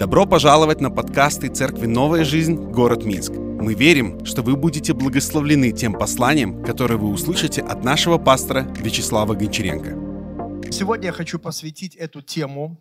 Добро 0.00 0.24
пожаловать 0.24 0.80
на 0.80 0.90
подкасты 0.90 1.50
Церкви 1.50 1.84
«Новая 1.84 2.24
жизнь. 2.24 2.54
Город 2.54 3.04
Минск». 3.04 3.32
Мы 3.32 3.74
верим, 3.74 4.24
что 4.24 4.40
вы 4.40 4.56
будете 4.56 4.94
благословлены 4.94 5.72
тем 5.72 5.92
посланием, 5.92 6.64
которое 6.64 6.96
вы 6.96 7.10
услышите 7.10 7.60
от 7.60 7.84
нашего 7.84 8.16
пастора 8.16 8.62
Вячеслава 8.78 9.34
Гончаренко. 9.34 10.72
Сегодня 10.72 11.08
я 11.08 11.12
хочу 11.12 11.38
посвятить 11.38 11.96
эту 11.96 12.22
тему 12.22 12.78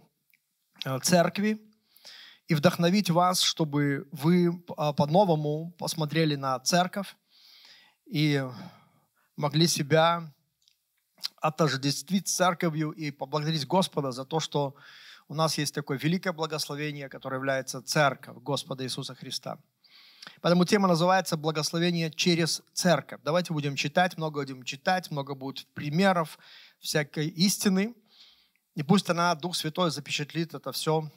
э, 0.86 0.98
церкви 1.00 1.60
и 2.48 2.56
вдохновить 2.56 3.10
вас, 3.10 3.42
чтобы 3.42 4.08
вы 4.14 4.64
а, 4.78 4.94
по-новому 4.94 5.76
посмотрели 5.78 6.36
на 6.36 6.58
церковь 6.62 7.18
и 8.10 8.42
могли 9.36 9.68
себя 9.68 10.34
отождествить 11.42 12.30
с 12.30 12.36
церковью 12.38 12.92
и 12.92 13.12
поблагодарить 13.12 13.68
Господа 13.68 14.14
за 14.14 14.24
то, 14.24 14.40
что 14.40 14.76
у 15.30 15.36
нас 15.36 15.60
есть 15.60 15.76
такое 15.76 15.98
великое 16.00 16.34
благословение, 16.34 17.08
которое 17.08 17.38
является 17.38 17.84
церковь 17.84 18.38
Господа 18.38 18.84
Иисуса 18.84 19.14
Христа. 19.14 19.60
Поэтому 20.42 20.66
тема 20.66 20.88
называется 20.88 21.38
«Благословение 21.38 22.12
через 22.12 22.64
церковь». 22.74 23.22
Давайте 23.24 23.54
будем 23.54 23.76
читать, 23.76 24.18
много 24.18 24.42
будем 24.42 24.64
читать, 24.64 25.12
много 25.12 25.36
будет 25.36 25.68
примеров 25.76 26.40
всякой 26.80 27.28
истины. 27.28 27.94
И 28.74 28.82
пусть 28.82 29.10
она, 29.10 29.36
Дух 29.36 29.56
Святой, 29.56 29.92
запечатлит 29.92 30.56
это 30.56 30.72
все 30.72 31.10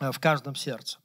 э, 0.00 0.10
в 0.10 0.18
каждом 0.18 0.56
сердце. 0.56 0.98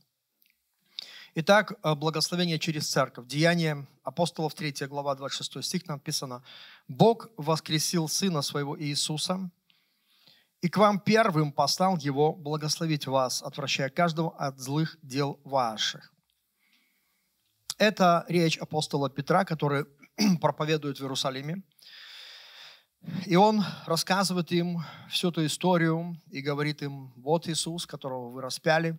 Итак, 1.35 1.73
э, 1.83 1.93
благословение 1.93 2.57
через 2.57 2.89
церковь. 2.89 3.27
Деяние 3.27 3.85
апостолов 4.03 4.55
3 4.55 4.87
глава 4.87 5.13
26 5.13 5.63
стих 5.63 5.87
написано. 5.87 6.43
«Бог 6.87 7.29
воскресил 7.37 8.07
Сына 8.07 8.41
Своего 8.41 8.79
Иисуса, 8.81 9.51
и 10.63 10.69
к 10.69 10.77
вам 10.77 10.97
первым 10.97 11.51
послал 11.51 11.97
Его 11.97 12.33
благословить 12.33 13.05
вас, 13.05 13.43
отвращая 13.43 13.89
каждого 13.89 14.33
от 14.37 14.57
злых 14.59 14.97
дел 15.01 15.41
ваших. 15.43 16.13
Это 17.77 18.23
речь 18.29 18.57
апостола 18.57 19.09
Петра, 19.09 19.43
который 19.43 19.85
проповедует 20.39 20.99
в 20.99 21.01
Иерусалиме. 21.01 21.63
И 23.25 23.35
он 23.35 23.61
рассказывает 23.85 24.53
им 24.53 24.81
всю 25.09 25.31
эту 25.31 25.45
историю 25.45 26.15
и 26.31 26.39
говорит 26.39 26.81
им, 26.81 27.11
вот 27.17 27.49
Иисус, 27.49 27.85
которого 27.85 28.29
вы 28.29 28.41
распяли, 28.41 28.97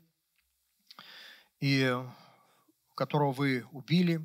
и 1.60 1.96
которого 2.94 3.32
вы 3.32 3.64
убили. 3.72 4.22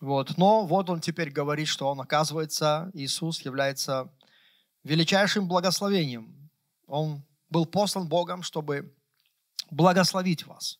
Вот. 0.00 0.38
Но 0.38 0.64
вот 0.64 0.88
он 0.88 1.02
теперь 1.02 1.30
говорит, 1.30 1.68
что 1.68 1.90
он, 1.90 2.00
оказывается, 2.00 2.90
Иисус 2.94 3.42
является 3.42 4.10
величайшим 4.84 5.48
благословением. 5.48 6.50
Он 6.86 7.22
был 7.50 7.66
послан 7.66 8.08
Богом, 8.08 8.42
чтобы 8.42 8.94
благословить 9.70 10.46
вас. 10.46 10.78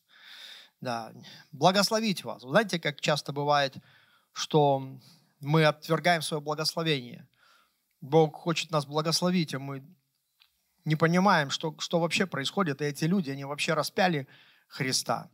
Да, 0.81 1.13
благословить 1.51 2.23
вас. 2.23 2.43
Вы 2.43 2.49
знаете, 2.49 2.79
как 2.79 2.99
часто 2.99 3.31
бывает, 3.31 3.77
что 4.33 4.99
мы 5.39 5.65
отвергаем 5.65 6.21
свое 6.21 6.41
благословение. 6.41 7.27
Бог 8.01 8.35
хочет 8.35 8.71
нас 8.71 8.85
благословить, 8.85 9.53
а 9.53 9.59
мы 9.59 9.83
не 10.83 10.95
понимаем, 10.95 11.49
что, 11.49 11.75
что 11.79 11.99
вообще 11.99 12.25
происходит. 12.25 12.81
И 12.81 12.85
эти 12.85 13.05
люди, 13.05 13.29
они 13.29 13.45
вообще 13.45 13.73
распяли 13.73 14.27
Христа. 14.67 15.29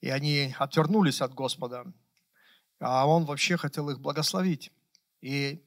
И 0.00 0.10
они 0.10 0.54
отвернулись 0.58 1.22
от 1.22 1.32
Господа. 1.32 1.86
А 2.78 3.06
Он 3.06 3.24
вообще 3.24 3.56
хотел 3.56 3.88
их 3.88 4.00
благословить. 4.00 4.70
И 5.22 5.64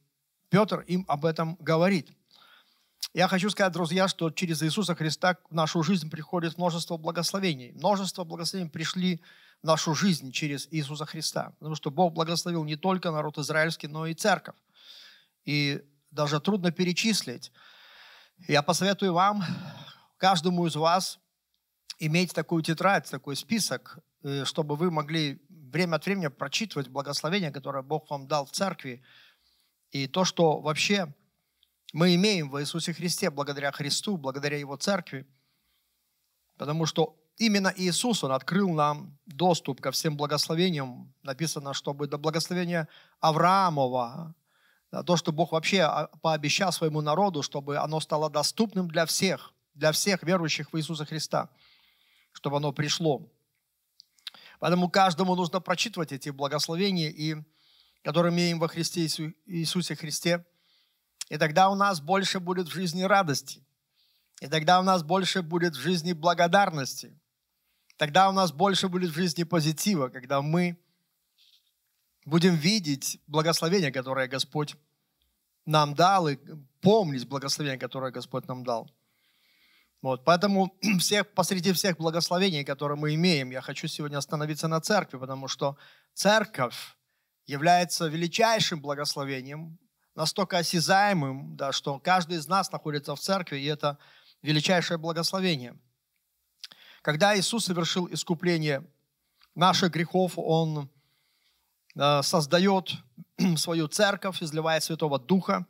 Петр 0.50 0.82
им 0.82 1.06
об 1.08 1.26
этом 1.26 1.56
говорит. 1.56 2.12
Я 3.14 3.28
хочу 3.28 3.50
сказать, 3.50 3.74
друзья, 3.74 4.08
что 4.08 4.30
через 4.30 4.62
Иисуса 4.62 4.94
Христа 4.94 5.38
в 5.50 5.54
нашу 5.54 5.82
жизнь 5.82 6.10
приходит 6.10 6.58
множество 6.58 6.98
благословений. 6.98 7.72
Множество 7.72 8.24
благословений 8.24 8.70
пришли 8.70 9.22
в 9.64 9.66
нашу 9.66 9.96
жизнь 9.96 10.32
через 10.32 10.68
Иисуса 10.72 11.06
Христа. 11.06 11.54
Потому 11.60 11.76
что 11.76 11.90
Бог 11.90 12.14
благословил 12.14 12.64
не 12.64 12.76
только 12.76 13.12
народ 13.12 13.38
израильский, 13.38 13.88
но 13.88 14.06
и 14.06 14.14
церковь. 14.14 14.56
И 15.46 15.84
даже 16.12 16.40
трудно 16.40 16.72
перечислить. 16.72 17.52
Я 18.48 18.62
посоветую 18.62 19.14
вам, 19.14 19.44
каждому 20.18 20.68
из 20.68 20.76
вас, 20.76 21.20
иметь 22.00 22.34
такую 22.34 22.62
тетрадь, 22.62 23.10
такой 23.10 23.36
список, 23.36 24.00
э, 24.24 24.46
чтобы 24.46 24.76
вы 24.76 24.92
могли 24.92 25.42
время 25.50 25.96
от 25.96 26.06
времени 26.06 26.28
прочитывать 26.28 26.90
благословения, 26.90 27.52
которое 27.52 27.84
Бог 27.84 28.10
вам 28.10 28.28
дал 28.28 28.46
в 28.46 28.52
церкви, 28.52 29.02
и 29.92 30.08
то, 30.08 30.26
что 30.26 30.60
вообще 30.60 31.14
мы 31.98 32.14
имеем 32.14 32.52
в 32.52 32.62
Иисусе 32.62 32.94
Христе 32.94 33.32
благодаря 33.32 33.72
Христу, 33.72 34.18
благодаря 34.18 34.56
Его 34.60 34.76
церкви, 34.76 35.26
потому 36.56 36.86
что 36.86 37.18
именно 37.38 37.74
Иисус, 37.76 38.24
Он 38.24 38.34
открыл 38.34 38.70
нам 38.70 39.18
доступ 39.26 39.82
ко 39.82 39.90
всем 39.90 40.16
благословениям. 40.16 41.12
Написано, 41.24 41.74
чтобы 41.74 42.06
до 42.06 42.20
благословения 42.20 42.88
Авраамова, 43.20 44.36
то, 45.08 45.18
что 45.18 45.32
Бог 45.32 45.54
вообще 45.54 45.82
а, 45.82 46.06
пообещал 46.22 46.72
своему 46.72 47.02
народу, 47.02 47.42
чтобы 47.42 47.78
оно 47.78 48.00
стало 48.00 48.30
доступным 48.30 48.88
для 48.90 49.08
всех, 49.08 49.56
для 49.74 49.92
всех 49.92 50.22
верующих 50.22 50.72
в 50.72 50.78
Иисуса 50.78 51.04
Христа, 51.04 51.50
чтобы 52.32 52.58
оно 52.58 52.74
пришло. 52.74 53.28
Поэтому 54.60 54.88
каждому 54.88 55.34
нужно 55.34 55.62
прочитывать 55.62 56.12
эти 56.12 56.30
благословения, 56.30 57.10
и, 57.10 57.38
которые 58.04 58.32
имеем 58.32 58.60
во 58.60 58.68
Христе 58.68 59.08
Иисусе 59.48 59.96
Христе– 59.96 60.46
и 61.30 61.38
тогда 61.38 61.70
у 61.70 61.76
нас 61.76 62.00
больше 62.00 62.40
будет 62.40 62.68
в 62.68 62.72
жизни 62.72 63.04
радости. 63.04 63.66
И 64.40 64.48
тогда 64.48 64.80
у 64.80 64.84
нас 64.84 65.04
больше 65.04 65.42
будет 65.42 65.76
в 65.76 65.80
жизни 65.80 66.14
благодарности. 66.14 67.20
Тогда 67.98 68.30
у 68.30 68.32
нас 68.32 68.52
больше 68.52 68.88
будет 68.88 69.12
в 69.12 69.16
жизни 69.16 69.44
позитива, 69.44 70.10
когда 70.10 70.42
мы 70.42 70.78
будем 72.26 72.56
видеть 72.56 73.20
благословение, 73.28 73.92
которое 73.92 74.28
Господь 74.28 74.76
нам 75.66 75.96
дал, 75.96 76.28
и 76.28 76.38
помнить 76.82 77.28
благословение, 77.28 77.80
которое 77.80 78.12
Господь 78.12 78.48
нам 78.48 78.64
дал. 78.64 78.90
Вот, 80.02 80.24
поэтому 80.24 80.78
всех, 81.00 81.34
посреди 81.34 81.74
всех 81.74 81.98
благословений, 81.98 82.64
которые 82.64 82.98
мы 82.98 83.16
имеем, 83.16 83.50
я 83.50 83.62
хочу 83.62 83.88
сегодня 83.88 84.18
остановиться 84.18 84.68
на 84.68 84.80
церкви, 84.80 85.18
потому 85.18 85.48
что 85.48 85.76
церковь 86.14 86.96
является 87.48 88.08
величайшим 88.08 88.82
благословением, 88.82 89.80
настолько 90.18 90.58
осязаемым, 90.58 91.56
да, 91.56 91.72
что 91.72 92.00
каждый 92.00 92.38
из 92.38 92.48
нас 92.48 92.72
находится 92.72 93.16
в 93.16 93.20
церкви, 93.20 93.60
и 93.60 93.66
это 93.66 94.00
величайшее 94.42 94.98
благословение. 94.98 95.78
Когда 97.04 97.38
Иисус 97.38 97.66
совершил 97.66 98.08
искупление 98.12 98.84
наших 99.54 99.92
грехов, 99.92 100.34
Он 100.36 100.90
э, 101.96 102.22
создает 102.24 102.96
свою 103.58 103.88
церковь, 103.88 104.42
изливает 104.42 104.84
Святого 104.84 105.20
Духа. 105.20 105.68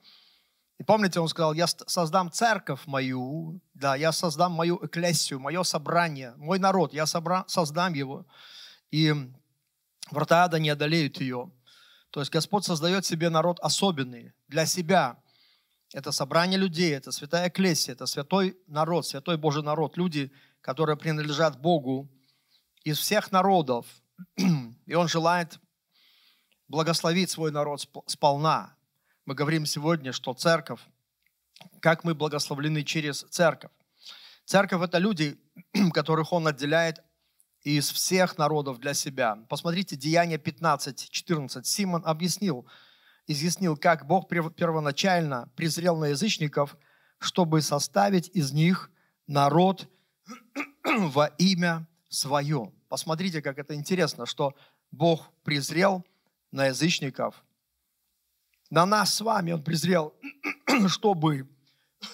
И 0.79 0.84
помните, 0.84 1.19
Он 1.19 1.28
сказал, 1.28 1.53
я 1.53 1.68
создам 1.68 2.31
церковь 2.31 2.88
мою, 2.88 3.59
да, 3.74 3.97
я 3.97 4.14
создам 4.14 4.53
мою 4.53 4.79
эклессию, 4.81 5.41
мое 5.41 5.64
собрание, 5.64 6.34
мой 6.38 6.58
народ, 6.58 6.94
я 6.94 7.06
собра, 7.06 7.44
создам 7.47 7.94
его, 7.94 8.25
и 8.91 9.14
врата 10.09 10.46
ада 10.46 10.58
не 10.58 10.69
одолеют 10.69 11.19
ее. 11.19 11.52
То 12.12 12.19
есть 12.19 12.31
Господь 12.31 12.66
создает 12.66 13.06
себе 13.06 13.29
народ 13.29 13.59
особенный 13.59 14.34
для 14.47 14.66
себя. 14.66 15.18
Это 15.94 16.12
собрание 16.12 16.57
людей, 16.57 16.94
это 16.94 17.12
святая 17.12 17.50
клессия, 17.50 17.94
это 17.94 18.06
святой 18.06 18.57
народ, 18.68 19.06
святой 19.06 19.38
Божий 19.38 19.63
народ, 19.63 19.97
люди, 19.97 20.31
которые 20.62 20.97
принадлежат 20.97 21.59
Богу 21.59 22.09
из 22.84 22.97
всех 22.97 23.31
народов. 23.31 23.85
И 24.85 24.94
Он 24.94 25.07
желает 25.07 25.59
благословить 26.67 27.29
свой 27.29 27.51
народ 27.51 27.88
сполна. 28.07 28.75
Мы 29.25 29.35
говорим 29.35 29.66
сегодня, 29.66 30.12
что 30.12 30.34
церковь, 30.34 30.81
как 31.79 32.03
мы 32.03 32.16
благословлены 32.16 32.84
через 32.84 33.22
церковь. 33.29 33.72
Церковь– 34.46 34.81
это 34.84 34.97
люди, 34.97 35.38
которых 35.94 36.31
Он 36.31 36.47
отделяет 36.47 37.03
из 37.75 37.91
всех 37.91 38.37
народов 38.37 38.79
для 38.79 38.93
себя. 38.93 39.35
Посмотрите, 39.49 39.97
Деяние 39.97 40.37
15, 40.37 41.09
14. 41.09 41.66
Симон 41.66 42.02
объяснил, 42.05 42.66
изъяснил, 43.28 43.75
как 43.75 44.08
Бог 44.08 44.29
первоначально 44.29 45.52
презрел 45.58 45.97
на 45.97 46.05
язычников, 46.05 46.78
чтобы 47.19 47.61
составить 47.61 48.29
из 48.29 48.53
них 48.53 48.90
народ 49.28 49.90
во 50.85 51.25
имя 51.40 51.85
свое. 52.08 52.72
Посмотрите, 52.87 53.41
как 53.41 53.59
это 53.59 53.75
интересно, 53.75 54.25
что 54.25 54.55
Бог 54.91 55.29
презрел 55.43 56.05
на 56.52 56.67
язычников. 56.67 57.43
На 58.69 58.85
нас 58.85 59.14
с 59.14 59.19
вами 59.19 59.52
Он 59.52 59.61
презрел, 59.61 60.16
чтобы, 60.87 61.49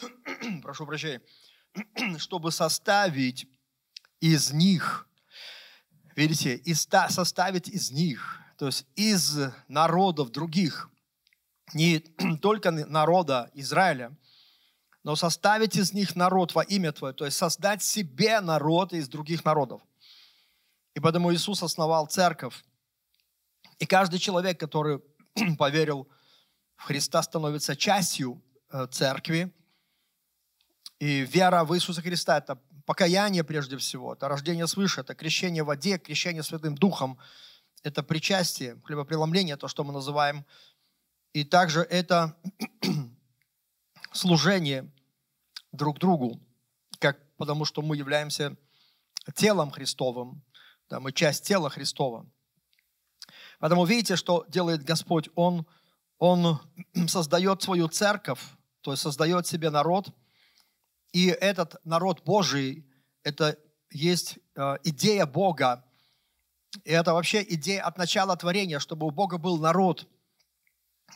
прошу 0.64 0.88
прощения, 0.88 1.22
чтобы 2.18 2.52
составить 2.52 3.48
из 4.20 4.52
них 4.52 5.08
видите, 6.16 6.56
и 6.56 6.74
составить 6.74 7.68
из 7.68 7.92
них, 7.92 8.40
то 8.58 8.68
есть 8.68 8.86
из 8.96 9.38
народов 9.68 10.32
других, 10.32 10.90
не 11.74 12.00
только 12.42 12.72
народа 12.72 13.50
Израиля, 13.54 14.16
но 15.04 15.16
составить 15.16 15.76
из 15.76 15.94
них 15.94 16.16
народ 16.16 16.56
во 16.56 16.64
имя 16.64 16.92
Твое, 16.92 17.14
то 17.14 17.26
есть 17.26 17.38
создать 17.38 17.84
себе 17.84 18.40
народ 18.40 18.94
из 18.94 19.08
других 19.10 19.44
народов. 19.44 19.82
И 20.94 21.00
потому 21.00 21.34
Иисус 21.34 21.64
основал 21.64 22.08
церковь. 22.08 22.64
И 23.80 23.86
каждый 23.86 24.20
человек, 24.20 24.60
который 24.60 25.02
поверил 25.58 26.08
в 26.76 26.84
Христа, 26.84 27.22
становится 27.24 27.76
частью 27.76 28.42
э, 28.72 28.88
церкви. 28.92 29.52
И 31.00 31.22
вера 31.22 31.66
в 31.66 31.76
Иисуса 31.76 32.02
Христа– 32.02 32.38
это 32.40 32.62
покаяние 32.86 33.44
прежде 33.44 33.78
всего, 33.78 34.14
это 34.14 34.28
рождение 34.28 34.68
свыше, 34.68 35.02
это 35.02 35.16
крещение 35.16 35.64
в 35.64 35.68
воде, 35.68 35.98
крещение 35.98 36.44
Святым 36.44 36.76
Духом, 36.76 37.18
это 37.84 38.04
причастие, 38.04 38.80
хлебопреломление, 38.84 39.58
то, 39.58 39.68
что 39.68 39.84
мы 39.84 39.94
называем. 39.94 40.46
И 41.34 41.44
также 41.44 41.82
это 41.82 42.36
служение 44.14 44.92
друг 45.72 46.00
другу, 46.00 46.40
как, 47.00 47.18
потому 47.38 47.66
что 47.66 47.82
мы 47.82 47.98
являемся 47.98 48.56
телом 49.36 49.72
Христовым, 49.72 50.44
да, 50.90 51.00
мы 51.00 51.12
часть 51.12 51.46
тела 51.46 51.70
Христова. 51.70 52.26
Поэтому 53.60 53.86
видите, 53.86 54.16
что 54.16 54.46
делает 54.48 54.84
Господь? 54.84 55.30
Он, 55.36 55.66
он 56.20 56.60
создает 57.08 57.62
свою 57.62 57.88
церковь, 57.88 58.42
то 58.82 58.92
есть 58.92 59.02
создает 59.02 59.48
себе 59.48 59.70
народ, 59.70 60.10
и 61.14 61.28
этот 61.28 61.76
народ 61.86 62.24
Божий, 62.26 62.86
это 63.24 63.58
есть 63.92 64.40
э, 64.56 64.78
идея 64.84 65.26
Бога, 65.26 65.86
и 66.84 66.92
это 66.92 67.14
вообще 67.14 67.46
идея 67.48 67.84
от 67.84 67.98
начала 67.98 68.36
творения, 68.36 68.80
чтобы 68.80 69.06
у 69.06 69.12
Бога 69.12 69.38
был 69.38 69.60
народ. 69.60 70.08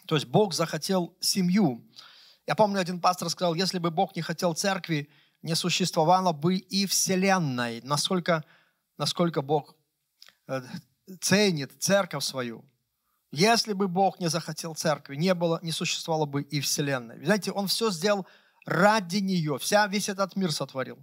То 0.05 0.15
есть 0.15 0.27
Бог 0.27 0.53
захотел 0.53 1.17
семью. 1.19 1.83
Я 2.45 2.55
помню, 2.55 2.79
один 2.79 3.01
пастор 3.01 3.29
сказал, 3.29 3.55
если 3.55 3.79
бы 3.79 3.89
Бог 3.89 4.15
не 4.15 4.21
хотел 4.21 4.53
церкви, 4.53 5.09
не 5.41 5.55
существовало 5.55 6.31
бы 6.31 6.57
и 6.57 6.85
вселенной. 6.85 7.81
Насколько, 7.81 8.45
насколько 8.97 9.41
Бог 9.41 9.75
э, 10.47 10.61
ценит 11.19 11.71
церковь 11.79 12.23
свою. 12.23 12.63
Если 13.31 13.73
бы 13.73 13.87
Бог 13.87 14.19
не 14.19 14.29
захотел 14.29 14.75
церкви, 14.75 15.15
не, 15.15 15.33
было, 15.33 15.59
не 15.63 15.71
существовало 15.71 16.25
бы 16.25 16.43
и 16.43 16.61
вселенной. 16.61 17.23
Знаете, 17.25 17.51
Он 17.51 17.67
все 17.67 17.89
сделал 17.89 18.27
ради 18.67 19.17
нее. 19.17 19.57
Вся, 19.57 19.87
весь 19.87 20.09
этот 20.09 20.35
мир 20.35 20.51
сотворил, 20.51 20.99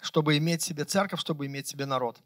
чтобы 0.00 0.36
иметь 0.36 0.62
себе 0.62 0.84
церковь, 0.84 1.20
чтобы 1.20 1.46
иметь 1.46 1.66
себе 1.66 1.86
народ. 1.86 2.20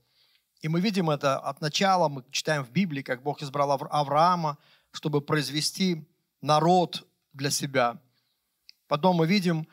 И 0.60 0.68
мы 0.68 0.80
видим 0.80 1.08
это 1.08 1.38
от 1.38 1.60
начала, 1.60 2.08
мы 2.08 2.24
читаем 2.30 2.64
в 2.64 2.70
Библии, 2.70 3.02
как 3.02 3.22
Бог 3.22 3.42
избрал 3.42 3.70
Авраама, 3.72 4.58
чтобы 4.90 5.20
произвести 5.20 6.08
народ 6.40 7.06
для 7.32 7.50
себя. 7.50 8.00
Потом 8.88 9.16
мы 9.16 9.26
видим, 9.26 9.68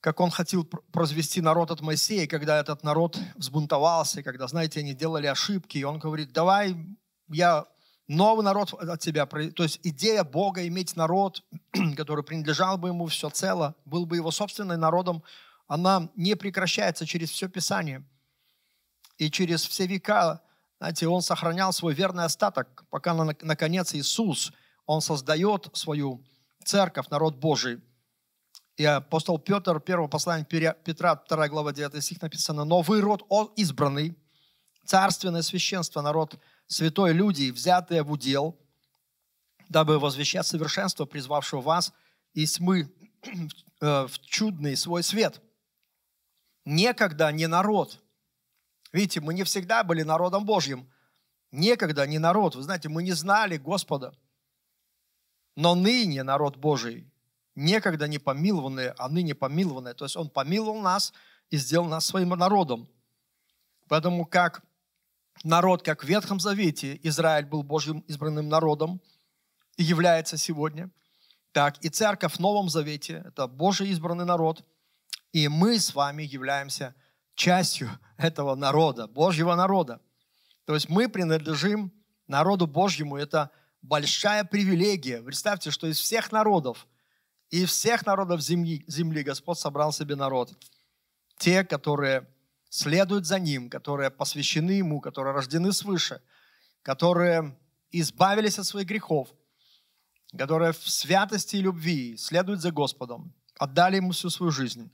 как 0.00 0.20
он 0.20 0.30
хотел 0.30 0.64
произвести 0.64 1.40
народ 1.40 1.70
от 1.70 1.80
Моисея, 1.80 2.26
когда 2.26 2.58
этот 2.58 2.84
народ 2.84 3.18
взбунтовался, 3.36 4.22
когда, 4.22 4.46
знаете, 4.46 4.80
они 4.80 4.94
делали 4.94 5.26
ошибки, 5.26 5.78
и 5.78 5.84
он 5.84 5.98
говорит, 5.98 6.32
давай 6.32 6.76
я 7.28 7.66
новый 8.08 8.44
народ 8.44 8.72
от 8.74 9.00
тебя. 9.00 9.26
То 9.26 9.62
есть 9.62 9.80
идея 9.82 10.24
Бога 10.24 10.66
иметь 10.66 10.96
народ, 10.96 11.42
который 11.96 12.24
принадлежал 12.24 12.78
бы 12.78 12.88
ему 12.88 13.06
все 13.06 13.30
цело, 13.30 13.74
был 13.84 14.06
бы 14.06 14.16
его 14.16 14.30
собственным 14.30 14.80
народом, 14.80 15.22
она 15.66 16.10
не 16.14 16.34
прекращается 16.36 17.06
через 17.06 17.30
все 17.30 17.48
Писание. 17.48 18.04
И 19.16 19.30
через 19.30 19.66
все 19.66 19.86
века, 19.86 20.42
знаете, 20.78 21.06
он 21.06 21.22
сохранял 21.22 21.72
свой 21.72 21.94
верный 21.94 22.24
остаток, 22.24 22.84
пока, 22.90 23.14
наконец, 23.14 23.94
Иисус, 23.94 24.52
он 24.86 25.00
создает 25.00 25.70
свою 25.72 26.22
церковь, 26.64 27.08
народ 27.10 27.36
Божий. 27.36 27.80
И 28.76 28.84
апостол 28.84 29.38
Петр, 29.38 29.78
первое 29.80 30.08
послание 30.08 30.44
Петра, 30.44 31.14
2 31.28 31.48
глава, 31.48 31.72
9 31.72 32.02
стих 32.02 32.20
написано, 32.20 32.64
«Но 32.64 32.82
вы 32.82 33.00
род 33.00 33.24
избранный, 33.56 34.18
царственное 34.84 35.42
священство, 35.42 36.00
народ 36.00 36.36
святой 36.66 37.12
люди, 37.12 37.50
взятые 37.50 38.02
в 38.02 38.10
удел, 38.10 38.58
дабы 39.68 39.98
возвещать 39.98 40.46
совершенство, 40.46 41.04
призвавшего 41.04 41.60
вас 41.60 41.92
из 42.32 42.54
тьмы 42.54 42.92
э, 43.80 44.06
в 44.06 44.18
чудный 44.20 44.76
свой 44.76 45.02
свет». 45.02 45.40
Некогда 46.64 47.30
не 47.30 47.46
народ. 47.46 48.02
Видите, 48.92 49.20
мы 49.20 49.34
не 49.34 49.44
всегда 49.44 49.84
были 49.84 50.02
народом 50.02 50.46
Божьим. 50.46 50.90
Некогда 51.50 52.06
не 52.06 52.18
народ. 52.18 52.54
Вы 52.56 52.62
знаете, 52.62 52.88
мы 52.88 53.02
не 53.02 53.12
знали 53.12 53.58
Господа– 53.58 54.16
но 55.56 55.74
ныне 55.74 56.22
народ 56.22 56.56
Божий, 56.56 57.10
некогда 57.54 58.08
не 58.08 58.18
помилованные, 58.18 58.94
а 58.98 59.08
ныне 59.08 59.34
помилованные. 59.34 59.94
То 59.94 60.04
есть 60.04 60.16
Он 60.16 60.28
помиловал 60.28 60.80
нас 60.80 61.12
и 61.50 61.56
сделал 61.56 61.86
нас 61.86 62.06
своим 62.06 62.30
народом. 62.30 62.88
Поэтому 63.88 64.26
как 64.26 64.62
народ, 65.42 65.82
как 65.82 66.04
в 66.04 66.06
Ветхом 66.06 66.40
Завете 66.40 66.98
Израиль 67.02 67.46
был 67.46 67.62
Божьим 67.62 68.00
избранным 68.00 68.48
народом 68.48 69.00
и 69.76 69.82
является 69.82 70.36
сегодня, 70.36 70.90
так 71.52 71.82
и 71.84 71.88
церковь 71.88 72.34
в 72.34 72.38
Новом 72.40 72.68
Завете– 72.68 73.22
это 73.26 73.46
Божий 73.46 73.88
избранный 73.88 74.24
народ, 74.24 74.64
и 75.32 75.48
мы 75.48 75.78
с 75.78 75.94
вами 75.94 76.22
являемся 76.22 76.94
частью 77.34 77.90
этого 78.16 78.54
народа, 78.54 79.06
Божьего 79.06 79.54
народа. 79.54 80.00
То 80.64 80.74
есть 80.74 80.88
мы 80.88 81.08
принадлежим 81.08 81.92
народу 82.26 82.66
Божьему, 82.66 83.16
это– 83.16 83.50
большая 83.84 84.44
привилегия. 84.44 85.22
Представьте, 85.22 85.70
что 85.70 85.86
из 85.86 85.98
всех 85.98 86.32
народов, 86.32 86.86
из 87.50 87.70
всех 87.70 88.06
народов 88.06 88.40
земли, 88.40 88.84
земли 88.88 89.22
Господь 89.22 89.58
собрал 89.58 89.92
себе 89.92 90.16
народ. 90.16 90.52
Те, 91.36 91.64
которые 91.64 92.26
следуют 92.74 93.24
за 93.24 93.38
Ним, 93.38 93.70
которые 93.70 94.10
посвящены 94.10 94.72
Ему, 94.72 95.00
которые 95.00 95.32
рождены 95.32 95.72
свыше, 95.72 96.20
которые 96.82 97.56
избавились 97.92 98.58
от 98.58 98.66
своих 98.66 98.88
грехов, 98.88 99.28
которые 100.36 100.72
в 100.72 100.88
святости 100.88 101.56
и 101.56 101.60
любви 101.60 102.16
следуют 102.16 102.60
за 102.60 102.72
Господом, 102.72 103.32
отдали 103.60 103.96
Ему 103.96 104.10
всю 104.10 104.28
свою 104.28 104.50
жизнь. 104.50 104.90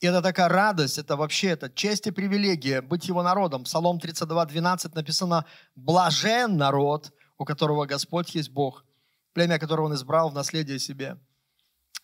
И 0.00 0.06
это 0.06 0.20
такая 0.20 0.48
радость, 0.48 0.98
это 0.98 1.16
вообще 1.16 1.48
это 1.48 1.70
честь 1.70 2.06
и 2.06 2.10
привилегия 2.10 2.82
быть 2.82 3.08
Его 3.08 3.22
народом. 3.22 3.64
Псалом 3.64 3.98
32, 3.98 4.44
12 4.44 4.94
написано 4.94 5.46
«Блажен 5.74 6.58
народ, 6.58 7.10
у 7.38 7.46
которого 7.46 7.86
Господь 7.86 8.34
есть 8.34 8.50
Бог, 8.50 8.84
племя, 9.32 9.58
которого 9.58 9.86
Он 9.86 9.94
избрал 9.94 10.28
в 10.28 10.34
наследие 10.34 10.78
себе. 10.78 11.16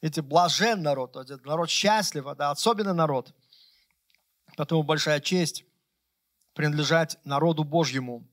Эти 0.00 0.20
блажен 0.20 0.82
народ, 0.82 1.12
то 1.12 1.20
есть 1.20 1.44
народ 1.44 1.68
счастлив, 1.68 2.26
это 2.26 2.50
особенный 2.50 2.94
народ. 2.94 3.34
Поэтому 4.56 4.82
большая 4.82 5.20
честь 5.20 5.64
принадлежать 6.54 7.18
народу 7.24 7.64
Божьему. 7.64 8.28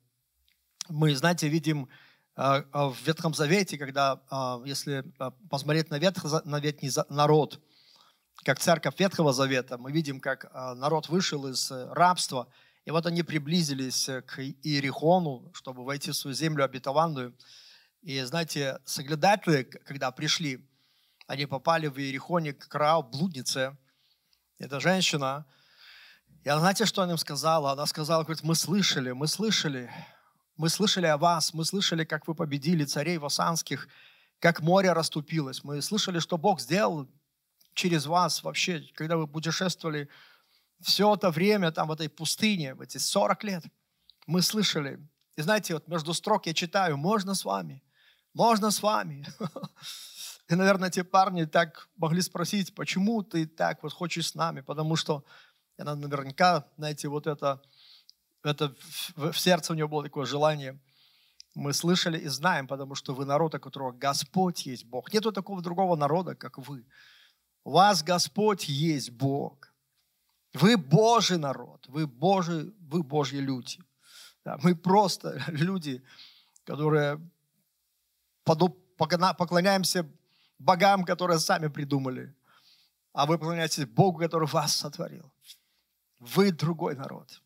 Мы, 0.90 1.16
знаете, 1.16 1.48
видим 1.48 1.88
э, 2.36 2.42
э, 2.42 2.64
в 2.72 2.98
Ветхом 3.06 3.34
Завете, 3.34 3.78
когда, 3.78 4.22
э, 4.32 4.68
если 4.68 5.06
посмотреть 5.50 5.90
на, 5.90 6.00
ветх, 6.00 6.24
на 6.46 6.60
ветний 6.60 6.92
народ, 7.10 7.62
как 8.44 8.60
церковь 8.60 9.00
Ветхого 9.00 9.34
Завета, 9.34 9.78
мы 9.78 9.92
видим, 9.92 10.20
как 10.20 10.52
народ 10.54 11.10
вышел 11.10 11.48
из 11.48 11.72
рабства– 11.72 12.48
и 12.90 12.92
вот 12.92 13.06
они 13.06 13.22
приблизились 13.22 14.10
к 14.26 14.40
Иерихону, 14.40 15.52
чтобы 15.54 15.86
войти 15.86 16.10
в 16.10 16.16
свою 16.16 16.34
землю 16.34 16.64
обетованную. 16.64 17.36
И 18.02 18.20
знаете, 18.22 18.80
соглядатели, 18.84 19.62
когда 19.62 20.10
пришли, 20.10 20.68
они 21.28 21.46
попали 21.46 21.86
в 21.86 22.00
Иерихоне 22.00 22.54
к 22.54 22.74
Рау, 22.74 23.04
блуднице. 23.04 23.78
Эта 24.58 24.80
женщина. 24.80 25.46
И 26.44 26.50
она, 26.50 26.62
знаете, 26.62 26.86
что 26.86 27.02
она 27.02 27.14
им 27.14 27.18
сказала? 27.18 27.72
Она 27.72 27.86
сказала, 27.86 28.24
говорит, 28.24 28.44
мы 28.44 28.56
слышали, 28.56 29.12
мы 29.12 29.28
слышали, 29.28 29.92
мы 30.56 30.70
слышали 30.70 31.06
о 31.08 31.18
вас, 31.18 31.54
мы 31.54 31.66
слышали, 31.66 32.06
как 32.06 32.28
вы 32.28 32.36
победили 32.36 32.86
царей 32.86 33.18
васанских, 33.18 33.88
как 34.40 34.62
море 34.62 34.94
расступилось. 34.94 35.64
Мы 35.64 35.82
слышали, 35.82 36.20
что 36.20 36.38
Бог 36.38 36.62
сделал 36.62 37.08
через 37.74 38.06
вас 38.06 38.44
вообще, 38.44 38.84
когда 38.96 39.18
вы 39.18 39.28
путешествовали 39.28 40.10
все 40.82 41.14
это 41.14 41.30
время 41.30 41.72
там 41.72 41.90
в 41.90 41.92
этой 41.92 42.08
пустыне, 42.10 42.74
в 42.74 42.82
эти 42.82 42.98
40 42.98 43.44
лет, 43.44 43.64
мы 44.26 44.42
слышали. 44.42 45.00
И 45.36 45.42
знаете, 45.42 45.74
вот 45.74 45.88
между 45.88 46.14
строк 46.14 46.46
я 46.46 46.54
читаю, 46.54 46.98
можно 46.98 47.36
с 47.36 47.44
вами, 47.44 47.84
можно 48.34 48.72
с 48.72 48.82
вами. 48.82 49.28
И, 50.50 50.56
наверное, 50.56 50.90
те 50.90 51.04
парни 51.04 51.46
так 51.46 51.90
могли 51.96 52.22
спросить, 52.22 52.74
почему 52.74 53.22
ты 53.22 53.46
так 53.46 53.84
вот 53.84 53.94
хочешь 53.94 54.30
с 54.30 54.36
нами, 54.36 54.62
потому 54.62 54.96
что 54.96 55.24
она 55.80 55.96
наверняка, 55.96 56.66
знаете, 56.78 57.08
вот 57.08 57.28
это, 57.28 57.62
это 58.44 58.76
в, 59.16 59.32
в 59.32 59.40
сердце 59.40 59.74
у 59.74 59.76
него 59.76 59.90
было 59.90 60.04
такое 60.04 60.26
желание. 60.26 60.80
Мы 61.56 61.74
слышали 61.74 62.20
и 62.20 62.28
знаем, 62.28 62.68
потому 62.68 62.96
что 62.96 63.14
вы 63.14 63.26
народ, 63.26 63.56
у 63.56 63.60
которого 63.60 63.92
Господь 63.92 64.66
есть 64.66 64.86
Бог. 64.86 65.14
Нету 65.14 65.32
такого 65.32 65.62
другого 65.62 65.96
народа, 65.96 66.36
как 66.36 66.58
вы. 66.58 66.86
У 67.64 67.72
вас 67.72 68.04
Господь 68.04 68.70
есть 68.70 69.12
Бог. 69.12 69.74
Вы 70.54 70.78
Божий 70.78 71.38
народ, 71.38 71.86
вы, 71.88 72.08
Божий, 72.08 72.74
вы 72.80 73.04
Божьи 73.04 73.38
люди. 73.38 73.80
Да, 74.44 74.58
мы 74.64 74.76
просто 74.76 75.44
люди, 75.48 76.04
которые 76.64 77.20
поклоняемся 78.44 80.06
богам, 80.58 81.06
которые 81.06 81.40
сами 81.40 81.68
придумали. 81.68 82.34
а 83.14 83.26
вы 83.26 83.38
поклоняетесь 83.38 83.86
Богу, 83.86 84.20
который 84.20 84.48
вас 84.48 84.76
сотворил. 84.76 85.32
Вы 86.20 86.52
другой 86.52 86.96
народ. 86.96 87.42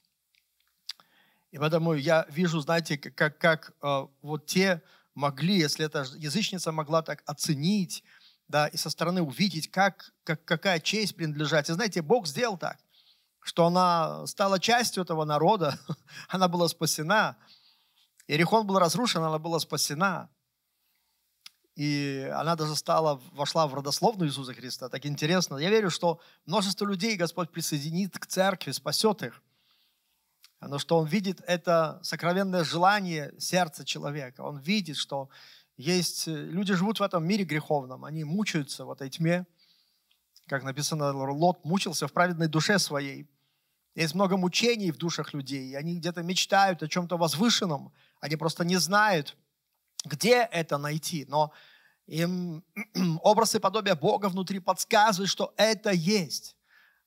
И 1.51 1.59
поэтому 1.59 1.93
я 1.93 2.25
вижу, 2.29 2.59
знаете, 2.59 2.97
как, 2.97 3.37
как, 3.37 3.73
э, 3.81 4.07
вот 4.23 4.47
те 4.47 4.81
могли, 5.13 5.59
если 5.59 5.85
эта 5.85 6.05
язычница 6.15 6.71
могла 6.71 7.03
так 7.03 7.21
оценить, 7.27 8.03
да, 8.47 8.67
и 8.67 8.77
со 8.77 8.89
стороны 8.89 9.21
увидеть, 9.21 9.69
как, 9.69 10.13
как, 10.23 10.43
какая 10.45 10.79
честь 10.79 11.15
принадлежать. 11.15 11.69
И 11.69 11.73
знаете, 11.73 12.01
Бог 12.01 12.25
сделал 12.25 12.57
так, 12.57 12.79
что 13.39 13.67
она 13.67 14.25
стала 14.25 14.59
частью 14.59 15.03
этого 15.03 15.25
народа, 15.25 15.77
она 16.27 16.47
была 16.47 16.67
спасена. 16.67 17.37
Иерихон 18.27 18.65
был 18.65 18.79
разрушен, 18.79 19.21
она 19.21 19.37
была 19.37 19.59
спасена. 19.59 20.29
И 21.75 22.29
она 22.33 22.55
даже 22.55 22.75
стала, 22.75 23.19
вошла 23.31 23.65
в 23.67 23.73
родословную 23.73 24.29
Иисуса 24.29 24.53
Христа. 24.53 24.89
Так 24.89 25.05
интересно. 25.05 25.57
Я 25.57 25.69
верю, 25.69 25.89
что 25.89 26.19
множество 26.45 26.85
людей 26.85 27.15
Господь 27.15 27.49
присоединит 27.49 28.17
к 28.19 28.27
церкви, 28.27 28.71
спасет 28.71 29.23
их. 29.23 29.41
Но 30.61 30.77
что 30.77 30.97
Он 30.97 31.07
видит 31.07 31.41
это 31.47 31.99
сокровенное 32.03 32.63
желание 32.63 33.33
сердца 33.39 33.83
человека. 33.83 34.41
Он 34.41 34.59
видит, 34.59 34.97
что 34.97 35.29
есть 35.75 36.27
люди 36.27 36.73
живут 36.73 36.99
в 36.99 37.03
этом 37.03 37.25
мире 37.25 37.43
греховном, 37.43 38.05
они 38.05 38.23
мучаются 38.23 38.85
в 38.85 38.91
этой 38.91 39.09
тьме. 39.09 39.45
Как 40.47 40.63
написано, 40.63 41.11
Лот 41.11 41.65
мучился 41.65 42.07
в 42.07 42.13
праведной 42.13 42.47
душе 42.47 42.77
своей. 42.77 43.27
Есть 43.95 44.13
много 44.13 44.37
мучений 44.37 44.91
в 44.91 44.97
душах 44.97 45.33
людей. 45.33 45.75
Они 45.75 45.97
где-то 45.97 46.21
мечтают 46.21 46.83
о 46.83 46.87
чем-то 46.87 47.17
возвышенном. 47.17 47.91
Они 48.21 48.35
просто 48.35 48.63
не 48.63 48.77
знают, 48.77 49.35
где 50.03 50.47
это 50.51 50.77
найти. 50.77 51.25
Но 51.27 51.51
им 52.05 52.63
образ 53.21 53.55
и 53.55 53.59
подобие 53.59 53.95
Бога 53.95 54.27
внутри 54.27 54.59
подсказывают, 54.59 55.29
что 55.29 55.53
это 55.57 55.91
есть. 55.91 56.55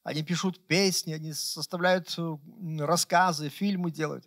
Они 0.03 0.23
пишут 0.23 0.67
песни, 0.67 1.13
они 1.13 1.33
составляют 1.33 2.15
э, 2.17 2.37
рассказы, 2.79 3.49
фильмы 3.49 3.91
делают. 3.91 4.25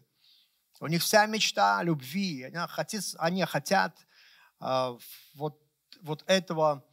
У 0.81 0.87
них 0.87 1.01
вся 1.01 1.25
мечта 1.25 1.81
любви. 1.83 2.43
Они 2.43 2.57
хотят, 2.67 3.03
они 3.17 3.43
хотят 3.45 3.97
э, 4.61 4.97
вот, 5.35 5.61
вот 6.01 6.23
этого, 6.27 6.85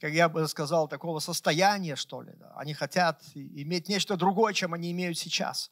как 0.00 0.12
я 0.12 0.28
бы 0.28 0.46
сказал, 0.48 0.88
такого 0.88 1.18
состояния, 1.18 1.96
что 1.96 2.22
ли. 2.22 2.32
Да. 2.36 2.52
Они 2.56 2.74
хотят 2.74 3.22
иметь 3.34 3.88
нечто 3.88 4.16
другое, 4.16 4.54
чем 4.54 4.72
они 4.72 4.92
имеют 4.92 5.18
сейчас. 5.18 5.70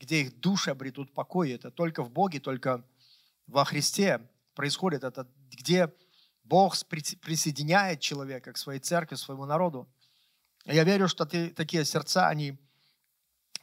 Где 0.00 0.22
их 0.22 0.40
души 0.40 0.70
обретут 0.70 1.14
покой. 1.14 1.52
Это 1.52 1.70
только 1.70 2.02
в 2.02 2.10
Боге, 2.10 2.40
только 2.40 2.84
во 3.46 3.64
Христе 3.64 4.28
происходит. 4.58 5.04
Это 5.04 5.28
где 5.52 5.88
Бог 6.42 6.74
присоединяет 6.88 8.00
человека 8.00 8.52
к 8.52 8.58
своей 8.58 8.80
церкви, 8.80 9.14
своему 9.14 9.46
народу. 9.46 9.86
Я 10.64 10.82
верю, 10.82 11.06
что 11.06 11.24
ты, 11.26 11.50
такие 11.50 11.84
сердца, 11.84 12.28
они 12.28 12.58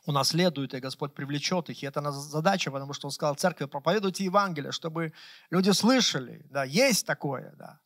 унаследуют, 0.06 0.74
и 0.74 0.80
Господь 0.80 1.14
привлечет 1.14 1.70
их. 1.70 1.84
И 1.84 1.86
это 1.86 2.00
наша 2.00 2.20
задача, 2.20 2.72
потому 2.72 2.94
что 2.94 3.08
Он 3.08 3.12
сказал 3.12 3.36
церкви, 3.36 3.66
проповедуйте 3.66 4.24
Евангелие, 4.24 4.72
чтобы 4.72 5.12
люди 5.50 5.72
слышали. 5.72 6.46
Да, 6.50 6.64
есть 6.64 7.06
такое, 7.06 7.54
да. 7.58 7.80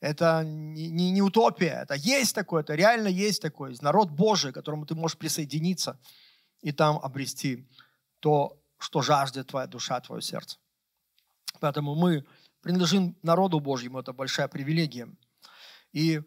Это 0.00 0.42
не, 0.44 0.90
не, 0.90 1.10
не 1.10 1.22
утопия, 1.22 1.82
это 1.82 1.94
есть 1.94 2.34
такое, 2.34 2.62
это 2.62 2.74
реально 2.74 3.08
есть 3.08 3.40
такое. 3.40 3.74
Народ 3.80 4.10
Божий, 4.10 4.52
к 4.52 4.54
которому 4.54 4.84
ты 4.84 4.94
можешь 4.94 5.16
присоединиться 5.16 5.98
и 6.60 6.72
там 6.72 6.98
обрести 6.98 7.66
то, 8.20 8.60
что 8.78 9.00
жаждет 9.00 9.46
твоя 9.46 9.66
душа, 9.66 10.00
твое 10.00 10.20
сердце. 10.20 10.58
Поэтому 11.60 11.94
мы 11.94 12.24
принадлежим 12.62 13.16
народу 13.22 13.60
Божьему, 13.60 13.98
это 13.98 14.12
большая 14.12 14.48
привилегия. 14.48 15.08
И 15.92 16.22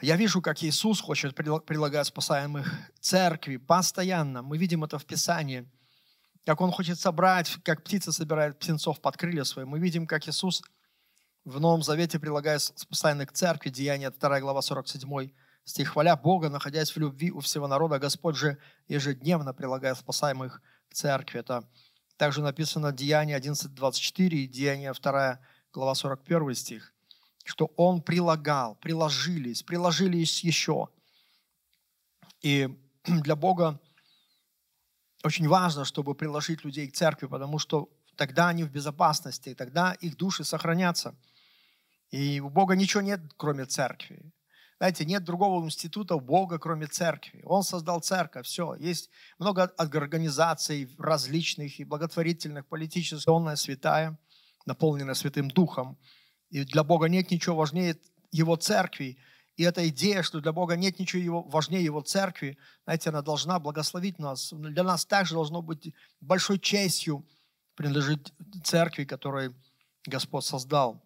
я 0.00 0.16
вижу, 0.16 0.40
как 0.40 0.62
Иисус 0.62 1.00
хочет 1.00 1.34
прилагать 1.34 2.06
спасаемых 2.06 2.72
церкви 3.00 3.56
постоянно. 3.56 4.42
Мы 4.42 4.56
видим 4.58 4.84
это 4.84 4.98
в 4.98 5.04
Писании. 5.04 5.68
Как 6.46 6.60
Он 6.60 6.70
хочет 6.70 7.00
собрать, 7.00 7.56
как 7.64 7.82
птица 7.82 8.12
собирает 8.12 8.58
птенцов 8.58 9.00
под 9.00 9.16
крылья 9.16 9.44
свои. 9.44 9.64
Мы 9.64 9.80
видим, 9.80 10.06
как 10.06 10.28
Иисус 10.28 10.62
в 11.44 11.58
Новом 11.60 11.82
Завете 11.82 12.20
прилагает 12.20 12.60
спасаемых 12.60 13.32
церкви. 13.32 13.70
Деяния 13.70 14.10
2 14.10 14.40
глава 14.40 14.62
47 14.62 15.30
стих. 15.64 15.88
«Хваля 15.88 16.14
Бога, 16.16 16.48
находясь 16.48 16.90
в 16.90 16.96
любви 16.98 17.30
у 17.32 17.40
всего 17.40 17.66
народа, 17.66 17.98
Господь 17.98 18.36
же 18.36 18.58
ежедневно 18.86 19.52
прилагает 19.52 19.98
спасаемых 19.98 20.62
к 20.88 20.94
церкви». 20.94 21.40
Это 21.40 21.68
также 22.18 22.42
написано 22.42 22.92
Деяния 22.92 23.38
11.24 23.38 24.28
и 24.28 24.46
Деяния 24.46 24.92
2 24.92 25.40
глава 25.72 25.94
41 25.94 26.54
стих 26.54 26.92
что 27.48 27.72
он 27.76 28.02
прилагал, 28.02 28.74
приложились, 28.76 29.62
приложились 29.62 30.44
еще. 30.44 30.88
И 32.42 32.68
для 33.04 33.36
Бога 33.36 33.80
очень 35.24 35.48
важно, 35.48 35.84
чтобы 35.84 36.14
приложить 36.14 36.62
людей 36.64 36.88
к 36.88 36.94
церкви, 36.94 37.26
потому 37.26 37.58
что 37.58 37.88
тогда 38.16 38.48
они 38.48 38.64
в 38.64 38.70
безопасности, 38.70 39.54
тогда 39.54 39.94
их 39.94 40.16
души 40.16 40.44
сохранятся. 40.44 41.14
И 42.10 42.40
у 42.40 42.50
Бога 42.50 42.76
ничего 42.76 43.00
нет, 43.00 43.20
кроме 43.38 43.64
церкви. 43.64 44.30
Знаете, 44.78 45.04
нет 45.04 45.24
другого 45.24 45.64
института 45.64 46.16
Бога, 46.18 46.58
кроме 46.58 46.86
церкви. 46.86 47.42
Он 47.44 47.64
создал 47.64 48.00
церковь, 48.00 48.46
все. 48.46 48.74
Есть 48.76 49.10
много 49.38 49.64
организаций 49.76 50.94
различных 50.98 51.80
и 51.80 51.84
благотворительных, 51.84 52.66
политических. 52.66 53.26
Он 53.26 53.56
святая, 53.56 54.16
наполненная 54.66 55.14
Святым 55.14 55.48
Духом. 55.48 55.98
И 56.50 56.64
для 56.64 56.84
Бога 56.84 57.08
нет 57.08 57.30
ничего 57.30 57.56
важнее 57.56 57.96
Его 58.30 58.54
церкви. 58.54 59.18
И 59.56 59.64
эта 59.64 59.88
идея, 59.88 60.22
что 60.22 60.40
для 60.40 60.52
Бога 60.52 60.76
нет 60.76 61.00
ничего 61.00 61.20
его, 61.20 61.42
важнее 61.42 61.82
Его 61.82 62.00
церкви, 62.00 62.56
знаете, 62.84 63.10
она 63.10 63.22
должна 63.22 63.58
благословить 63.58 64.20
нас. 64.20 64.52
Для 64.52 64.84
нас 64.84 65.04
также 65.04 65.34
должно 65.34 65.60
быть 65.60 65.92
большой 66.20 66.60
честью 66.60 67.26
принадлежить 67.74 68.32
церкви, 68.62 69.04
которую 69.04 69.56
Господь 70.06 70.44
создал. 70.44 71.02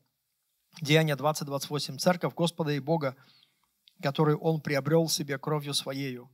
Деяние 0.83 1.17
20-28. 1.17 1.97
Церковь 1.97 2.35
Господа 2.35 2.73
и 2.73 2.81
Бога, 2.81 3.17
которую 4.03 4.39
Он 4.39 4.61
приобрел 4.61 5.09
себе 5.09 5.39
кровью 5.39 5.73
Своею. 5.73 6.31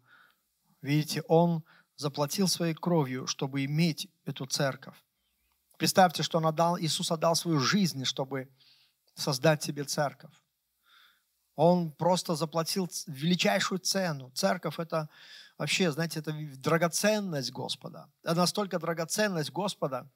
Видите, 0.82 1.22
Он 1.28 1.62
заплатил 1.96 2.48
своей 2.48 2.74
кровью, 2.74 3.26
чтобы 3.26 3.64
иметь 3.64 4.08
эту 4.24 4.46
церковь. 4.46 4.96
Представьте, 5.78 6.22
что 6.22 6.38
он 6.38 6.46
отдал, 6.46 6.78
Иисус 6.78 7.10
отдал 7.10 7.34
свою 7.34 7.60
жизнь, 7.60 8.04
чтобы 8.04 8.48
создать 9.14 9.62
себе 9.62 9.84
церковь. 9.84 10.34
Он 11.56 11.90
просто 11.90 12.36
заплатил 12.36 12.88
величайшую 13.06 13.80
цену. 13.80 14.30
Церковь– 14.30 14.76
это 14.78 15.08
вообще, 15.58 15.90
знаете, 15.90 16.20
это 16.20 16.32
драгоценность 16.32 17.52
Господа. 17.52 18.08
Это 18.22 18.36
настолько 18.36 18.78
драгоценность 18.78 19.50
Господа. 19.50 20.08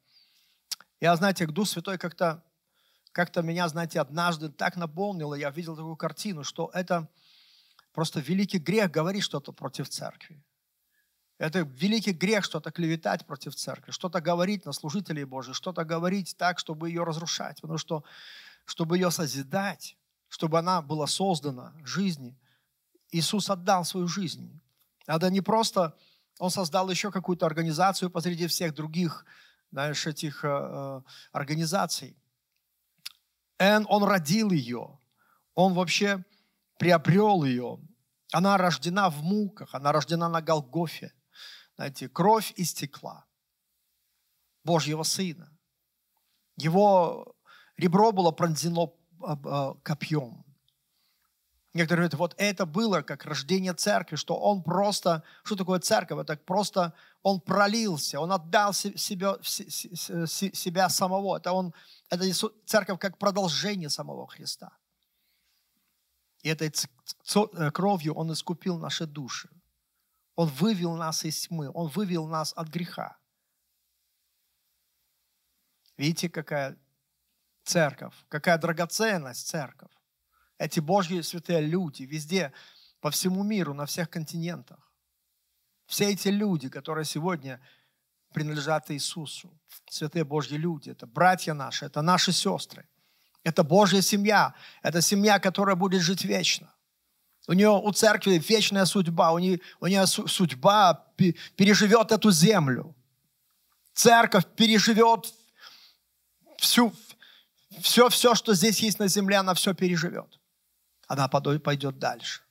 Я, 1.00 1.16
знаете, 1.16 1.47
Дух 1.47 1.68
Святой 1.68 1.99
как-то 1.99 2.44
как 3.12 3.37
меня, 3.42 3.68
знаете, 3.68 4.00
однажды 4.00 4.49
так 4.49 4.76
наполнило, 4.76 5.35
я 5.35 5.50
видел 5.50 5.76
такую 5.76 5.97
картину, 5.97 6.44
что 6.44 6.71
это 6.73 7.09
просто 7.92 8.20
великий 8.20 8.58
грех 8.58 8.90
говорить 8.90 9.22
что-то 9.22 9.52
против 9.52 9.88
церкви. 9.88 10.42
Это 11.38 11.61
великий 11.61 12.12
грех 12.12 12.44
что-то 12.44 12.70
клеветать 12.70 13.26
против 13.26 13.54
церкви, 13.54 13.90
что-то 13.90 14.20
говорить 14.20 14.64
на 14.64 14.72
служителей 14.72 15.25
Божьих, 15.25 15.56
что-то 15.56 15.84
говорить 15.84 16.37
так, 16.37 16.58
чтобы 16.58 16.88
ее 16.88 17.04
разрушать. 17.04 17.61
Потому 17.61 17.78
что 17.78 18.04
чтобы 18.64 18.96
ее 18.96 19.11
созидать, 19.11 19.96
чтобы 20.28 20.58
она 20.58 20.82
была 20.82 21.06
создана 21.06 21.72
жизни, 21.84 22.38
Иисус 23.11 23.50
отдал 23.50 23.84
свою 23.84 24.06
жизнь. 24.08 24.61
Это 25.06 25.30
не 25.30 25.40
просто 25.40 25.96
Он 26.38 26.50
создал 26.50 26.90
еще 26.90 27.11
какую-то 27.11 27.44
организацию 27.44 28.11
посреди 28.11 28.46
всех 28.46 28.75
других 28.75 29.25
знаешь, 29.72 30.06
этих 30.06 30.44
э, 30.44 30.49
э 30.49 31.00
организаций. 31.32 32.16
И 33.58 33.78
он 33.88 34.04
родил 34.04 34.50
ее. 34.50 34.99
Он 35.54 35.75
вообще 35.75 36.25
приобрел 36.83 37.45
ее. 37.45 37.79
Она 38.33 38.57
рождена 38.57 39.09
в 39.09 39.23
муках, 39.23 39.73
она 39.73 39.93
рождена 39.93 40.29
на 40.29 40.43
Голгофе. 40.43 41.12
Знаете, 41.77 42.09
кровь 42.09 42.53
истекла 42.57 43.25
Божьего 44.65 45.05
Сына. 45.05 45.49
Его 46.57 47.37
ребро 47.77 48.11
было 48.11 48.33
пронзено 48.33 48.93
а, 49.23 49.39
а, 49.45 49.75
копьем. 49.85 50.45
Некоторые 51.73 52.09
говорят, 52.09 52.15
вот 52.15 52.35
это 52.37 52.67
было 52.67 53.03
как 53.03 53.27
рождение 53.27 53.75
церкви, 53.75 54.17
что 54.17 54.37
он 54.37 54.65
просто, 54.65 55.23
что 55.45 55.55
такое 55.55 55.79
церковь? 55.79 56.19
Это 56.19 56.37
просто 56.37 56.95
он 57.23 57.41
пролился, 57.41 58.19
он 58.19 58.33
отдал 58.33 58.73
себя, 58.73 59.37
себя 59.45 60.89
самого. 60.89 61.37
Это, 61.37 61.53
он, 61.53 61.75
это 62.11 62.25
церковь 62.67 62.99
как 62.99 63.19
продолжение 63.19 63.89
самого 63.89 64.27
Христа. 64.27 64.77
И 66.42 66.49
этой 66.49 66.70
э, 66.70 67.70
кровью 67.70 68.14
он 68.14 68.32
искупил 68.32 68.78
наши 68.78 69.06
души. 69.06 69.49
Он 70.34 70.49
вывел 70.49 70.96
нас 70.96 71.25
из 71.25 71.46
тьмы, 71.46 71.70
он 71.72 71.88
вывел 71.88 72.26
нас 72.26 72.52
от 72.56 72.68
греха. 72.68 73.16
Видите, 75.96 76.28
какая 76.28 76.76
церковь, 77.64 78.14
какая 78.28 78.58
драгоценность 78.58 79.46
церковь. 79.46 79.92
Эти 80.58 80.80
Божьи 80.80 81.20
святые 81.20 81.61
люди 81.61 82.04
везде 82.04 82.52
по 83.00 83.11
всему 83.11 83.42
миру, 83.44 83.75
на 83.75 83.87
всех 83.87 84.11
континентах. 84.11 84.92
Все 85.87 86.11
эти 86.11 86.28
люди, 86.28 86.68
которые 86.68 87.04
сегодня 87.04 87.61
принадлежат 88.32 88.90
Иисусу, 88.90 89.52
святые 89.90 90.25
Божьи 90.25 90.56
люди, 90.56 90.90
это 90.90 91.06
братья 91.06 91.52
наши, 91.52 91.84
это 91.84 92.02
наши 92.02 92.32
сестры, 92.32 92.88
это 93.44 93.64
Божья 93.64 94.00
семья, 94.00 94.54
это 94.82 95.00
семья, 95.00 95.38
которая 95.38 95.76
будет 95.76 96.02
жить 96.02 96.25
вечно. 96.25 96.72
У 97.49 97.54
нее, 97.54 97.70
у 97.70 97.92
церкви 97.92 98.42
вечная 98.49 98.84
судьба, 98.84 99.32
у 99.32 99.38
нее, 99.38 99.61
у 99.80 99.87
нее 99.87 100.06
судьба 100.06 101.06
переживет 101.56 102.12
эту 102.12 102.30
землю. 102.30 102.94
Церковь 103.94 104.46
переживет 104.56 105.34
всю, 106.58 106.94
все, 107.80 108.08
все, 108.08 108.34
что 108.34 108.54
здесь 108.54 108.80
есть 108.80 108.99
на 109.00 109.08
земле, 109.08 109.38
она 109.38 109.54
все 109.54 109.75
переживет. 109.75 110.38
Она 111.08 111.28
пойдет 111.28 111.99
дальше. 111.99 112.42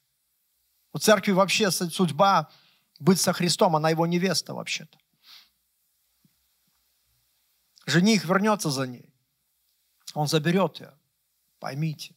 У 0.94 1.00
церкви 1.00 1.32
вообще 1.32 1.72
судьба 1.72 2.50
быть 3.00 3.20
со 3.20 3.32
Христом, 3.32 3.76
она 3.76 3.90
его 3.90 4.06
невеста 4.06 4.54
вообще-то. 4.54 4.98
Жених 7.86 8.26
вернется 8.26 8.70
за 8.70 8.86
ней. 8.86 9.11
Он 10.14 10.28
заберет 10.28 10.80
ее. 10.80 10.94
Поймите. 11.60 12.16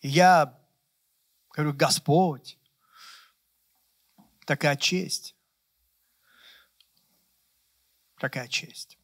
И 0.00 0.08
я 0.08 0.58
говорю, 1.50 1.72
Господь, 1.74 2.58
такая 4.44 4.76
честь. 4.76 5.34
Такая 8.18 8.48
честь. 8.48 8.98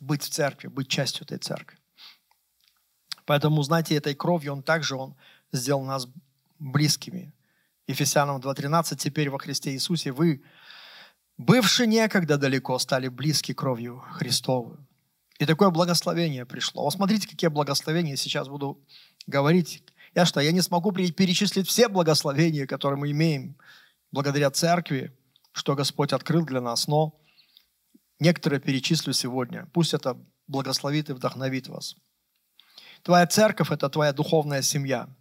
Быть 0.00 0.22
в 0.22 0.30
церкви, 0.30 0.68
быть 0.68 0.88
частью 0.88 1.24
этой 1.24 1.38
церкви. 1.38 1.78
Поэтому, 3.24 3.62
знаете, 3.62 3.96
этой 3.96 4.14
кровью 4.14 4.52
Он 4.52 4.62
также 4.62 4.96
Он 4.96 5.16
сделал 5.52 5.84
нас 5.84 6.08
близкими. 6.58 7.32
Ефесянам 7.86 8.40
2.13, 8.40 8.96
теперь 8.96 9.30
во 9.30 9.38
Христе 9.38 9.72
Иисусе 9.72 10.12
вы, 10.12 10.42
бывшие 11.36 11.86
некогда 11.86 12.36
далеко, 12.36 12.78
стали 12.78 13.08
близки 13.08 13.54
кровью 13.54 14.00
Христовую. 14.10 14.85
И 15.38 15.46
такое 15.46 15.70
благословение 15.70 16.46
пришло. 16.46 16.84
Вот 16.84 16.92
смотрите, 16.92 17.28
какие 17.28 17.48
благословения 17.48 18.16
сейчас 18.16 18.48
буду 18.48 18.80
говорить. 19.26 19.82
Я 20.14 20.24
что, 20.24 20.40
я 20.40 20.52
не 20.52 20.62
смогу 20.62 20.92
перечислить 20.92 21.68
все 21.68 21.88
благословения, 21.88 22.66
которые 22.66 22.98
мы 22.98 23.10
имеем 23.10 23.56
благодаря 24.12 24.50
церкви, 24.50 25.16
что 25.52 25.74
Господь 25.74 26.12
открыл 26.12 26.44
для 26.44 26.60
нас, 26.60 26.86
но 26.86 27.20
некоторые 28.18 28.60
перечислю 28.60 29.12
сегодня. 29.12 29.68
Пусть 29.72 29.94
это 29.94 30.18
благословит 30.46 31.10
и 31.10 31.12
вдохновит 31.12 31.68
вас. 31.68 31.96
Твоя 33.02 33.26
церковь– 33.26 33.70
это 33.70 33.88
твоя 33.90 34.12
духовная 34.12 34.62
семья– 34.62 35.08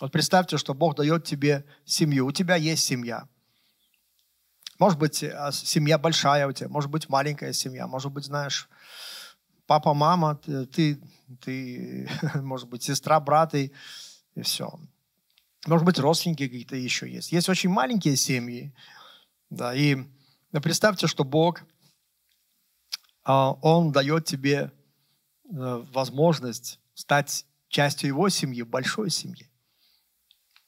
вот 0.00 0.10
представьте, 0.10 0.58
что 0.58 0.74
Бог 0.74 0.96
дает 0.96 1.24
тебе 1.24 1.64
семью. 1.84 2.26
У 2.26 2.32
тебя 2.32 2.56
есть 2.56 2.84
семья. 2.84 3.28
Может 4.78 4.98
быть, 4.98 5.22
а, 5.22 5.52
семья 5.52 5.98
большая 5.98 6.48
у 6.48 6.52
тебя, 6.52 6.68
может 6.68 6.90
быть, 6.90 7.08
маленькая 7.08 7.52
семья, 7.52 7.86
может 7.86 8.10
быть, 8.10 8.24
знаешь, 8.24 8.68
папа, 9.66 9.94
мама, 9.94 10.36
ты, 10.36 11.00
ты 11.40 12.10
может 12.34 12.68
быть, 12.68 12.82
сестра, 12.82 13.20
брат 13.20 13.54
и, 13.54 13.72
и 14.34 14.42
все. 14.42 14.78
Может 15.66 15.84
быть, 15.86 15.98
родственники 15.98 16.46
какие-то 16.46 16.76
еще 16.76 17.10
есть. 17.10 17.32
Есть 17.32 17.48
очень 17.48 17.70
маленькие 17.70 18.16
семьи. 18.16 18.74
Да, 19.50 19.74
и 19.74 19.96
представьте, 20.62 21.06
что 21.06 21.24
Бог, 21.24 21.62
а, 23.22 23.52
Он 23.62 23.92
дает 23.92 24.26
тебе 24.26 24.70
э, 25.44 25.84
возможность 25.92 26.80
стать 26.94 27.46
частью 27.68 28.08
Его 28.08 28.28
семьи, 28.28 28.62
большой 28.62 29.10
семьи 29.10 29.48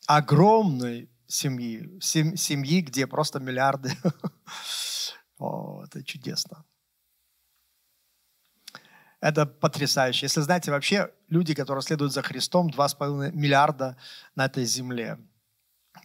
огромной 0.07 1.11
семьи, 1.27 1.99
сем, 2.01 2.37
семьи, 2.37 2.81
где 2.81 3.07
просто 3.07 3.41
миллиарды. 3.41 3.93
О, 5.39 5.83
это 5.85 6.03
чудесно. 6.05 6.65
Это 9.21 9.47
потрясающе. 9.47 10.27
Если 10.27 10.41
знаете, 10.43 10.71
вообще 10.71 11.13
люди, 11.29 11.55
которые 11.55 11.83
следуют 11.83 12.13
за 12.13 12.23
Христом, 12.23 12.69
2,5 12.69 13.33
миллиарда 13.33 13.97
на 14.35 14.47
этой 14.47 14.65
земле. 14.65 15.19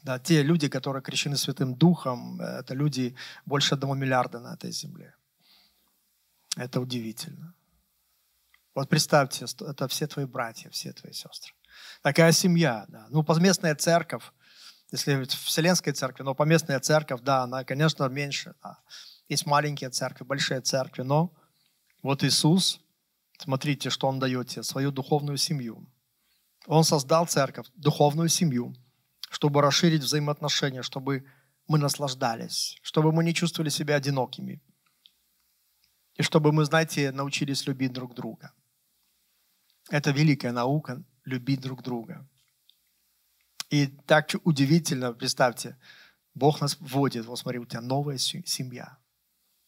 Да, 0.03 0.19
те 0.19 0.41
люди, 0.41 0.69
которые 0.69 1.03
крещены 1.03 1.35
Святым 1.35 1.75
Духом, 1.75 2.39
это 2.39 2.73
люди 2.73 3.15
больше 3.45 3.75
одного 3.75 3.93
миллиарда 3.95 4.39
на 4.39 4.53
этой 4.53 4.71
земле. 4.71 5.13
Это 6.57 6.79
удивительно. 6.79 7.53
Вот 8.73 8.89
представьте, 8.89 9.45
это 9.45 9.87
все 9.89 10.07
твои 10.07 10.25
братья, 10.25 10.69
все 10.69 10.93
твои 10.93 11.11
сестры. 11.11 11.53
Такая 12.01 12.31
семья, 12.31 12.85
да. 12.87 13.07
Ну, 13.09 13.23
поместная 13.23 13.75
церковь, 13.75 14.23
если 14.91 15.23
вселенская 15.25 15.93
церковь, 15.93 16.25
но 16.25 16.33
поместная 16.33 16.79
церковь, 16.79 17.21
да, 17.21 17.43
она, 17.43 17.63
конечно, 17.65 18.07
меньше. 18.07 18.55
Да. 18.63 18.79
Есть 19.27 19.45
маленькие 19.45 19.89
церкви, 19.89 20.23
большие 20.23 20.61
церкви, 20.61 21.03
но 21.03 21.33
вот 22.01 22.23
Иисус, 22.23 22.81
смотрите, 23.41 23.89
что 23.89 24.07
Он 24.07 24.19
дает 24.19 24.47
тебе, 24.47 24.63
свою 24.63 24.91
духовную 24.91 25.37
семью. 25.37 25.87
Он 26.67 26.83
создал 26.83 27.27
церковь, 27.27 27.67
духовную 27.75 28.29
семью, 28.29 28.73
чтобы 29.29 29.61
расширить 29.61 30.03
взаимоотношения, 30.03 30.83
чтобы 30.83 31.25
мы 31.67 31.77
наслаждались, 31.77 32.77
чтобы 32.81 33.11
мы 33.11 33.23
не 33.23 33.33
чувствовали 33.33 33.69
себя 33.69 33.95
одинокими. 33.95 34.61
И 36.15 36.23
чтобы 36.23 36.51
мы, 36.51 36.65
знаете, 36.65 37.11
научились 37.11 37.65
любить 37.65 37.93
друг 37.93 38.13
друга. 38.13 38.53
Это 39.89 40.11
великая 40.11 40.51
наука, 40.51 41.03
любить 41.25 41.61
друг 41.61 41.81
друга. 41.81 42.27
И 43.69 43.87
так 43.87 44.29
удивительно, 44.43 45.13
представьте, 45.13 45.77
Бог 46.33 46.61
нас 46.61 46.77
вводит, 46.79 47.25
вот 47.25 47.39
смотри, 47.39 47.59
у 47.59 47.65
тебя 47.65 47.81
новая 47.81 48.17
семья. 48.17 48.97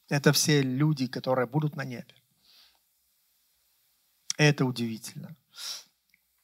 Это 0.10 0.32
все 0.32 0.62
люди, 0.62 1.08
которые 1.08 1.48
будут 1.48 1.76
на 1.76 1.86
небе. 1.86 2.16
Это 4.38 4.65
удивительно. 4.65 5.36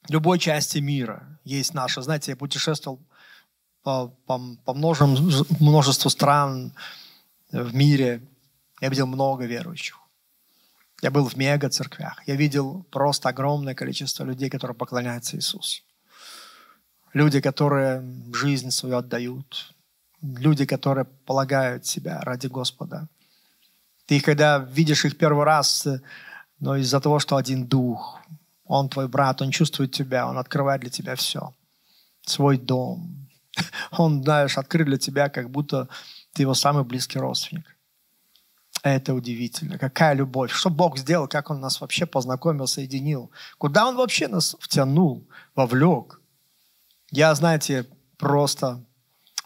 В 0.08 0.12
любой 0.12 0.40
части 0.40 0.80
мира 0.80 1.40
есть 1.44 1.74
наша. 1.74 2.02
Знаете, 2.02 2.32
я 2.32 2.38
путешествовал 2.38 3.00
по, 3.84 4.08
по, 4.26 4.40
по 4.66 4.74
множеству 4.74 6.10
стран 6.10 6.74
в 7.52 7.74
мире. 7.76 8.22
Я 8.82 8.90
видел 8.90 9.08
много 9.08 9.46
верующих. 9.46 10.00
Я 11.02 11.12
был 11.12 11.28
в 11.28 11.36
мега-церквях. 11.36 12.28
Я 12.28 12.36
видел 12.36 12.84
просто 12.92 13.30
огромное 13.30 13.74
количество 13.74 14.24
людей, 14.26 14.50
которые 14.50 14.76
поклоняются 14.76 15.38
Иисусу. 15.38 15.82
Люди, 17.14 17.40
которые 17.42 18.04
жизнь 18.34 18.72
свою 18.72 18.98
отдают. 18.98 19.74
Люди, 20.22 20.66
которые 20.66 21.06
полагают 21.06 21.86
себя 21.86 22.20
ради 22.22 22.48
Господа. 22.48 23.08
Ты, 24.06 24.20
когда 24.20 24.60
видишь 24.60 25.06
их 25.06 25.18
первый 25.18 25.46
раз, 25.46 25.88
но 26.60 26.76
из-за 26.76 27.00
того, 27.00 27.20
что 27.20 27.36
один 27.36 27.66
дух, 27.68 28.20
он 28.66 28.90
твой 28.90 29.08
брат, 29.08 29.42
он 29.42 29.52
чувствует 29.52 29.92
тебя, 29.92 30.28
он 30.28 30.38
открывает 30.38 30.82
для 30.82 30.90
тебя 30.90 31.16
все. 31.16 31.54
Свой 32.22 32.58
дом. 32.58 33.28
Он, 33.92 34.24
знаешь, 34.24 34.58
открыт 34.58 34.86
для 34.86 34.98
тебя, 34.98 35.30
как 35.30 35.50
будто 35.50 35.88
ты 36.34 36.44
его 36.44 36.54
самый 36.54 36.84
близкий 36.84 37.18
родственник. 37.20 37.66
Это 38.84 39.14
удивительно. 39.14 39.78
Какая 39.78 40.14
любовь. 40.14 40.52
Что 40.52 40.70
Бог 40.70 40.98
сделал, 40.98 41.28
как 41.28 41.50
Он 41.50 41.60
нас 41.60 41.82
вообще 41.82 42.06
познакомил, 42.06 42.68
соединил. 42.68 43.32
Куда 43.58 43.88
Он 43.88 43.96
вообще 43.96 44.28
нас 44.28 44.56
втянул, 44.60 45.28
вовлек. 45.56 46.22
Я, 47.12 47.36
знаете, 47.36 47.86
просто, 48.18 48.84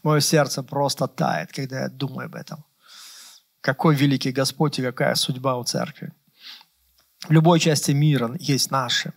мое 0.03 0.19
сердце 0.19 0.63
просто 0.63 1.07
тает, 1.07 1.51
когда 1.51 1.81
я 1.81 1.89
думаю 1.89 2.25
об 2.25 2.35
этом. 2.35 2.63
Какой 3.61 3.95
великий 3.95 4.31
Господь 4.31 4.79
и 4.79 4.83
какая 4.83 5.15
судьба 5.15 5.55
у 5.57 5.63
церкви. 5.63 6.11
В 7.27 7.31
любой 7.31 7.59
части 7.59 7.91
мира 7.91 8.35
есть 8.39 8.71
наши. 8.71 9.13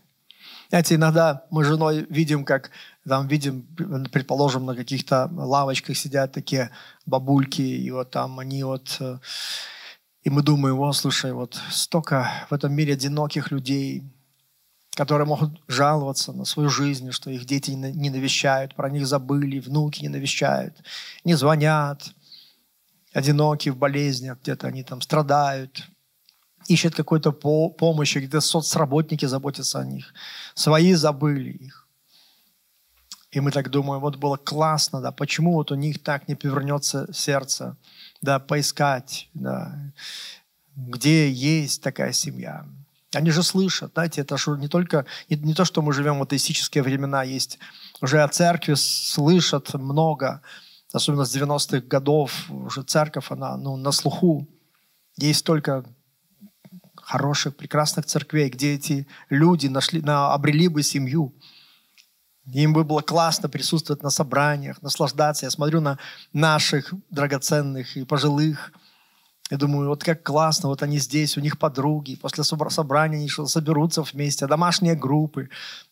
Знаете, 0.69 0.97
иногда 0.97 1.45
мы 1.51 1.64
с 1.64 1.69
женой 1.69 2.07
видим, 2.11 2.45
как 2.45 2.71
там 3.09 3.29
видим, 3.29 3.66
предположим, 4.12 4.66
на 4.66 4.75
каких-то 4.75 5.31
лавочках 5.33 5.97
сидят 5.97 6.33
такие 6.33 6.71
бабульки, 7.05 7.62
и 7.62 7.90
вот 7.90 8.11
там 8.11 8.40
они 8.40 8.64
вот 8.64 8.97
э, 8.99 9.19
и 10.27 10.31
мы 10.31 10.42
думаем, 10.42 10.81
о, 10.81 10.92
слушай, 10.92 11.33
вот 11.33 11.57
столько 11.71 12.29
в 12.51 12.53
этом 12.53 12.73
мире 12.73 12.95
одиноких 12.95 13.53
людей, 13.53 14.03
которые 14.97 15.25
могут 15.25 15.61
жаловаться 15.69 16.33
на 16.33 16.45
свою 16.45 16.69
жизнь, 16.69 17.12
что 17.12 17.31
их 17.31 17.45
дети 17.45 17.71
не 17.71 18.11
навещают, 18.11 18.75
про 18.75 18.90
них 18.90 19.07
забыли, 19.07 19.61
внуки 19.61 20.03
не 20.03 20.09
навещают, 20.09 20.75
не 21.23 21.35
звонят, 21.35 22.12
одиноки 23.12 23.69
в 23.69 23.77
болезнях, 23.77 24.38
где-то 24.42 24.66
они 24.66 24.83
там 24.83 25.01
страдают, 25.01 25.87
ищут 26.69 26.95
какой-то 26.95 27.33
по 27.33 27.71
помощи, 27.71 28.19
где 28.19 28.41
соцработники 28.41 29.27
заботятся 29.27 29.81
о 29.81 29.85
них, 29.85 30.15
свои 30.55 30.95
забыли 30.95 31.51
их. 31.51 31.87
И 33.31 33.41
мы 33.41 33.51
так 33.51 33.71
думаем, 33.71 34.01
вот 34.01 34.17
было 34.17 34.37
классно, 34.37 35.01
да, 35.01 35.13
почему 35.13 35.55
вот 35.55 35.71
у 35.71 35.75
них 35.75 36.03
так 36.03 36.29
не 36.29 36.35
повернется 36.35 37.07
сердце, 37.13 37.77
да, 38.23 38.39
поискать, 38.39 39.29
да, 39.35 39.93
где 40.75 41.31
есть 41.31 41.83
такая 41.83 42.13
семья. 42.13 42.65
Они 43.15 43.31
же 43.31 43.43
слышат, 43.43 43.93
знаете, 43.93 44.21
это 44.21 44.37
же 44.37 44.57
не 44.59 44.69
только, 44.69 45.07
не, 45.29 45.37
не 45.37 45.55
то, 45.55 45.65
что 45.65 45.83
мы 45.83 45.93
живем 45.93 46.19
в 46.19 46.23
атеистические 46.23 46.83
времена, 46.83 47.23
есть 47.23 47.59
уже 48.01 48.23
о 48.23 48.29
церкви 48.29 48.75
слышат 48.75 49.75
много, 49.75 50.43
особенно 50.93 51.25
с 51.25 51.37
90-х 51.37 51.87
годов, 51.87 52.51
уже 52.51 52.83
церковь, 52.83 53.31
она 53.31 53.57
ну, 53.57 53.77
на 53.77 53.93
слуху. 53.93 54.49
Есть 55.17 55.45
только 55.45 55.85
хороших, 57.07 57.57
прекрасных 57.57 58.05
церквей, 58.07 58.49
где 58.49 58.75
эти 58.75 59.07
люди 59.31 59.69
нашли, 59.69 60.03
на, 60.03 60.35
обрели 60.35 60.66
бы 60.66 60.83
семью. 60.83 61.33
Им 62.53 62.73
бы 62.73 62.83
было 62.83 63.01
классно 63.01 63.49
присутствовать 63.49 64.03
на 64.03 64.11
собраниях, 64.11 64.83
наслаждаться. 64.83 65.47
Я 65.47 65.51
смотрю 65.51 65.81
на 65.81 65.99
наших 66.33 66.92
драгоценных 67.11 67.97
и 67.97 68.05
пожилых. 68.05 68.73
Я 69.51 69.57
думаю, 69.57 69.88
вот 69.88 70.03
как 70.03 70.25
классно, 70.25 70.69
вот 70.69 70.83
они 70.83 70.99
здесь, 70.99 71.37
у 71.37 71.40
них 71.40 71.59
подруги. 71.59 72.16
После 72.16 72.42
собрания 72.42 73.19
они 73.19 73.29
соберутся 73.29 74.03
вместе, 74.03 74.49
домашние 74.49 74.97
группы, 74.97 75.49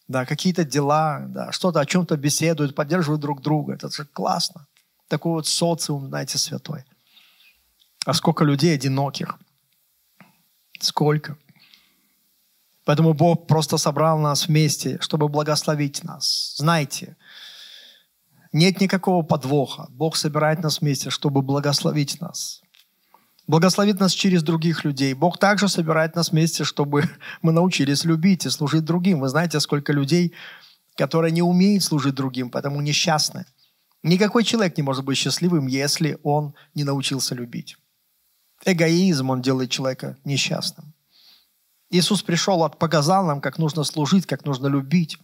да, 0.08 0.26
какие-то 0.26 0.64
дела, 0.64 1.20
да, 1.28 1.52
что-то 1.52 1.78
о 1.78 1.86
чем-то 1.86 2.16
беседуют, 2.16 2.74
поддерживают 2.74 3.20
друг 3.20 3.40
друга. 3.40 3.74
Это 3.74 3.88
же 3.88 4.04
классно. 4.04 4.66
Такой 5.06 5.32
вот 5.32 5.46
социум, 5.46 6.08
знаете, 6.08 6.38
святой. 6.38 6.84
А 8.04 8.14
сколько 8.14 8.44
людей 8.44 8.74
одиноких. 8.74 9.38
Сколько. 10.84 11.36
Поэтому 12.84 13.14
Бог 13.14 13.46
просто 13.46 13.78
собрал 13.78 14.18
нас 14.18 14.46
вместе, 14.46 14.98
чтобы 15.00 15.28
благословить 15.28 16.04
нас. 16.04 16.54
Знайте, 16.58 17.16
нет 18.52 18.80
никакого 18.80 19.22
подвоха. 19.22 19.86
Бог 19.88 20.16
собирает 20.16 20.62
нас 20.62 20.80
вместе, 20.80 21.10
чтобы 21.10 21.40
благословить 21.40 22.20
нас. 22.20 22.60
Благословит 23.46 24.00
нас 24.00 24.12
через 24.12 24.42
других 24.42 24.84
людей. 24.84 25.14
Бог 25.14 25.38
также 25.38 25.68
собирает 25.68 26.14
нас 26.16 26.30
вместе, 26.30 26.64
чтобы 26.64 27.04
мы 27.42 27.52
научились 27.52 28.04
любить 28.04 28.44
и 28.44 28.50
служить 28.50 28.84
другим. 28.84 29.20
Вы 29.20 29.28
знаете, 29.28 29.60
сколько 29.60 29.92
людей, 29.92 30.34
которые 30.96 31.32
не 31.32 31.42
умеют 31.42 31.82
служить 31.82 32.14
другим, 32.14 32.50
поэтому 32.50 32.82
несчастны. 32.82 33.46
Никакой 34.02 34.44
человек 34.44 34.76
не 34.76 34.82
может 34.82 35.04
быть 35.04 35.16
счастливым, 35.16 35.66
если 35.66 36.18
он 36.22 36.54
не 36.74 36.84
научился 36.84 37.34
любить. 37.34 37.78
Эгоизм, 38.64 39.30
он 39.30 39.42
делает 39.42 39.70
человека 39.70 40.16
несчастным. 40.24 40.92
Иисус 41.90 42.22
пришел, 42.22 42.68
показал 42.70 43.26
нам, 43.26 43.40
как 43.40 43.58
нужно 43.58 43.84
служить, 43.84 44.26
как 44.26 44.44
нужно 44.44 44.66
любить. 44.66 45.18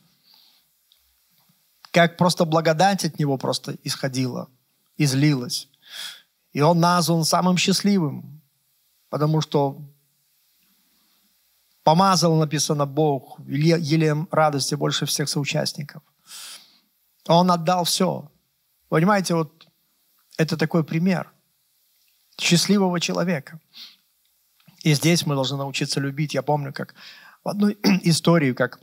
Как 1.91 2.17
просто 2.17 2.45
благодать 2.45 3.05
от 3.05 3.19
Него 3.19 3.37
просто 3.39 3.77
исходила, 3.83 4.49
излилась. 4.97 5.69
И 6.53 6.61
Он 6.61 6.79
назван 6.79 7.25
самым 7.25 7.57
счастливым, 7.57 8.41
потому 9.09 9.41
что 9.41 9.83
помазал, 11.83 12.37
написано, 12.37 12.87
Бог, 12.87 13.41
елеем 13.47 14.29
радости 14.31 14.75
больше 14.75 15.07
всех 15.07 15.29
соучастников. 15.29 16.03
Он 17.27 17.51
отдал 17.51 17.85
все. 17.85 18.31
Понимаете, 18.89 19.35
вот 19.35 19.67
это 20.37 20.57
такой 20.57 20.85
пример 20.85 21.33
счастливого 22.41 23.01
человека. 23.01 23.61
И 24.83 24.95
здесь 24.95 25.27
мы 25.27 25.35
должны 25.35 25.59
научиться 25.59 26.01
любить. 26.01 26.35
Я 26.35 26.43
помню, 26.43 26.73
как 26.73 26.95
в 27.45 27.49
одной 27.49 27.79
истории, 28.03 28.53
как 28.53 28.81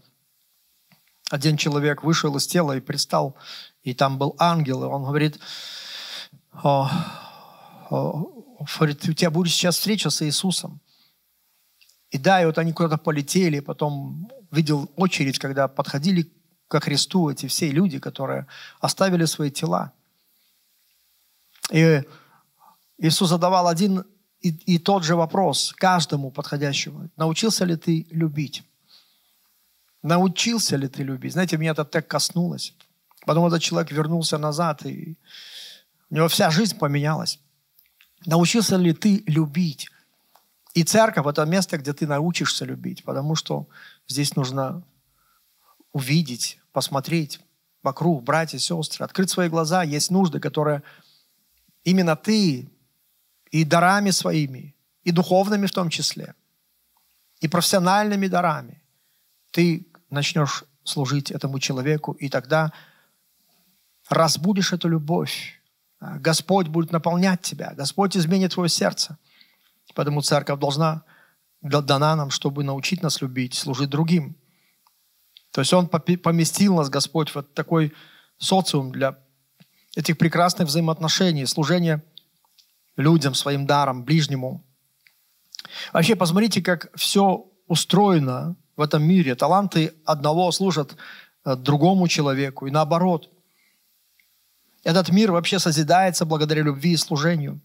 один 1.30 1.58
человек 1.58 2.04
вышел 2.04 2.36
из 2.38 2.48
тела 2.48 2.78
и 2.78 2.82
предстал, 2.82 3.36
и 3.84 3.94
там 3.94 4.18
был 4.18 4.36
ангел, 4.40 4.84
и 4.84 4.88
он 4.88 5.04
говорит, 5.04 5.40
о, 6.54 6.90
о, 7.90 8.66
говорит, 8.80 9.08
у 9.08 9.14
тебя 9.14 9.30
будет 9.30 9.52
сейчас 9.52 9.78
встреча 9.78 10.10
с 10.10 10.26
Иисусом. 10.26 10.80
И 12.10 12.18
да, 12.18 12.42
и 12.42 12.46
вот 12.46 12.58
они 12.58 12.72
куда-то 12.72 12.98
полетели, 12.98 13.60
потом 13.60 14.30
видел 14.52 14.90
очередь, 14.96 15.40
когда 15.40 15.68
подходили 15.68 16.32
ко 16.68 16.80
Христу 16.80 17.30
эти 17.30 17.48
все 17.48 17.70
люди, 17.70 18.00
которые 18.00 18.48
оставили 18.80 19.26
свои 19.26 19.52
тела. 19.52 19.92
И 21.72 22.04
Иисус 22.98 23.30
задавал 23.30 23.68
один 23.68 24.06
и, 24.42 24.50
и 24.50 24.78
тот 24.80 25.04
же 25.04 25.16
вопрос 25.16 25.74
каждому 25.78 26.32
подходящему. 26.32 27.10
Научился 27.16 27.66
ли 27.66 27.76
ты 27.76 28.08
любить? 28.12 28.64
Научился 30.04 30.76
ли 30.76 30.88
ты 30.88 31.04
любить? 31.04 31.34
Знаете, 31.34 31.58
меня 31.58 31.72
это 31.72 31.86
так 31.86 32.08
коснулось. 32.08 32.74
Потом 33.26 33.46
этот 33.46 33.62
человек 33.62 33.92
вернулся 33.92 34.38
назад, 34.38 34.86
и 34.86 35.18
у 36.10 36.16
него 36.16 36.28
вся 36.28 36.50
жизнь 36.50 36.78
поменялась. 36.78 37.40
Научился 38.26 38.78
ли 38.78 38.94
ты 38.94 39.24
любить? 39.28 39.90
И 40.74 40.84
церковь– 40.84 41.26
это 41.28 41.46
место, 41.46 41.78
где 41.78 41.94
ты 41.94 42.08
научишься 42.08 42.64
любить, 42.64 43.04
потому 43.04 43.36
что 43.36 43.68
здесь 44.08 44.36
нужно 44.36 44.84
увидеть, 45.92 46.60
посмотреть 46.72 47.40
вокруг, 47.82 48.24
братья, 48.24 48.60
сестры, 48.60 49.04
открыть 49.04 49.30
свои 49.30 49.50
глаза. 49.50 49.84
Есть 49.84 50.12
нужды, 50.12 50.40
которые 50.40 50.84
именно 51.84 52.16
ты 52.16 52.70
и 53.52 53.64
дарами 53.64 54.12
своими, 54.12 54.76
и 55.04 55.12
духовными 55.12 55.68
в 55.68 55.72
том 55.72 55.90
числе, 55.90 56.34
и 57.40 57.48
профессиональными 57.48 58.28
дарами, 58.28 58.82
ты 59.52 59.88
начнешь 60.10 60.64
служить 60.84 61.32
этому 61.32 61.60
человеку, 61.60 62.14
и 62.14 62.30
тогда 62.30 62.72
разбудишь 64.10 64.74
эту 64.74 64.90
любовь. 64.90 65.62
Господь 66.00 66.68
будет 66.68 66.92
наполнять 66.92 67.42
тебя, 67.42 67.74
Господь 67.74 68.16
изменит 68.16 68.54
твое 68.54 68.70
сердце. 68.70 69.18
Поэтому 69.96 70.22
церковь 70.22 70.60
должна 70.60 71.04
дана 71.62 72.16
нам, 72.16 72.30
чтобы 72.30 72.64
научить 72.64 73.02
нас 73.02 73.22
любить, 73.22 73.56
служить 73.56 73.90
другим. 73.90 74.36
То 75.52 75.62
есть 75.62 75.74
Он 75.74 75.88
поместил 75.88 76.76
нас, 76.76 76.90
Господь, 76.90 77.34
в 77.34 77.42
такой 77.42 77.94
социум 78.38 78.92
для 78.92 79.18
этих 79.96 80.18
прекрасных 80.18 80.68
взаимоотношений, 80.68 81.46
служения– 81.46 82.04
людям, 82.98 83.34
своим 83.34 83.66
даром, 83.66 84.04
ближнему. 84.04 84.66
Вообще, 85.94 86.16
посмотрите, 86.16 86.62
как 86.62 86.90
все 86.96 87.46
устроено 87.68 88.56
в 88.76 88.82
этом 88.82 89.04
мире. 89.04 89.36
Таланты 89.36 89.94
одного 90.06 90.52
служат 90.52 90.96
э, 91.46 91.56
другому 91.56 92.08
человеку 92.08 92.68
и 92.68 92.72
наоборот. 92.72 93.30
Этот 94.84 95.10
мир 95.10 95.32
вообще 95.32 95.60
созидается 95.60 96.26
благодаря 96.26 96.64
любви 96.64 96.94
и 96.94 96.98
служению. 96.98 97.62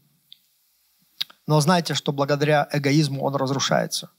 Но 1.47 1.61
знайте, 1.61 1.95
что 1.95 2.13
благодаря 2.13 2.69
эгоизму 2.73 3.23
он 3.23 3.35
разрушается. 3.37 4.11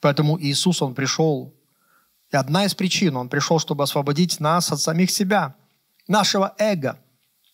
Поэтому 0.00 0.40
Иисус, 0.40 0.80
Он 0.82 0.94
пришел, 0.94 1.54
и 2.30 2.36
одна 2.36 2.64
из 2.64 2.74
причин, 2.74 3.16
Он 3.16 3.28
пришел, 3.28 3.58
чтобы 3.58 3.84
освободить 3.84 4.40
нас 4.40 4.70
от 4.70 4.80
самих 4.80 5.10
себя, 5.10 5.56
нашего 6.06 6.54
эго, 6.58 6.98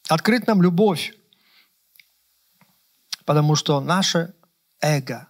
открыть 0.08 0.46
нам 0.46 0.60
любовь, 0.60 1.14
Потому 3.24 3.56
что 3.56 3.80
наше 3.80 4.34
эго 4.80 5.28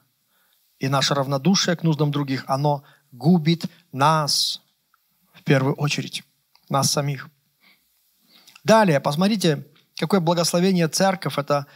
и 0.79 0.89
наше 0.89 1.15
равнодушие 1.15 1.77
к 1.77 1.83
нуждам 1.83 2.11
других, 2.11 2.45
оно 2.49 2.85
губит 3.13 3.67
нас 3.93 4.61
в 5.33 5.43
первую 5.45 5.75
очередь, 5.75 6.25
нас 6.69 6.91
самих. 6.91 7.29
Далее, 8.65 9.01
посмотрите, 9.01 9.67
какое 9.97 10.21
благословение 10.21 10.89
церковь. 10.89 11.39
Это, 11.39 11.67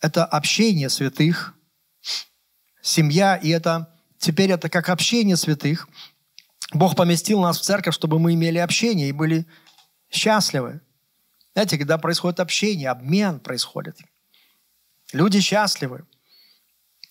это 0.00 0.24
общение 0.24 0.88
святых, 0.88 1.54
семья, 2.82 3.36
и 3.36 3.48
это 3.48 3.92
теперь 4.18 4.50
это 4.50 4.68
как 4.68 4.88
общение 4.88 5.36
святых. 5.36 5.88
Бог 6.72 6.94
поместил 6.94 7.40
нас 7.40 7.58
в 7.58 7.62
церковь, 7.62 7.94
чтобы 7.94 8.18
мы 8.18 8.34
имели 8.34 8.58
общение 8.58 9.08
и 9.08 9.12
были 9.12 9.46
счастливы. 10.10 10.80
Знаете, 11.54 11.78
когда 11.78 11.96
происходит 11.96 12.38
общение, 12.38 12.90
обмен 12.90 13.40
происходит– 13.40 13.98
Люди 15.12 15.40
счастливы. 15.40 16.04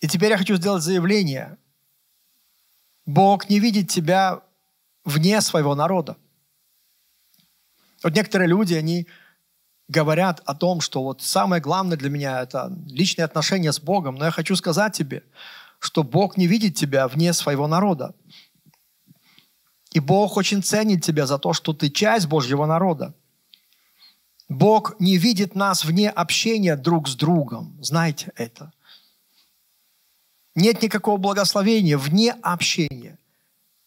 И 0.02 0.08
теперь 0.08 0.32
я 0.32 0.38
хочу 0.38 0.56
сделать 0.56 0.84
заявление. 0.84 1.58
Бог 3.06 3.50
не 3.50 3.60
видит 3.60 3.90
тебя 3.90 4.42
вне 5.04 5.42
своего 5.42 5.76
народа. 5.76 6.18
Вот 8.04 8.14
некоторые 8.14 8.48
люди, 8.48 8.74
они 8.74 9.08
говорят 9.88 10.42
о 10.46 10.56
том, 10.56 10.82
что 10.82 11.04
вот 11.04 11.22
самое 11.22 11.62
главное 11.62 11.98
для 11.98 12.10
меня– 12.10 12.42
это 12.44 12.76
личные 12.88 13.26
отношения 13.26 13.72
с 13.72 13.80
Богом. 13.80 14.16
Но 14.16 14.26
я 14.26 14.32
хочу 14.32 14.56
сказать 14.56 14.94
тебе, 14.94 15.24
что 15.80 16.04
Бог 16.04 16.38
не 16.38 16.48
видит 16.48 16.76
тебя 16.76 17.08
вне 17.08 17.34
своего 17.34 17.68
народа. 17.68 18.14
И 19.92 20.00
Бог 20.00 20.36
очень 20.36 20.62
ценит 20.62 21.04
тебя 21.04 21.26
за 21.26 21.38
то, 21.38 21.54
что 21.54 21.74
ты 21.74 21.90
часть 21.90 22.28
Божьего 22.28 22.66
народа. 22.66 23.14
Бог 24.48 25.00
не 25.00 25.18
видит 25.18 25.56
нас 25.56 25.86
вне 25.86 26.10
общения 26.10 26.76
друг 26.76 27.08
с 27.08 27.16
другом. 27.16 27.78
Знаете 27.82 28.32
это. 28.36 28.72
Нет 30.54 30.82
никакого 30.82 31.18
благословения 31.18 31.98
вне 31.98 32.32
общения. 32.32 33.18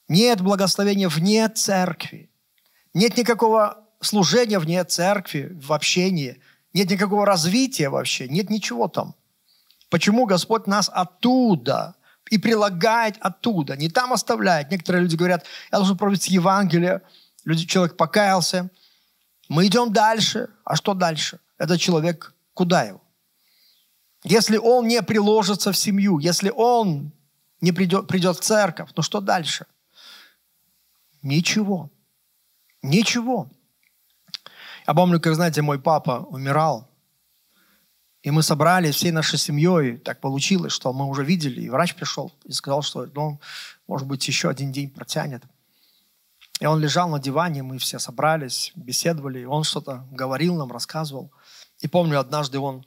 Нет 0.08 0.40
благословения 0.40 1.08
вне 1.08 1.48
церкви. 1.48 2.28
Нет 2.92 3.16
никакого 3.16 3.84
служения 4.00 4.58
вне 4.58 4.82
церкви, 4.84 5.56
в 5.62 5.72
общении. 5.72 6.40
Нет 6.72 6.90
никакого 6.90 7.24
развития 7.24 7.88
вообще. 7.88 8.28
Нет 8.28 8.50
ничего 8.50 8.88
там. 8.88 9.14
Почему 9.90 10.26
Господь 10.26 10.66
нас 10.66 10.90
оттуда 10.92 11.94
и 12.30 12.38
прилагает 12.38 13.16
оттуда, 13.20 13.76
не 13.76 13.88
там 13.88 14.12
оставляет. 14.12 14.70
Некоторые 14.70 15.02
люди 15.02 15.16
говорят, 15.16 15.44
я 15.72 15.78
должен 15.78 15.96
провести 15.96 16.34
Евангелие. 16.34 17.00
Люди, 17.44 17.64
человек 17.66 17.96
покаялся. 17.96 18.68
Мы 19.48 19.66
идем 19.66 19.92
дальше. 19.92 20.50
А 20.64 20.76
что 20.76 20.94
дальше? 20.94 21.40
Этот 21.56 21.80
человек 21.80 22.34
куда 22.54 22.82
его? 22.82 23.02
Если 24.24 24.56
он 24.56 24.86
не 24.86 25.02
приложится 25.02 25.72
в 25.72 25.76
семью, 25.76 26.18
если 26.18 26.52
он 26.54 27.12
не 27.60 27.72
придет, 27.72 28.08
придет 28.08 28.36
в 28.36 28.40
церковь, 28.40 28.90
ну 28.96 29.02
что 29.02 29.20
дальше? 29.20 29.66
Ничего. 31.22 31.90
Ничего. 32.82 33.50
Я 34.86 34.94
помню, 34.94 35.20
как, 35.20 35.34
знаете, 35.34 35.62
мой 35.62 35.78
папа 35.80 36.26
умирал, 36.30 36.88
и 38.22 38.30
мы 38.30 38.42
собрались 38.42 38.96
всей 38.96 39.12
нашей 39.12 39.38
семьей. 39.38 39.98
Так 39.98 40.20
получилось, 40.20 40.72
что 40.72 40.92
мы 40.92 41.06
уже 41.06 41.24
видели, 41.24 41.62
и 41.62 41.70
врач 41.70 41.94
пришел 41.94 42.32
и 42.44 42.52
сказал, 42.52 42.82
что 42.82 43.06
ну, 43.14 43.40
может 43.86 44.06
быть 44.06 44.26
еще 44.26 44.48
один 44.48 44.72
день 44.72 44.90
протянет. 44.90 45.44
И 46.60 46.66
он 46.66 46.80
лежал 46.80 47.08
на 47.08 47.20
диване, 47.20 47.62
мы 47.62 47.78
все 47.78 47.98
собрались, 47.98 48.72
беседовали, 48.74 49.40
и 49.40 49.44
он 49.44 49.64
что-то 49.64 50.06
говорил 50.10 50.56
нам, 50.56 50.72
рассказывал. 50.72 51.32
И 51.78 51.88
помню, 51.88 52.18
однажды 52.18 52.58
он 52.58 52.84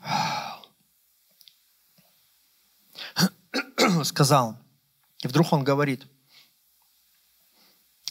сказал, 4.04 4.58
и 5.22 5.28
вдруг 5.28 5.52
он 5.52 5.64
говорит, 5.64 6.06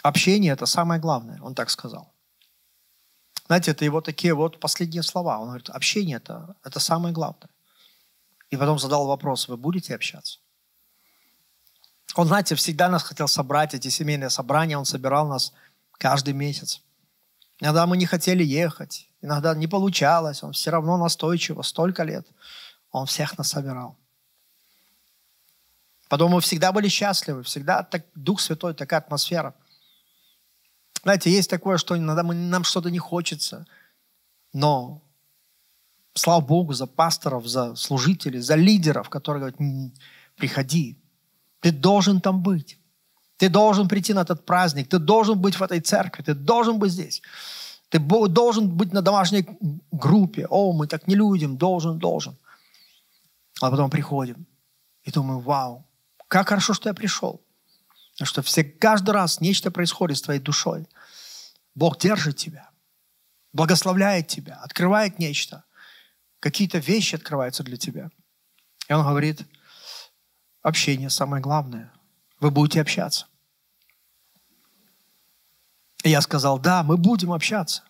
общение– 0.02 0.54
это 0.54 0.66
самое 0.66 1.00
главное, 1.00 1.40
он 1.42 1.54
так 1.54 1.70
сказал. 1.70 2.12
Знаете, 3.46 3.72
это 3.72 3.86
его 3.86 4.02
такие 4.02 4.34
вот 4.34 4.60
последние 4.60 5.04
слова. 5.04 5.38
Он 5.38 5.48
говорит, 5.48 5.70
общение 5.70 6.18
это,– 6.18 6.56
это 6.64 6.80
самое 6.80 7.14
главное. 7.14 7.50
И 8.50 8.58
потом 8.58 8.80
задал 8.80 9.06
вопрос, 9.06 9.48
вы 9.48 9.58
будете 9.58 9.94
общаться? 9.94 10.40
Он, 12.16 12.28
знаете, 12.28 12.56
всегда 12.56 12.90
нас 12.90 13.04
хотел 13.04 13.28
собрать, 13.28 13.74
эти 13.74 13.88
семейные 13.88 14.30
собрания, 14.30 14.78
он 14.78 14.86
собирал 14.86 15.28
нас 15.28 15.54
каждый 15.94 16.34
месяц. 16.34 16.82
Иногда 17.60 17.86
мы 17.88 17.98
не 17.98 18.06
хотели 18.06 18.44
ехать, 18.44 19.10
иногда 19.22 19.56
не 19.56 19.68
получалось, 19.68 20.44
он 20.44 20.54
все 20.54 20.70
равно 20.70 20.98
настойчиво, 20.98 21.62
столько 21.62 22.04
лет 22.04 22.28
он 22.94 23.08
всех 23.08 23.38
нас 23.38 23.50
собирал. 23.50 23.98
Потом 26.08 26.32
мы 26.32 26.42
всегда 26.42 26.72
были 26.72 26.88
счастливы, 26.88 27.44
всегда 27.44 27.84
так, 27.84 28.06
Дух 28.14 28.40
Святой, 28.40 28.76
такая 28.76 29.00
атмосфера. 29.00 29.56
Знаете, 31.02 31.32
есть 31.32 31.50
такое, 31.50 31.78
что 31.78 31.98
иногда 31.98 32.24
мы, 32.24 32.36
нам 32.36 32.64
что-то 32.64 32.92
не 32.92 33.00
хочется, 33.00 33.66
но 34.54 35.02
слава 36.14 36.42
Богу 36.42 36.74
за 36.74 36.86
пасторов, 36.86 37.48
за 37.48 37.76
служителей, 37.76 38.40
за 38.40 38.56
лидеров, 38.56 39.10
которые 39.10 39.52
говорят, 39.52 39.92
приходи, 40.38 41.03
ты 41.64 41.72
должен 41.72 42.20
там 42.20 42.44
быть. 42.44 42.78
Ты 43.38 43.48
должен 43.48 43.88
прийти 43.88 44.14
на 44.14 44.24
этот 44.24 44.46
праздник, 44.46 44.90
ты 44.90 45.00
должен 45.00 45.40
быть 45.40 45.56
в 45.56 45.64
этой 45.64 45.80
церкви, 45.80 46.22
ты 46.22 46.34
должен 46.34 46.78
быть 46.78 46.92
здесь. 46.92 47.22
Ты 47.88 48.00
должен 48.00 48.68
быть 48.68 48.92
на 48.92 49.02
домашней 49.02 49.48
группе. 49.92 50.46
О, 50.50 50.74
мы 50.74 50.88
так 50.88 51.08
не 51.08 51.16
людям, 51.16 51.56
должен, 51.58 52.00
должен. 52.00 52.38
А 53.62 53.72
потом 53.72 53.90
приходим 53.90 54.46
и 55.04 55.12
думаем, 55.12 55.40
вау, 55.40 55.88
как 56.28 56.50
хорошо, 56.50 56.74
что 56.74 56.90
я 56.90 56.94
пришел. 56.94 57.42
Потому 58.12 58.28
что 58.28 58.42
все, 58.42 58.66
каждый 58.66 59.12
раз 59.12 59.40
нечто 59.40 59.72
происходит 59.72 60.18
с 60.18 60.22
твоей 60.22 60.42
душой. 60.42 60.86
Бог 61.76 61.98
держит 61.98 62.36
тебя, 62.36 62.72
благословляет 63.54 64.28
тебя, 64.28 64.56
открывает 64.56 65.18
нечто. 65.18 65.64
Какие-то 66.42 66.80
вещи 66.80 67.16
открываются 67.16 67.64
для 67.64 67.78
тебя. 67.78 68.10
И 68.90 68.94
он 68.94 69.08
говорит, 69.08 69.46
общение 70.64 71.12
самое 71.12 71.44
главное. 71.44 71.94
Вы 72.40 72.50
будете 72.50 72.82
общаться. 72.82 73.28
И 76.04 76.10
я 76.10 76.22
сказал, 76.22 76.60
да, 76.60 76.84
мы 76.84 76.98
будем 76.98 77.32
общаться. 77.32 77.84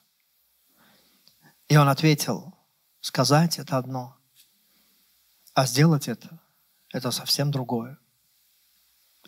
И 1.69 1.77
он 1.77 1.88
ответил, 1.88 2.53
сказать 2.99 3.57
это 3.57 3.77
одно, 3.77 4.17
а 5.53 5.65
сделать 5.65 6.07
это, 6.07 6.39
это 6.91 7.09
совсем 7.12 7.49
другое. 7.51 7.97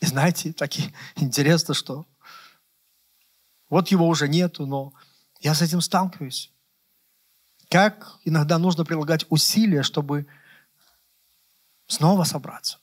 И 0.01 0.05
знаете, 0.05 0.53
так 0.53 0.71
интересно, 1.15 1.73
что 1.73 2.05
вот 3.69 3.87
его 3.87 4.07
уже 4.07 4.27
нету, 4.27 4.65
но 4.65 4.93
я 5.39 5.55
с 5.55 5.61
этим 5.61 5.81
сталкиваюсь. 5.81 6.51
Как 7.69 8.19
иногда 8.23 8.59
нужно 8.59 8.85
прилагать 8.85 9.25
усилия, 9.29 9.81
чтобы 9.81 10.27
снова 11.87 12.23
собраться. 12.23 12.79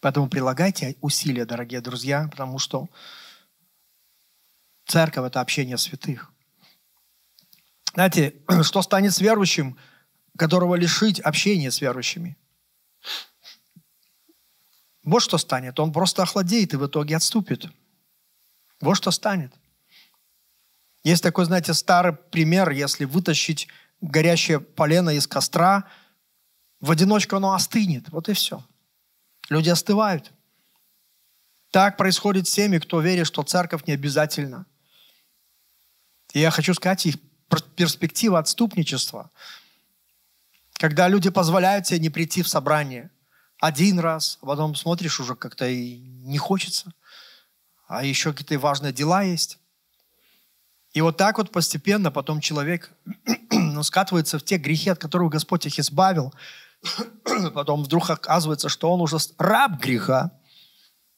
Поэтому 0.00 0.28
прилагайте 0.28 0.96
усилия, 1.00 1.44
дорогие 1.44 1.80
друзья, 1.80 2.28
потому 2.30 2.58
что 2.58 2.88
церковь– 4.86 5.26
это 5.28 5.40
общение 5.40 5.76
святых. 5.76 6.32
Знаете, 7.94 8.36
что 8.62 8.82
станет 8.82 9.12
с 9.12 9.20
верующим, 9.20 9.76
которого 10.36 10.76
лишить 10.76 11.20
общения 11.20 11.70
с 11.70 11.80
верующими? 11.80 12.36
Вот 15.02 15.20
что 15.20 15.38
станет. 15.38 15.80
Он 15.80 15.92
просто 15.92 16.22
охладеет 16.22 16.74
и 16.74 16.76
в 16.76 16.86
итоге 16.86 17.16
отступит. 17.16 17.66
Вот 18.80 18.94
что 18.94 19.10
станет. 19.10 19.52
Есть 21.02 21.22
такой, 21.22 21.44
знаете, 21.46 21.74
старый 21.74 22.12
пример, 22.12 22.70
если 22.70 23.04
вытащить 23.04 23.68
горящее 24.00 24.60
полено 24.60 25.10
из 25.10 25.26
костра, 25.26 25.88
в 26.80 26.90
одиночку 26.90 27.36
оно 27.36 27.54
остынет. 27.54 28.10
Вот 28.10 28.28
и 28.28 28.34
все. 28.34 28.62
Люди 29.48 29.68
остывают. 29.68 30.32
Так 31.70 31.96
происходит 31.96 32.48
с 32.48 32.52
теми, 32.52 32.78
кто 32.78 33.00
верит, 33.00 33.26
что 33.26 33.42
церковь 33.42 33.84
не 33.86 33.92
обязательно. 33.92 34.66
И 36.32 36.40
я 36.40 36.50
хочу 36.50 36.74
сказать, 36.74 37.06
их 37.06 37.16
перспектива 37.76 38.38
отступничества, 38.38 39.30
когда 40.74 41.08
люди 41.08 41.30
позволяют 41.30 41.86
себе 41.86 41.98
не 42.00 42.10
прийти 42.10 42.42
в 42.42 42.48
собрание– 42.48 43.10
один 43.60 43.98
раз, 43.98 44.38
а 44.40 44.46
потом 44.46 44.74
смотришь, 44.74 45.20
уже 45.20 45.34
как-то 45.34 45.66
и 45.66 45.98
не 45.98 46.38
хочется. 46.38 46.92
А 47.88 48.04
еще 48.04 48.32
какие-то 48.32 48.58
важные 48.58 48.92
дела 48.92 49.22
есть. 49.22 49.58
И 50.92 51.00
вот 51.00 51.16
так 51.16 51.38
вот 51.38 51.50
постепенно 51.50 52.10
потом 52.10 52.40
человек 52.40 52.90
ну, 53.50 53.82
скатывается 53.82 54.38
в 54.38 54.44
те 54.44 54.58
грехи, 54.58 54.90
от 54.90 54.98
которых 54.98 55.32
Господь 55.32 55.66
их 55.66 55.78
избавил. 55.78 56.32
потом 57.54 57.82
вдруг 57.82 58.10
оказывается, 58.10 58.68
что 58.68 58.92
он 58.92 59.00
уже 59.00 59.16
раб 59.38 59.80
греха. 59.80 60.32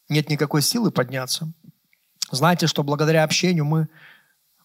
Нет 0.08 0.28
никакой 0.28 0.62
силы 0.62 0.90
подняться. 0.90 1.52
Знаете, 2.30 2.66
что 2.66 2.82
благодаря 2.82 3.24
общению 3.24 3.64
мы 3.64 3.88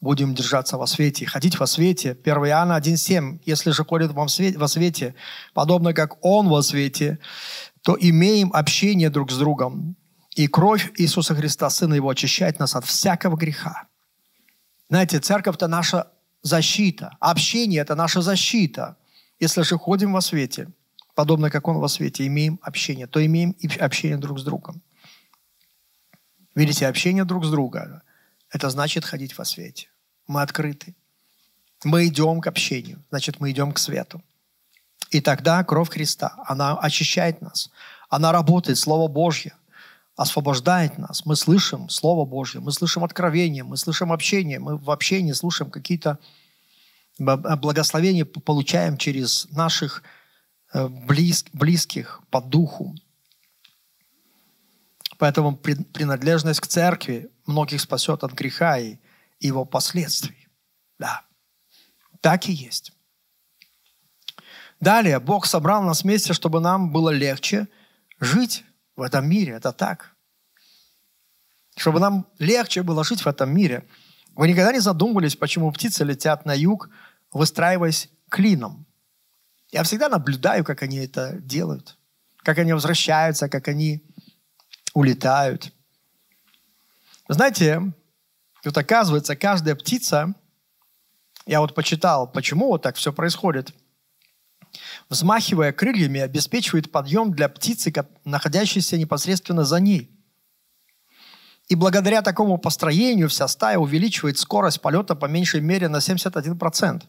будем 0.01 0.35
держаться 0.35 0.77
во 0.77 0.87
свете, 0.87 1.25
ходить 1.25 1.59
во 1.59 1.67
свете. 1.67 2.11
1 2.11 2.35
Иоанна 2.47 2.77
1,7. 2.77 3.39
Если 3.45 3.71
же 3.71 3.83
ходит 3.83 4.11
вам 4.11 4.27
во 4.55 4.67
свете, 4.67 5.15
подобно 5.53 5.93
как 5.93 6.23
Он 6.23 6.47
во 6.47 6.61
свете, 6.61 7.19
то 7.81 7.97
имеем 7.99 8.51
общение 8.53 9.09
друг 9.09 9.31
с 9.31 9.37
другом. 9.37 9.95
И 10.35 10.47
кровь 10.47 10.91
Иисуса 10.97 11.33
Христа, 11.33 11.69
Сына 11.69 11.95
Его, 11.95 12.09
очищает 12.09 12.59
нас 12.59 12.75
от 12.75 12.85
всякого 12.85 13.35
греха. 13.37 13.87
Знаете, 14.89 15.19
церковь– 15.19 15.55
это 15.57 15.67
наша 15.67 16.11
защита. 16.43 17.17
Общение– 17.19 17.81
это 17.83 17.95
наша 17.95 18.21
защита. 18.21 18.97
Если 19.39 19.63
же 19.63 19.77
ходим 19.77 20.13
во 20.13 20.21
свете, 20.21 20.67
подобно 21.15 21.49
как 21.49 21.67
Он 21.67 21.79
во 21.79 21.87
свете, 21.87 22.27
имеем 22.27 22.59
общение, 22.61 23.07
то 23.07 23.25
имеем 23.25 23.51
и 23.51 23.67
общение 23.77 24.17
друг 24.17 24.39
с 24.39 24.43
другом. 24.43 24.81
Видите, 26.53 26.87
общение 26.87 27.25
друг 27.25 27.45
с 27.45 27.49
другом– 27.49 28.01
это 28.49 28.69
значит 28.69 29.03
ходить 29.03 29.37
во 29.37 29.43
свете 29.43 29.89
мы 30.27 30.41
открыты. 30.41 30.95
Мы 31.83 32.07
идем 32.07 32.41
к 32.41 32.47
общению, 32.47 33.03
значит, 33.09 33.39
мы 33.39 33.51
идем 33.51 33.71
к 33.71 33.77
свету. 33.77 34.21
И 35.11 35.21
тогда 35.21 35.63
кровь 35.63 35.89
Христа, 35.89 36.43
она 36.47 36.77
очищает 36.77 37.41
нас. 37.41 37.69
Она 38.09 38.31
работает, 38.31 38.77
Слово 38.77 39.07
Божье 39.07 39.53
освобождает 40.15 40.97
нас. 40.97 41.25
Мы 41.25 41.35
слышим 41.35 41.89
Слово 41.89 42.25
Божье, 42.25 42.59
мы 42.61 42.71
слышим 42.71 43.03
откровение, 43.03 43.63
мы 43.63 43.77
слышим 43.77 44.11
общение, 44.11 44.59
мы 44.59 44.77
в 44.77 44.89
общении 44.89 45.33
слушаем 45.33 45.69
какие-то 45.69 46.17
благословения, 47.17 48.25
получаем 48.25 48.97
через 48.97 49.47
наших 49.51 50.03
э, 50.75 50.87
близких 51.53 52.21
по 52.29 52.41
духу. 52.41 52.95
Поэтому 55.17 55.55
принадлежность 55.55 56.59
к 56.59 56.67
церкви 56.67 57.31
многих 57.45 57.79
спасет 57.81 58.23
от 58.23 58.33
греха 58.33 58.77
и 58.77 58.97
его 59.39 59.65
последствий. 59.65 60.47
Да, 60.99 61.23
так 62.21 62.49
и 62.49 62.51
есть. 62.51 62.91
Далее, 64.79 65.19
Бог 65.19 65.45
собрал 65.45 65.83
нас 65.83 66.03
вместе, 66.03 66.33
чтобы 66.33 66.59
нам 66.59 66.91
было 66.91 67.09
легче 67.09 67.67
жить 68.19 68.65
в 68.95 69.01
этом 69.01 69.27
мире. 69.27 69.53
Это 69.53 69.71
так. 69.71 70.15
Чтобы 71.77 71.99
нам 71.99 72.27
легче 72.39 72.83
было 72.83 73.03
жить 73.03 73.21
в 73.21 73.27
этом 73.27 73.53
мире. 73.53 73.87
Вы 74.35 74.49
никогда 74.49 74.73
не 74.73 74.79
задумывались, 74.79 75.35
почему 75.35 75.71
птицы 75.71 76.03
летят 76.03 76.45
на 76.45 76.53
юг, 76.53 76.89
выстраиваясь 77.31 78.09
клином? 78.29 78.85
Я 79.75 79.83
всегда 79.83 80.07
наблюдаю, 80.07 80.63
как 80.63 80.83
они 80.83 80.99
это 80.99 81.33
делают, 81.33 81.97
как 82.43 82.59
они 82.59 82.71
возвращаются, 82.71 83.49
как 83.49 83.67
они 83.67 84.05
улетают. 84.93 85.73
Знаете, 87.27 87.81
вот 88.63 88.77
оказывается, 88.77 89.35
каждая 89.35 89.75
птица, 89.75 90.33
я 91.45 91.59
вот 91.59 91.75
почитал, 91.75 92.25
почему 92.25 92.67
вот 92.67 92.83
так 92.83 92.95
все 92.95 93.11
происходит, 93.11 93.73
взмахивая 95.09 95.73
крыльями, 95.73 96.21
обеспечивает 96.21 96.89
подъем 96.89 97.33
для 97.33 97.49
птицы, 97.49 97.91
находящейся 98.23 98.97
непосредственно 98.97 99.65
за 99.65 99.81
ней. 99.81 100.09
И 101.67 101.75
благодаря 101.75 102.21
такому 102.21 102.57
построению 102.59 103.27
вся 103.27 103.49
стая 103.49 103.77
увеличивает 103.77 104.37
скорость 104.37 104.79
полета 104.79 105.15
по 105.15 105.25
меньшей 105.25 105.59
мере 105.59 105.89
на 105.89 105.97
71% 105.97 107.03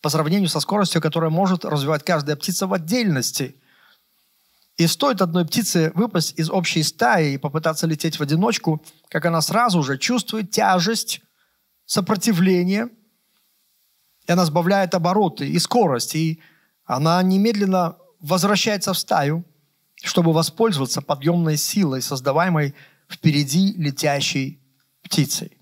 по 0.00 0.08
сравнению 0.10 0.48
со 0.48 0.60
скоростью, 0.60 1.02
которую 1.02 1.30
может 1.30 1.64
развивать 1.64 2.04
каждая 2.04 2.36
птица 2.36 2.66
в 2.66 2.72
отдельности. 2.72 3.60
И 4.76 4.86
стоит 4.86 5.20
одной 5.20 5.44
птице 5.44 5.90
выпасть 5.94 6.38
из 6.38 6.50
общей 6.50 6.84
стаи 6.84 7.34
и 7.34 7.38
попытаться 7.38 7.86
лететь 7.86 8.18
в 8.18 8.22
одиночку, 8.22 8.82
как 9.08 9.26
она 9.26 9.40
сразу 9.40 9.82
же 9.82 9.98
чувствует 9.98 10.50
тяжесть, 10.52 11.20
сопротивление, 11.84 12.88
и 14.26 14.32
она 14.32 14.44
сбавляет 14.44 14.94
обороты 14.94 15.48
и 15.48 15.58
скорость, 15.58 16.14
и 16.14 16.40
она 16.84 17.20
немедленно 17.22 17.96
возвращается 18.20 18.92
в 18.92 18.98
стаю, 18.98 19.44
чтобы 20.02 20.32
воспользоваться 20.32 21.02
подъемной 21.02 21.56
силой, 21.56 22.02
создаваемой 22.02 22.74
впереди 23.10 23.72
летящей 23.72 24.60
птицей. 25.02 25.58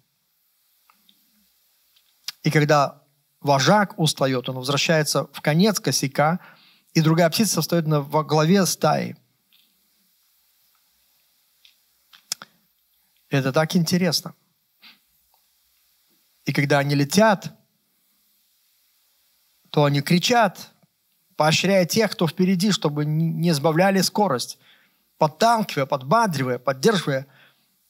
И 2.42 2.50
когда 2.50 3.02
вожак 3.46 3.98
устает, 3.98 4.48
он 4.48 4.56
возвращается 4.56 5.26
в 5.32 5.40
конец 5.40 5.80
косяка, 5.80 6.40
и 6.92 7.00
другая 7.00 7.30
птица 7.30 7.62
стоит 7.62 7.86
на, 7.86 8.00
во 8.00 8.24
главе 8.24 8.66
стаи. 8.66 9.16
Это 13.30 13.52
так 13.52 13.74
интересно. 13.76 14.34
И 16.44 16.52
когда 16.52 16.78
они 16.78 16.94
летят, 16.94 17.52
то 19.70 19.84
они 19.84 20.00
кричат, 20.00 20.70
поощряя 21.36 21.84
тех, 21.84 22.12
кто 22.12 22.26
впереди, 22.28 22.70
чтобы 22.70 23.04
не 23.04 23.52
сбавляли 23.52 24.00
скорость, 24.00 24.58
подталкивая, 25.18 25.86
подбадривая, 25.86 26.58
поддерживая 26.58 27.26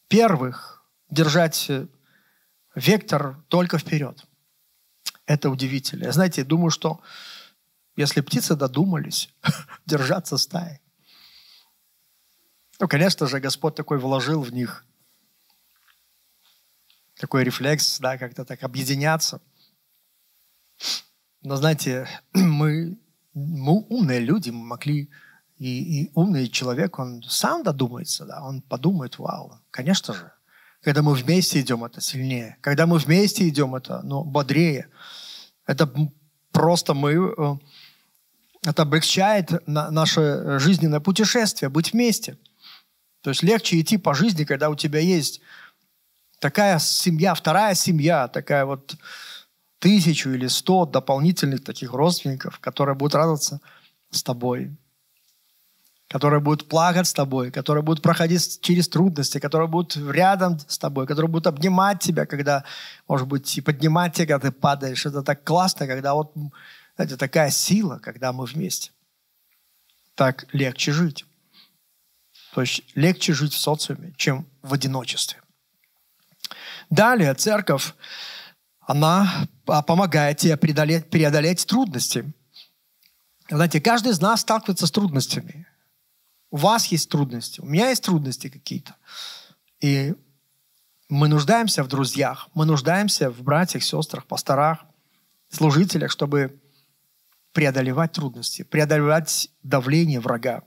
первых, 0.08 0.84
держать 1.10 1.66
э, 1.68 1.86
вектор 2.74 3.36
только 3.48 3.78
вперед. 3.78 4.24
Это 5.26 5.50
удивительно. 5.50 6.04
Я, 6.04 6.12
знаете, 6.12 6.44
думаю, 6.44 6.70
что 6.70 7.00
если 7.96 8.20
птицы 8.20 8.54
додумались 8.54 9.28
держаться 9.86 10.38
стаи, 10.38 10.80
ну, 12.78 12.88
конечно 12.88 13.26
же, 13.26 13.40
Господь 13.40 13.74
такой 13.74 13.98
вложил 13.98 14.42
в 14.42 14.52
них 14.52 14.84
такой 17.16 17.44
рефлекс, 17.44 17.98
да, 18.00 18.18
как-то 18.18 18.44
так 18.44 18.62
объединяться. 18.62 19.40
Но, 21.42 21.56
знаете, 21.56 22.06
мы, 22.34 22.98
мы 23.32 23.80
умные 23.88 24.20
люди, 24.20 24.50
мы 24.50 24.64
могли, 24.64 25.10
и, 25.56 26.02
и 26.02 26.10
умный 26.14 26.48
человек, 26.48 26.98
он 26.98 27.22
сам 27.22 27.62
додумается, 27.62 28.26
да, 28.26 28.42
он 28.44 28.60
подумает, 28.60 29.18
вау, 29.18 29.58
конечно 29.70 30.12
же, 30.12 30.32
когда 30.82 31.02
мы 31.02 31.14
вместе 31.14 31.60
идем, 31.60 31.84
это 31.84 32.00
сильнее. 32.00 32.56
Когда 32.60 32.86
мы 32.86 32.98
вместе 32.98 33.48
идем, 33.48 33.74
это 33.74 34.02
ну, 34.02 34.24
бодрее. 34.24 34.88
Это 35.66 35.92
просто 36.52 36.94
мы... 36.94 37.34
Э, 37.36 37.56
это 38.64 38.82
облегчает 38.82 39.66
наше 39.68 40.58
жизненное 40.58 40.98
путешествие, 40.98 41.68
быть 41.68 41.92
вместе. 41.92 42.36
То 43.20 43.30
есть 43.30 43.42
легче 43.42 43.80
идти 43.80 43.96
по 43.96 44.12
жизни, 44.12 44.44
когда 44.44 44.70
у 44.70 44.74
тебя 44.74 44.98
есть 44.98 45.40
такая 46.40 46.78
семья, 46.80 47.34
вторая 47.34 47.74
семья, 47.74 48.28
такая 48.28 48.64
вот 48.64 48.96
тысячу 49.78 50.30
или 50.30 50.48
сто 50.48 50.84
дополнительных 50.84 51.62
таких 51.62 51.92
родственников, 51.92 52.58
которые 52.58 52.96
будут 52.96 53.14
радоваться 53.14 53.60
с 54.10 54.22
тобой, 54.22 54.76
которые 56.08 56.40
будут 56.40 56.68
плакать 56.68 57.06
с 57.06 57.12
тобой, 57.12 57.50
которые 57.50 57.82
будут 57.82 58.02
проходить 58.02 58.60
через 58.60 58.88
трудности, 58.88 59.38
которые 59.38 59.68
будут 59.68 59.96
рядом 59.96 60.58
с 60.60 60.78
тобой, 60.78 61.06
которые 61.06 61.30
будут 61.30 61.48
обнимать 61.48 62.00
тебя, 62.00 62.26
когда, 62.26 62.64
может 63.08 63.26
быть, 63.26 63.58
и 63.58 63.60
поднимать 63.60 64.14
тебя, 64.14 64.26
когда 64.26 64.50
ты 64.50 64.52
падаешь. 64.52 65.04
Это 65.04 65.22
так 65.22 65.42
классно, 65.42 65.86
когда 65.86 66.14
вот, 66.14 66.32
это 66.96 67.16
такая 67.16 67.50
сила, 67.50 67.98
когда 67.98 68.32
мы 68.32 68.44
вместе. 68.44 68.92
Так 70.14 70.46
легче 70.52 70.92
жить. 70.92 71.26
То 72.54 72.60
есть 72.60 72.82
легче 72.94 73.34
жить 73.34 73.52
в 73.52 73.58
социуме, 73.58 74.14
чем 74.16 74.46
в 74.62 74.72
одиночестве. 74.72 75.40
Далее 76.88 77.34
церковь, 77.34 77.94
она 78.80 79.48
помогает 79.64 80.38
тебе 80.38 80.56
преодолеть, 80.56 81.10
преодолеть 81.10 81.66
трудности. 81.66 82.32
Знаете, 83.50 83.80
каждый 83.80 84.12
из 84.12 84.20
нас 84.20 84.42
сталкивается 84.42 84.86
с 84.86 84.90
трудностями. 84.90 85.65
У 86.56 86.58
вас 86.58 86.86
есть 86.86 87.10
трудности, 87.10 87.60
у 87.60 87.66
меня 87.66 87.90
есть 87.90 88.02
трудности 88.02 88.48
какие-то. 88.48 88.96
И 89.82 90.14
мы 91.10 91.28
нуждаемся 91.28 91.84
в 91.84 91.88
друзьях, 91.88 92.48
мы 92.54 92.64
нуждаемся 92.64 93.30
в 93.30 93.42
братьях, 93.42 93.82
сестрах, 93.82 94.24
пасторах, 94.24 94.78
служителях, 95.50 96.10
чтобы 96.10 96.58
преодолевать 97.52 98.12
трудности, 98.12 98.62
преодолевать 98.62 99.50
давление 99.62 100.18
врага. 100.18 100.62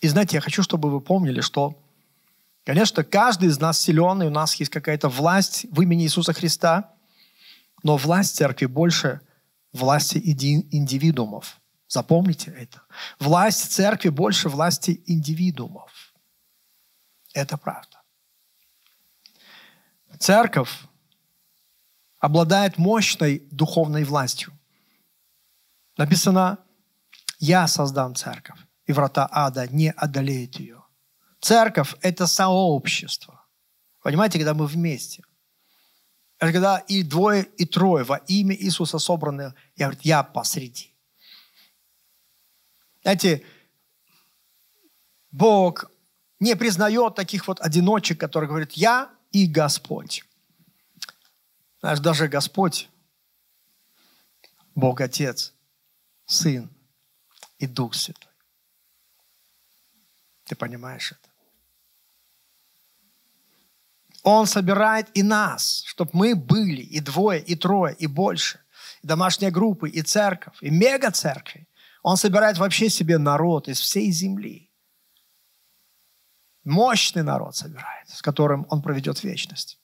И 0.00 0.06
знаете, 0.06 0.36
я 0.36 0.40
хочу, 0.40 0.62
чтобы 0.62 0.88
вы 0.88 1.00
помнили, 1.00 1.40
что, 1.40 1.82
конечно, 2.64 3.02
каждый 3.02 3.48
из 3.48 3.58
нас 3.58 3.80
силен, 3.80 4.22
и 4.22 4.26
у 4.26 4.30
нас 4.30 4.54
есть 4.54 4.70
какая-то 4.70 5.08
власть 5.08 5.66
в 5.68 5.82
имени 5.82 6.04
Иисуса 6.04 6.32
Христа, 6.32 6.94
но 7.82 7.96
власть 7.96 8.36
церкви 8.36 8.66
больше 8.66 9.20
власти 9.72 10.18
индивидуумов. 10.18 11.60
Запомните 11.88 12.50
это. 12.50 12.82
Власть 13.18 13.72
церкви 13.72 14.08
больше 14.08 14.48
власти 14.48 15.02
индивидуумов. 15.06 16.14
Это 17.32 17.56
правда. 17.56 18.00
Церковь 20.18 20.72
обладает 22.18 22.78
мощной 22.78 23.46
духовной 23.50 24.04
властью. 24.04 24.52
Написано, 25.96 26.58
я 27.38 27.66
создам 27.66 28.14
церковь, 28.14 28.58
и 28.86 28.92
врата 28.92 29.28
ада 29.30 29.68
не 29.68 29.90
одолеют 29.90 30.58
ее. 30.58 30.82
Церковь– 31.40 31.94
это 32.00 32.26
сообщество. 32.26 33.44
Понимаете, 34.02 34.38
когда 34.38 34.54
мы 34.54 34.66
вместе. 34.66 35.22
Это 36.38 36.52
когда 36.52 36.78
и 36.78 37.02
двое, 37.02 37.44
и 37.44 37.64
трое 37.66 38.04
во 38.04 38.16
имя 38.16 38.56
Иисуса 38.56 38.98
собраны, 38.98 39.54
я 39.76 39.86
говорю, 39.86 40.00
я 40.02 40.22
посреди. 40.22 40.93
Знаете, 43.04 43.44
Бог 45.30 45.90
не 46.40 46.56
признает 46.56 47.14
таких 47.14 47.46
вот 47.46 47.60
одиночек, 47.60 48.18
которые 48.18 48.48
говорят 48.48 48.72
«я 48.72 49.14
и 49.30 49.46
Господь». 49.46 50.24
Знаешь, 51.80 52.00
даже 52.00 52.28
Господь, 52.28 52.88
Бог 54.74 55.02
Отец, 55.02 55.52
Сын 56.24 56.70
и 57.58 57.66
Дух 57.66 57.94
Святой. 57.94 58.32
Ты 60.44 60.56
понимаешь 60.56 61.12
это? 61.12 61.30
Он 64.22 64.46
собирает 64.46 65.10
и 65.12 65.22
нас, 65.22 65.82
чтобы 65.84 66.10
мы 66.14 66.34
были 66.34 66.80
и 66.80 67.00
двое, 67.00 67.42
и 67.42 67.54
трое, 67.54 67.94
и 67.94 68.06
больше. 68.06 68.60
И 69.02 69.06
домашние 69.06 69.50
группы, 69.50 69.90
и 69.90 70.00
церковь, 70.00 70.56
и 70.62 70.70
мега-церкви. 70.70 71.68
Он 72.04 72.18
собирает 72.18 72.58
вообще 72.58 72.90
себе 72.90 73.16
народ 73.16 73.66
из 73.66 73.80
всей 73.80 74.12
земли. 74.12 74.70
Мощный 76.62 77.22
народ 77.22 77.56
собирает, 77.56 78.10
с 78.10 78.20
которым 78.20 78.66
он 78.68 78.82
проведет 78.82 79.24
вечность. 79.24 79.78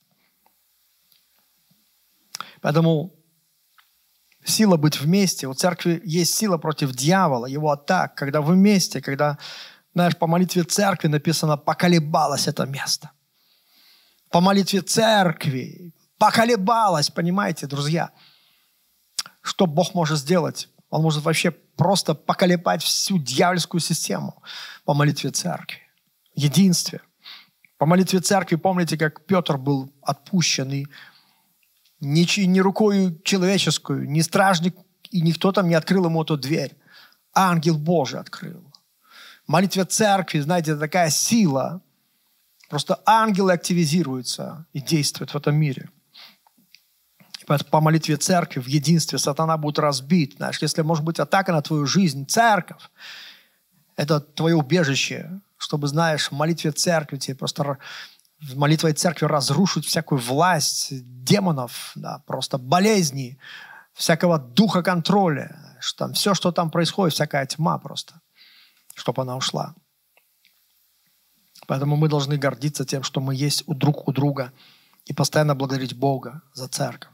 Поэтому 2.61 3.11
сила 4.45 4.77
быть 4.77 5.01
вместе. 5.01 5.47
У 5.47 5.53
церкви 5.55 5.99
есть 6.05 6.35
сила 6.35 6.59
против 6.59 6.91
дьявола, 6.91 7.47
его 7.47 7.71
атак. 7.71 8.13
Когда 8.13 8.41
вы 8.41 8.53
вместе, 8.53 9.01
когда, 9.01 9.39
знаешь, 9.95 10.15
по 10.15 10.27
молитве 10.27 10.63
церкви 10.63 11.07
написано 11.07 11.57
«поколебалось 11.57 12.47
это 12.47 12.67
место». 12.67 13.09
По 14.29 14.41
молитве 14.41 14.81
церкви 14.81 15.95
поколебалось, 16.19 17.09
понимаете, 17.09 17.65
друзья. 17.65 18.11
Что 19.41 19.65
Бог 19.65 19.95
может 19.95 20.19
сделать? 20.19 20.69
Он 20.91 21.01
может 21.01 21.23
вообще 21.23 21.51
просто 21.51 22.13
поколебать 22.13 22.83
всю 22.83 23.17
дьявольскую 23.17 23.81
систему 23.81 24.43
по 24.85 24.93
молитве 24.93 25.31
церкви. 25.31 25.79
Единстве. 26.35 27.01
По 27.77 27.85
молитве 27.85 28.19
церкви, 28.19 28.57
помните, 28.57 28.97
как 28.97 29.25
Петр 29.25 29.57
был 29.57 29.91
отпущен, 30.01 30.71
и 30.71 30.85
ни, 32.01 32.45
ни 32.45 32.59
рукой 32.59 33.19
человеческую, 33.23 34.09
ни 34.09 34.21
стражник 34.21 34.75
и 35.09 35.21
никто 35.21 35.51
там 35.51 35.67
не 35.69 35.75
открыл 35.75 36.05
ему 36.05 36.23
эту 36.23 36.37
дверь. 36.37 36.77
Ангел 37.33 37.77
Божий 37.77 38.19
открыл. 38.19 38.61
В 39.47 39.51
молитве 39.51 39.85
церкви, 39.85 40.39
знаете, 40.39 40.75
такая 40.75 41.09
сила. 41.09 41.81
Просто 42.69 43.01
ангелы 43.05 43.53
активизируются 43.53 44.65
и 44.73 44.81
действуют 44.81 45.31
в 45.31 45.37
этом 45.37 45.55
мире. 45.55 45.89
И 47.41 47.45
по 47.45 47.81
молитве 47.81 48.17
церкви 48.17 48.59
в 48.59 48.67
единстве 48.67 49.17
сатана 49.17 49.57
будет 49.57 49.79
разбит. 49.79 50.35
Знаешь, 50.37 50.61
если 50.61 50.81
может 50.83 51.03
быть 51.03 51.19
атака 51.19 51.51
на 51.51 51.61
твою 51.61 51.85
жизнь, 51.85 52.27
церковь, 52.27 52.81
это 53.95 54.19
твое 54.19 54.55
убежище, 54.55 55.41
чтобы, 55.57 55.87
знаешь, 55.87 56.29
в 56.29 56.33
молитве 56.33 56.71
церкви 56.71 57.17
тебе 57.17 57.35
просто 57.35 57.77
молитвой 58.55 58.93
церкви 58.93 59.25
разрушить 59.25 59.85
всякую 59.85 60.19
власть 60.19 60.89
демонов, 61.23 61.91
да, 61.95 62.23
просто 62.25 62.57
болезни, 62.57 63.37
всякого 63.93 64.39
духа 64.39 64.81
контроля, 64.81 65.77
что 65.79 66.05
там, 66.05 66.13
все, 66.13 66.33
что 66.33 66.51
там 66.51 66.71
происходит, 66.71 67.13
всякая 67.13 67.45
тьма 67.45 67.77
просто, 67.77 68.21
чтобы 68.95 69.21
она 69.21 69.35
ушла. 69.35 69.75
Поэтому 71.67 71.95
мы 71.95 72.09
должны 72.09 72.37
гордиться 72.37 72.85
тем, 72.85 73.03
что 73.03 73.21
мы 73.21 73.35
есть 73.35 73.63
у 73.67 73.73
друг 73.73 74.07
у 74.07 74.11
друга 74.11 74.51
и 75.05 75.13
постоянно 75.13 75.55
благодарить 75.55 75.95
Бога 75.95 76.41
за 76.53 76.67
церковь. 76.67 77.11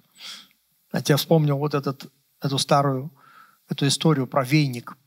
Знаете, 0.98 1.14
я 1.14 1.18
вспомнил 1.18 1.58
вот 1.58 1.74
этот, 1.74 2.12
эту 2.41 2.58
старую 2.58 3.12
эту 3.70 3.88
историю 3.88 4.28
про 4.28 4.43
вейник, 4.43 4.98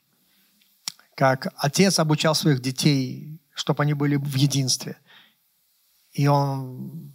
как 1.15 1.53
отец 1.57 1.99
обучал 1.99 2.35
своих 2.35 2.61
детей, 2.61 3.41
чтобы 3.55 3.83
они 3.83 3.95
были 3.95 4.17
в 4.17 4.35
единстве– 4.35 4.97
и 6.13 6.27
он 6.27 7.13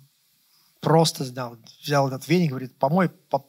просто 0.79 1.23
взял, 1.23 1.57
взял 1.81 2.07
этот 2.07 2.27
веник, 2.27 2.51
говорит, 2.51 2.77
помой, 2.77 3.09
по, 3.09 3.45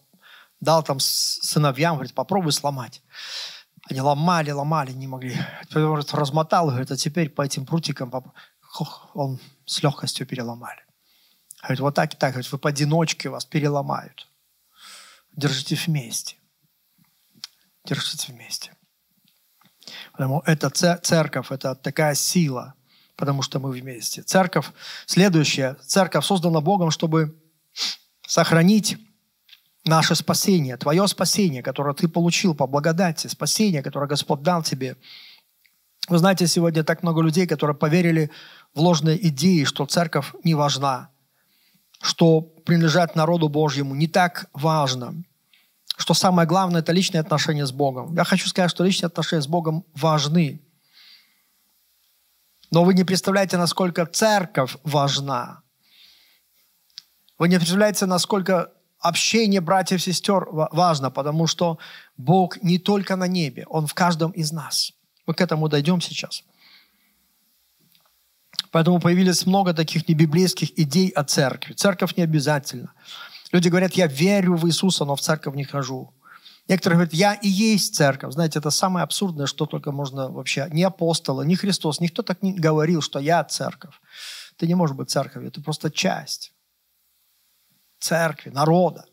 дал 0.60 0.82
там 0.82 0.98
сыновьям, 1.00 1.96
говорит, 1.96 2.14
попробуй 2.14 2.52
сломать. 2.52 3.02
Они 3.88 4.00
ломали, 4.00 4.50
ломали, 4.50 4.92
не 4.92 5.06
могли. 5.06 5.36
Потом 5.68 5.82
говорит, 5.84 6.12
размотал, 6.12 6.68
говорит, 6.68 6.90
а 6.90 6.96
теперь 6.96 7.30
по 7.30 7.42
этим 7.42 7.66
прутикам 7.66 8.12
он 9.14 9.38
с 9.64 9.82
легкостью 9.82 10.26
переломали. 10.26 10.80
Говорит, 11.62 11.80
вот 11.80 11.94
так 11.94 12.14
и 12.14 12.16
так, 12.16 12.32
говорит, 12.32 12.50
вы 12.50 12.58
поодиночке 12.58 13.28
вас 13.28 13.44
переломают. 13.44 14.25
Держите 15.36 15.76
вместе. 15.76 16.36
Держите 17.84 18.32
вместе. 18.32 18.74
Потому 20.12 20.42
это 20.46 20.70
церковь, 20.70 21.52
это 21.52 21.74
такая 21.74 22.14
сила– 22.14 22.74
потому 23.16 23.42
что 23.42 23.58
мы 23.58 23.70
вместе. 23.70 24.22
Церковь, 24.22 24.66
следующая, 25.06 25.76
церковь 25.86 26.24
создана 26.24 26.60
Богом, 26.60 26.90
чтобы 26.90 27.34
сохранить 28.26 28.98
наше 29.84 30.14
спасение, 30.14 30.76
твое 30.76 31.06
спасение, 31.08 31.62
которое 31.62 31.94
ты 31.94 32.08
получил 32.08 32.54
по 32.54 32.66
благодати, 32.66 33.26
спасение, 33.26 33.82
которое 33.82 34.06
Господь 34.06 34.42
дал 34.42 34.62
тебе. 34.62 34.96
Вы 36.08 36.18
знаете, 36.18 36.46
сегодня 36.46 36.84
так 36.84 37.02
много 37.02 37.22
людей, 37.22 37.46
которые 37.46 37.76
поверили 37.76 38.30
в 38.74 38.80
ложные 38.80 39.26
идеи, 39.28 39.64
что 39.64 39.86
церковь 39.86 40.32
не 40.44 40.54
важна, 40.54 41.10
что 42.00 42.40
принадлежать 42.40 43.16
народу 43.16 43.48
Божьему 43.48 43.94
не 43.94 44.06
так 44.06 44.46
важно, 44.52 45.24
что 45.96 46.14
самое 46.14 46.46
главное– 46.46 46.80
это 46.82 46.92
личные 46.92 47.20
отношения 47.20 47.66
с 47.66 47.72
Богом. 47.72 48.14
Я 48.14 48.24
хочу 48.24 48.48
сказать, 48.48 48.70
что 48.70 48.84
личные 48.84 49.06
отношения 49.06 49.42
с 49.42 49.48
Богом 49.48 49.84
важны. 49.94 50.60
Но 52.70 52.84
вы 52.84 52.94
не 52.94 53.04
представляете, 53.04 53.56
насколько 53.56 54.04
церковь 54.06 54.76
важна. 54.84 55.62
Вы 57.38 57.48
не 57.48 57.56
представляете, 57.56 58.06
насколько 58.06 58.72
общение 58.98 59.60
братьев 59.60 59.98
и 60.00 60.12
сестер 60.12 60.46
важно, 60.50 61.10
потому 61.10 61.46
что 61.46 61.78
Бог 62.16 62.62
не 62.62 62.78
только 62.78 63.16
на 63.16 63.26
небе, 63.26 63.64
Он 63.68 63.86
в 63.86 63.94
каждом 63.94 64.30
из 64.32 64.52
нас. 64.52 64.92
Мы 65.26 65.34
к 65.34 65.40
этому 65.40 65.68
дойдем 65.68 66.00
сейчас. 66.00 66.44
Поэтому 68.70 69.00
появилось 69.00 69.46
много 69.46 69.72
таких 69.72 70.08
небиблейских 70.08 70.78
идей 70.78 71.08
о 71.08 71.24
церкви. 71.24 71.72
Церковь 71.72 72.16
не 72.16 72.22
обязательно. 72.22 72.92
Люди 73.52 73.68
говорят, 73.68 73.94
я 73.94 74.06
верю 74.06 74.56
в 74.56 74.66
Иисуса, 74.66 75.04
но 75.04 75.14
в 75.16 75.20
церковь 75.20 75.54
не 75.54 75.64
хожу. 75.64 76.12
Некоторые 76.68 76.96
говорят, 76.96 77.14
я 77.14 77.34
и 77.34 77.48
есть 77.48 77.94
церковь. 77.94 78.32
Знаете, 78.32 78.58
это 78.58 78.70
самое 78.70 79.04
абсурдное, 79.04 79.46
что 79.46 79.66
только 79.66 79.92
можно 79.92 80.28
вообще. 80.30 80.68
Ни 80.72 80.82
апостолы, 80.82 81.46
ни 81.46 81.54
Христос, 81.54 82.00
никто 82.00 82.22
так 82.22 82.42
не 82.42 82.54
говорил, 82.54 83.02
что 83.02 83.20
я 83.20 83.44
церковь. 83.44 83.94
Ты 84.56 84.66
не 84.66 84.74
можешь 84.74 84.96
быть 84.96 85.10
церковью, 85.10 85.50
ты 85.50 85.62
просто 85.62 85.90
часть 85.90 86.52
церкви, 87.98 88.50
народа. 88.50 89.04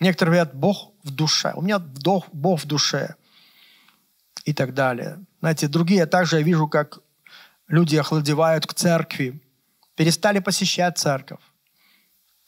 Некоторые 0.00 0.32
говорят, 0.34 0.54
Бог 0.54 0.92
в 1.02 1.10
душе. 1.10 1.52
У 1.54 1.62
меня 1.62 1.78
Бог 1.78 2.62
в 2.62 2.66
душе. 2.66 3.14
И 4.44 4.52
так 4.52 4.74
далее. 4.74 5.24
Знаете, 5.40 5.68
другие 5.68 6.04
также 6.04 6.36
я 6.36 6.42
вижу, 6.42 6.68
как 6.68 6.98
люди 7.68 7.96
охладевают 7.96 8.66
к 8.66 8.74
церкви, 8.74 9.40
перестали 9.94 10.40
посещать 10.40 10.98
церковь. 10.98 11.40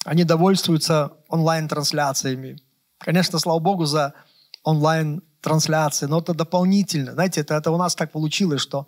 Они 0.06 0.24
довольствуются 0.24 1.12
онлайн-трансляциями, 1.28 2.58
Конечно, 2.98 3.38
слава 3.38 3.58
Богу 3.58 3.84
за 3.84 4.14
онлайн-трансляции, 4.62 6.06
но 6.06 6.20
это 6.20 6.34
дополнительно. 6.34 7.12
Знаете, 7.12 7.42
это, 7.42 7.54
это 7.54 7.70
у 7.70 7.76
нас 7.76 7.94
так 7.94 8.10
получилось, 8.10 8.60
что 8.60 8.86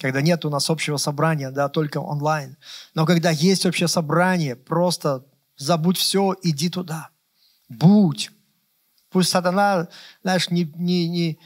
когда 0.00 0.22
нет 0.22 0.44
у 0.44 0.50
нас 0.50 0.70
общего 0.70 0.96
собрания, 0.96 1.50
да, 1.50 1.68
только 1.68 1.98
онлайн. 1.98 2.56
Но 2.94 3.04
когда 3.04 3.30
есть 3.30 3.66
общее 3.66 3.88
собрание, 3.88 4.56
просто 4.56 5.24
забудь 5.56 5.98
все, 5.98 6.34
иди 6.42 6.70
туда. 6.70 7.10
Будь. 7.68 8.30
Пусть 9.10 9.30
сатана, 9.30 9.88
знаешь, 10.22 10.50
не, 10.50 10.72
не, 10.76 11.08
не, 11.08 11.38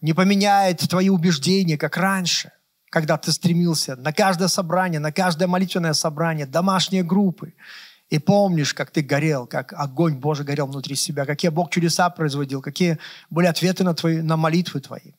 не 0.00 0.12
поменяет 0.12 0.78
твои 0.88 1.08
убеждения, 1.08 1.76
как 1.76 1.96
раньше, 1.96 2.52
когда 2.90 3.18
ты 3.18 3.32
стремился 3.32 3.96
на 3.96 4.12
каждое 4.12 4.48
собрание, 4.48 5.00
на 5.00 5.12
каждое 5.12 5.48
молитвенное 5.48 5.94
собрание, 5.94 6.46
домашние 6.46 7.02
группы. 7.02 7.54
И 8.12 8.18
помнишь, 8.18 8.74
как 8.74 8.90
ты 8.90 9.00
горел, 9.00 9.46
как 9.46 9.72
огонь 9.72 10.16
Божий 10.16 10.44
горел 10.44 10.66
внутри 10.66 10.96
себя, 10.96 11.24
какие 11.24 11.50
Бог 11.50 11.70
чудеса 11.70 12.10
производил, 12.10 12.60
какие 12.60 12.98
были 13.30 13.46
ответы 13.46 13.84
на, 13.84 13.94
твои, 13.94 14.20
на 14.20 14.36
молитвы 14.36 14.80
твои. 14.80 15.12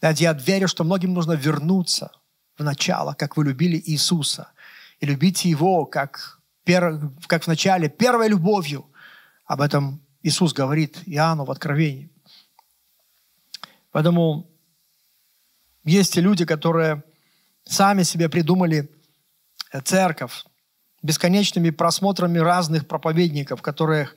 Я 0.00 0.34
верю, 0.34 0.68
что 0.68 0.84
многим 0.84 1.14
нужно 1.14 1.32
вернуться 1.32 2.12
в 2.56 2.62
начало, 2.62 3.14
как 3.14 3.36
вы 3.36 3.46
любили 3.46 3.82
Иисуса. 3.86 4.52
И 5.00 5.06
любите 5.06 5.50
Его, 5.50 5.84
как, 5.84 6.38
пер, 6.62 7.10
как 7.26 7.42
в 7.42 7.48
начале, 7.48 7.88
первой 7.88 8.28
любовью. 8.28 8.86
Об 9.44 9.60
этом 9.60 10.00
Иисус 10.22 10.52
говорит 10.52 11.02
Иоанну 11.06 11.44
в 11.44 11.50
Откровении. 11.50 12.08
Поэтому 13.90 14.48
есть 15.82 16.16
и 16.16 16.20
люди, 16.20 16.44
которые 16.44 17.02
сами 17.64 18.04
себе 18.04 18.28
придумали 18.28 18.88
церковь, 19.82 20.44
бесконечными 21.04 21.68
просмотрами 21.68 22.38
разных 22.38 22.88
проповедников, 22.88 23.60
которых 23.60 24.16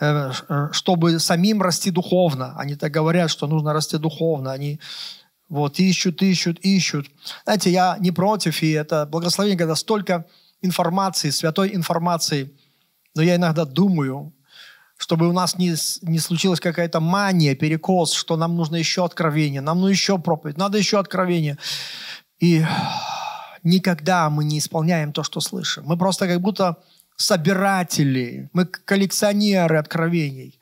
э, 0.00 0.32
э, 0.48 0.68
чтобы 0.70 1.18
самим 1.18 1.62
расти 1.62 1.90
духовно. 1.90 2.54
Они 2.58 2.76
так 2.76 2.92
говорят, 2.92 3.30
что 3.30 3.46
нужно 3.46 3.72
расти 3.72 3.96
духовно. 3.96 4.52
Они 4.52 4.78
вот 5.48 5.78
ищут, 5.80 6.22
ищут, 6.22 6.58
ищут. 6.60 7.06
Знаете, 7.44 7.70
я 7.70 7.96
не 8.00 8.12
против, 8.12 8.62
и 8.62 8.70
это 8.70 9.06
благословение, 9.06 9.58
когда 9.58 9.74
столько 9.74 10.26
информации, 10.60 11.30
святой 11.30 11.74
информации. 11.74 12.50
Но 13.14 13.22
я 13.22 13.36
иногда 13.36 13.64
думаю, 13.64 14.34
чтобы 14.98 15.26
у 15.26 15.32
нас 15.32 15.56
не, 15.56 15.74
не 16.02 16.18
случилась 16.18 16.60
какая-то 16.60 17.00
мания, 17.00 17.54
перекос, 17.54 18.12
что 18.12 18.36
нам 18.36 18.56
нужно 18.56 18.76
еще 18.76 19.06
откровение, 19.06 19.62
нам 19.62 19.80
нужно 19.80 19.92
еще 19.92 20.18
проповедь, 20.18 20.58
надо 20.58 20.76
еще 20.76 20.98
откровение. 20.98 21.56
И 22.40 22.62
никогда 23.62 24.30
мы 24.30 24.44
не 24.44 24.58
исполняем 24.58 25.12
то, 25.12 25.22
что 25.22 25.40
слышим. 25.40 25.84
Мы 25.86 25.96
просто 25.96 26.26
как 26.26 26.40
будто 26.40 26.76
собиратели, 27.16 28.48
мы 28.52 28.64
коллекционеры 28.64 29.78
откровений. 29.78 30.58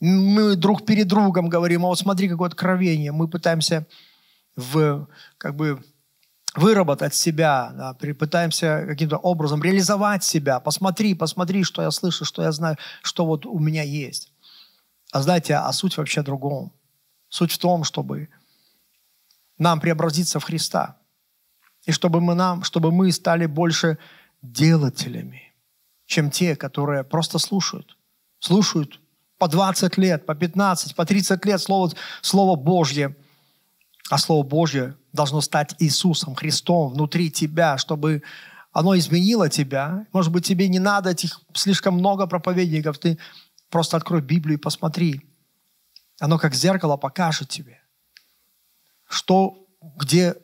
Мы 0.00 0.56
друг 0.56 0.86
перед 0.86 1.06
другом 1.06 1.48
говорим, 1.48 1.84
а 1.84 1.88
вот 1.88 1.98
смотри, 1.98 2.28
какое 2.28 2.48
откровение. 2.48 3.12
Мы 3.12 3.28
пытаемся 3.28 3.86
в, 4.56 5.06
как 5.38 5.54
бы, 5.54 5.82
выработать 6.54 7.14
себя, 7.14 7.72
да, 7.76 8.14
пытаемся 8.14 8.84
каким-то 8.88 9.18
образом 9.18 9.62
реализовать 9.62 10.24
себя. 10.24 10.58
Посмотри, 10.58 11.14
посмотри, 11.14 11.64
что 11.64 11.82
я 11.82 11.90
слышу, 11.90 12.24
что 12.24 12.42
я 12.42 12.50
знаю, 12.50 12.76
что 13.02 13.26
вот 13.26 13.46
у 13.46 13.58
меня 13.58 13.82
есть. 13.82 14.32
А 15.12 15.22
знаете, 15.22 15.56
а 15.56 15.72
суть 15.72 15.96
вообще 15.96 16.22
в 16.22 16.24
другом. 16.24 16.72
Суть 17.28 17.52
в 17.52 17.58
том, 17.58 17.84
чтобы 17.84 18.28
нам 19.58 19.80
преобразиться 19.80 20.40
в 20.40 20.44
Христа– 20.44 20.96
и 21.86 21.92
чтобы 21.92 22.20
мы, 22.20 22.34
нам, 22.34 22.62
чтобы 22.62 22.92
мы 22.92 23.10
стали 23.12 23.46
больше 23.46 23.98
делателями, 24.42 25.54
чем 26.06 26.30
те, 26.30 26.56
которые 26.56 27.04
просто 27.04 27.38
слушают. 27.38 27.96
Слушают 28.38 29.00
по 29.38 29.48
20 29.48 29.96
лет, 29.98 30.26
по 30.26 30.34
15, 30.34 30.94
по 30.94 31.04
30 31.04 31.44
лет 31.44 31.60
Слово, 31.60 31.92
Слово 32.22 32.56
Божье. 32.56 33.16
А 34.10 34.18
Слово 34.18 34.42
Божье 34.42 34.96
должно 35.12 35.40
стать 35.40 35.74
Иисусом, 35.78 36.34
Христом 36.34 36.92
внутри 36.92 37.30
тебя, 37.30 37.78
чтобы 37.78 38.22
оно 38.72 38.96
изменило 38.96 39.48
тебя. 39.48 40.06
Может 40.12 40.32
быть, 40.32 40.46
тебе 40.46 40.68
не 40.68 40.78
надо 40.78 41.10
этих 41.10 41.40
слишком 41.54 41.94
много 41.94 42.26
проповедников. 42.26 42.98
Ты 42.98 43.18
Просто 43.70 43.96
открой 43.96 44.20
Библию 44.20 44.58
и 44.58 44.60
посмотри. 44.60 45.20
Оно 46.18 46.38
как 46.38 46.54
зеркало 46.54 46.96
покажет 46.96 47.48
тебе, 47.48 47.80
что, 49.08 49.66
где 49.96 50.34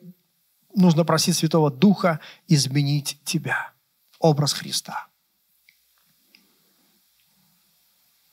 нужно 0.75 1.05
просить 1.05 1.35
Святого 1.35 1.71
Духа 1.71 2.19
изменить 2.47 3.19
тебя. 3.23 3.73
Образ 4.19 4.53
Христа. 4.53 5.07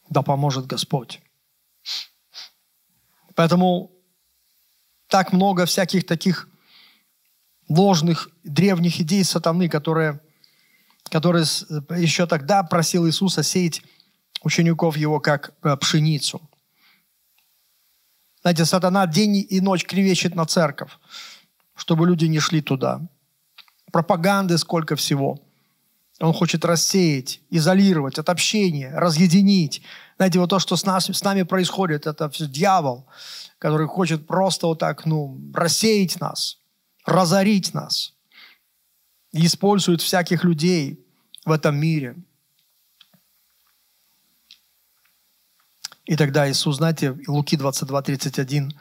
Да 0.08 0.22
поможет 0.22 0.66
Господь. 0.66 1.20
Поэтому 3.34 3.90
так 5.08 5.32
много 5.32 5.66
всяких 5.66 6.06
таких 6.06 6.48
ложных 7.68 8.30
древних 8.44 9.00
идей 9.00 9.24
сатаны, 9.24 9.68
которые, 9.68 10.20
которые 11.10 11.44
еще 11.96 12.26
тогда 12.26 12.62
просил 12.62 13.06
Иисуса 13.06 13.42
сеять 13.42 13.82
учеников 14.42 14.96
его 14.96 15.20
как 15.20 15.54
э, 15.62 15.76
пшеницу. 15.76 16.48
Знаете, 18.42 18.66
сатана 18.66 19.06
день 19.06 19.46
и 19.48 19.60
ночь 19.60 19.86
кривечит 19.86 20.34
на 20.34 20.44
церковь, 20.44 20.92
чтобы 21.76 22.06
люди 22.06 22.26
не 22.26 22.40
шли 22.40 22.60
туда. 22.60 23.00
Пропаганды 23.92 24.58
сколько 24.58 24.96
всего. 24.96 25.40
Он 26.20 26.32
хочет 26.32 26.64
рассеять, 26.64 27.40
изолировать 27.50 28.18
от 28.18 28.28
общения, 28.28 28.92
разъединить. 28.94 29.82
Знаете, 30.16 30.38
вот 30.38 30.50
то, 30.50 30.58
что 30.60 30.76
с, 30.76 30.84
нас, 30.84 31.06
с 31.10 31.24
нами 31.24 31.42
происходит, 31.42 32.06
это 32.06 32.30
все 32.30 32.46
дьявол, 32.46 33.06
который 33.58 33.88
хочет 33.88 34.26
просто 34.26 34.68
вот 34.68 34.78
так, 34.78 35.06
ну, 35.06 35.40
рассеять 35.52 36.20
нас, 36.20 36.58
разорить 37.04 37.74
нас. 37.74 38.14
И 39.32 39.44
использует 39.46 40.00
всяких 40.00 40.44
людей 40.44 41.04
в 41.44 41.50
этом 41.50 41.76
мире. 41.76 42.16
И 46.04 46.16
тогда 46.16 46.48
Иисус, 46.48 46.76
знаете, 46.76 47.16
Луки 47.26 47.56
22, 47.56 48.02
31, 48.02 48.72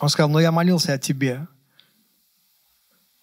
Он 0.00 0.08
сказал, 0.08 0.28
но 0.28 0.40
я 0.40 0.52
молился 0.52 0.92
о 0.92 0.98
тебе, 0.98 1.46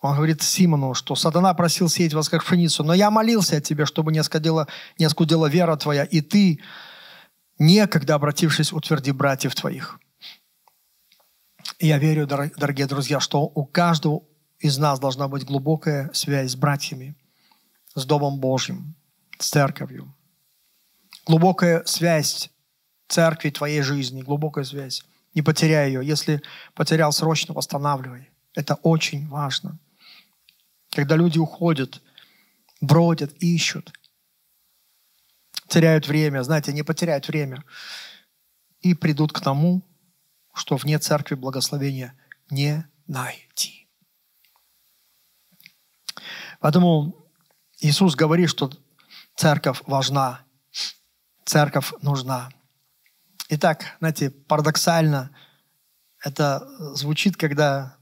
он 0.02 0.16
говорит 0.16 0.41
Симону, 0.41 0.93
что 0.93 1.16
сатана 1.16 1.54
просил 1.54 1.89
сеять 1.89 2.14
вас 2.14 2.30
как 2.30 2.43
пшеницу, 2.43 2.84
но 2.84 2.93
я 2.93 3.12
молился 3.12 3.58
о 3.58 3.62
тебе, 3.62 3.86
чтобы 3.86 4.14
не 4.14 4.20
оскудела, 4.20 4.68
не 4.97 5.06
оскудела 5.06 5.47
вера 5.47 5.76
твоя, 5.76 6.06
и 6.06 6.22
ты, 6.22 6.62
некогда 7.58 8.16
обратившись, 8.16 8.72
утверди 8.72 9.12
братьев 9.12 9.56
твоих. 9.56 10.00
Я 11.80 11.97
верю, 11.97 12.28
дорогие 12.28 12.88
друзья, 12.88 13.20
что 13.20 13.43
у 13.43 13.66
каждого 13.66 14.24
из 14.60 14.78
нас 14.78 15.00
должна 15.00 15.28
быть 15.28 15.45
глубокая 15.45 16.10
связь 16.14 16.52
с 16.52 16.56
братьями, 16.56 17.16
с 17.93 18.06
Домом 18.06 18.39
Божьим, 18.39 18.95
с 19.38 19.50
церковью. 19.50 20.14
Глубокая 21.26 21.84
связь 21.86 22.50
церкви 23.10 23.50
твоей 23.50 23.82
жизни, 23.82 24.22
глубокая 24.22 24.64
связь. 24.64 25.04
Не 25.34 25.41
потеряй 25.41 25.88
ее. 25.88 26.06
Если 26.06 26.41
потерял, 26.74 27.12
срочно 27.12 27.54
восстанавливай. 27.54 28.30
Это 28.56 28.76
очень 28.76 29.28
важно. 29.28 29.78
Когда 30.92 31.16
люди 31.16 31.38
уходят, 31.38 32.02
бродят, 32.82 33.34
ищут, 33.42 33.94
теряют 35.68 36.08
время, 36.08 36.44
знаете, 36.44 36.74
не 36.74 36.84
потеряют 36.84 37.28
время, 37.28 37.64
и 38.82 38.94
придут 38.94 39.34
к 39.34 39.42
тому, 39.42 39.84
что 40.54 40.78
вне 40.78 40.98
церкви 41.00 41.36
благословения 41.36 42.18
не 42.50 42.88
найти. 43.08 43.88
Поэтому 46.60 47.30
Иисус 47.80 48.16
говорит, 48.16 48.50
что 48.50 48.72
церковь 49.36 49.82
важна, 49.86 50.44
церковь 51.46 51.94
нужна. 52.02 52.50
Итак, 53.50 53.96
знаете, 54.00 54.32
парадоксально 54.32 55.36
это 56.22 56.68
звучит, 56.96 57.38
когда 57.38 57.99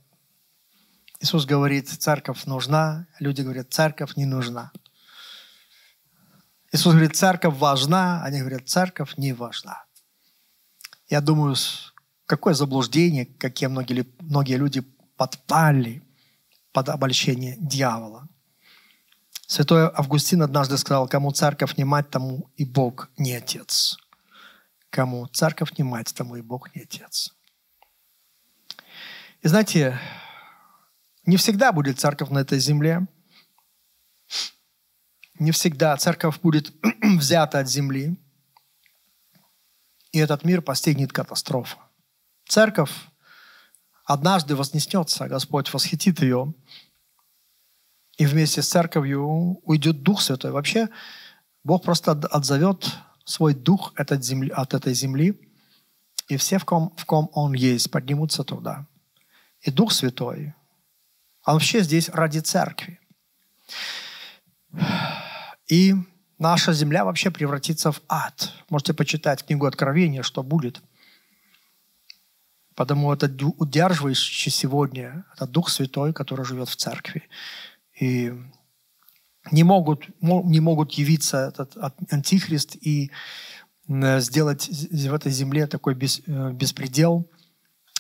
Иисус 1.19 1.45
говорит, 1.45 1.89
церковь 1.89 2.45
нужна, 2.45 3.07
люди 3.19 3.41
говорят, 3.41 3.73
церковь 3.73 4.15
не 4.15 4.25
нужна. 4.25 4.71
Иисус 6.71 6.93
говорит, 6.93 7.15
церковь 7.15 7.55
важна, 7.57 8.23
они 8.23 8.39
говорят, 8.39 8.67
церковь 8.69 9.17
не 9.17 9.33
важна. 9.33 9.85
Я 11.09 11.21
думаю, 11.21 11.55
какое 12.25 12.53
заблуждение, 12.53 13.25
какие 13.25 13.67
многие, 13.67 14.05
многие 14.19 14.57
люди 14.57 14.81
подпали 15.15 16.03
под 16.71 16.89
обольщение 16.89 17.55
дьявола. 17.59 18.27
Святой 19.47 19.89
Августин 19.93 20.41
однажды 20.41 20.77
сказал, 20.77 21.07
кому 21.07 21.31
церковь 21.31 21.77
не 21.77 21.85
мать, 21.85 22.09
тому 22.09 22.51
и 22.57 22.65
Бог 22.65 23.09
не 23.17 23.33
отец. 23.33 23.97
Кому 24.89 25.25
церковь 25.27 25.71
не 25.77 25.83
мать, 25.83 26.13
тому 26.13 26.35
и 26.35 26.41
Бог 26.41 26.75
не 26.75 26.81
отец. 26.83 27.33
И 29.41 29.47
знаете, 29.47 29.99
не 31.27 31.35
всегда 31.35 31.71
будет 31.73 31.99
церковь 31.99 32.29
на 32.29 32.39
этой 32.39 32.57
земле. 32.57 33.05
Не 35.37 35.51
всегда 35.51 35.95
церковь 35.97 36.39
будет 36.39 36.73
взята 37.03 37.59
от 37.59 37.69
земли. 37.69 38.17
И 40.13 40.19
этот 40.19 40.45
мир 40.45 40.61
постигнет 40.61 41.11
катастрофа. 41.11 41.77
Церковь 42.47 42.91
однажды 44.05 44.55
вознеснется, 44.55 45.27
Господь 45.27 45.71
восхитит 45.73 46.21
ее, 46.21 46.53
и 48.17 48.25
вместе 48.25 48.61
с 48.61 48.69
церковью 48.69 49.59
уйдет 49.63 50.01
Дух 50.01 50.21
Святой. 50.21 50.51
Вообще, 50.51 50.87
Бог 51.63 51.83
просто 51.83 52.11
отзовет 52.11 52.89
свой 53.25 53.53
Дух 53.53 53.91
от, 53.97 54.23
земли, 54.23 54.49
от 54.49 54.73
этой 54.73 54.93
земли, 54.93 55.37
и 56.29 56.37
все, 56.37 56.57
в 56.57 56.63
ком, 56.63 56.95
в 56.95 57.05
ком 57.05 57.29
Он 57.33 57.53
есть, 57.53 57.91
поднимутся 57.91 58.45
туда. 58.45 58.87
И 59.59 59.71
Дух 59.71 59.91
Святой 59.91 60.53
он 61.47 61.53
вообще 61.53 61.81
здесь 61.81 62.09
ради 62.09 62.39
церкви. 62.39 62.99
И 65.69 65.95
наша 66.37 66.73
земля 66.73 67.05
вообще 67.05 67.31
превратится 67.31 67.91
в 67.93 68.01
ад. 68.09 68.51
Можете 68.69 68.93
почитать 68.93 69.45
книгу 69.45 69.65
Откровения, 69.65 70.23
что 70.23 70.43
будет. 70.43 70.81
Потому 72.75 73.13
это 73.13 73.27
удерживающий 73.57 74.51
сегодня, 74.51 75.25
это 75.33 75.47
Дух 75.47 75.69
Святой, 75.69 76.13
который 76.13 76.45
живет 76.45 76.67
в 76.67 76.75
церкви. 76.75 77.23
И 77.99 78.33
не 79.49 79.63
могут, 79.63 80.09
не 80.21 80.59
могут 80.59 80.91
явиться 80.91 81.47
этот 81.47 81.77
антихрист 82.11 82.75
и 82.75 83.09
э, 83.87 84.19
сделать 84.19 84.67
в 84.69 85.13
этой 85.13 85.31
земле 85.31 85.65
такой 85.65 85.93
э, 85.95 86.51
беспредел, 86.51 87.31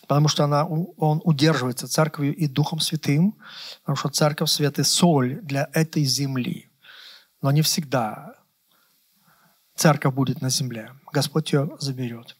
Потому 0.07 0.29
что 0.29 0.45
она, 0.45 0.65
он 0.65 1.21
удерживается 1.25 1.87
церковью 1.87 2.33
и 2.33 2.47
Духом 2.47 2.79
Святым, 2.79 3.35
потому 3.81 3.97
что 3.97 4.09
церковь 4.09 4.49
свет 4.49 4.79
и 4.79 4.83
соль 4.83 5.41
для 5.41 5.69
этой 5.73 6.05
земли. 6.05 6.69
Но 7.41 7.51
не 7.51 7.61
всегда 7.61 8.35
церковь 9.75 10.13
будет 10.13 10.41
на 10.41 10.49
земле. 10.49 10.93
Господь 11.11 11.51
ее 11.51 11.75
заберет. 11.79 12.37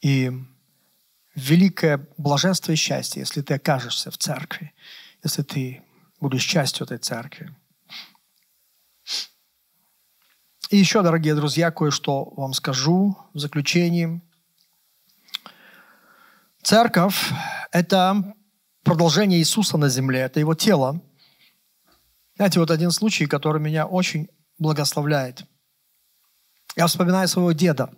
И 0.00 0.30
великое 1.34 2.06
блаженство 2.16 2.70
и 2.70 2.76
счастье, 2.76 3.20
если 3.20 3.42
ты 3.42 3.54
окажешься 3.54 4.12
в 4.12 4.18
церкви, 4.18 4.72
если 5.24 5.42
ты 5.42 5.82
будешь 6.20 6.44
частью 6.44 6.84
этой 6.84 6.98
церкви. 6.98 7.52
И 10.70 10.76
еще, 10.76 11.02
дорогие 11.02 11.34
друзья, 11.34 11.72
кое-что 11.72 12.32
вам 12.36 12.52
скажу 12.52 13.18
в 13.34 13.38
заключении– 13.40 14.22
Церковь– 16.62 17.32
это 17.72 18.36
продолжение 18.84 19.40
Иисуса 19.40 19.78
на 19.78 19.88
земле, 19.88 20.20
это 20.20 20.38
Его 20.38 20.54
тело. 20.54 21.02
Знаете, 22.36 22.60
вот 22.60 22.70
один 22.70 22.92
случай, 22.92 23.26
который 23.26 23.60
меня 23.60 23.84
очень 23.84 24.28
благословляет. 24.58 25.42
Я 26.76 26.86
вспоминаю 26.86 27.26
своего 27.26 27.50
деда. 27.50 27.92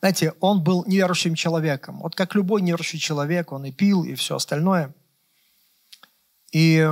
Знаете, 0.00 0.34
он 0.40 0.64
был 0.64 0.84
неверующим 0.84 1.36
человеком. 1.36 2.00
Вот 2.00 2.16
как 2.16 2.34
любой 2.34 2.60
неверующий 2.60 2.98
человек, 2.98 3.52
он 3.52 3.66
и 3.66 3.70
пил, 3.70 4.02
и 4.02 4.16
все 4.16 4.34
остальное. 4.34 4.92
И, 6.50 6.84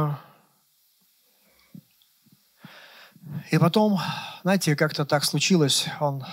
и 3.51 3.59
потом, 3.59 3.99
знаете, 4.43 4.76
как-то 4.76 5.05
так 5.05 5.24
случилось, 5.24 5.89
он 5.99 6.24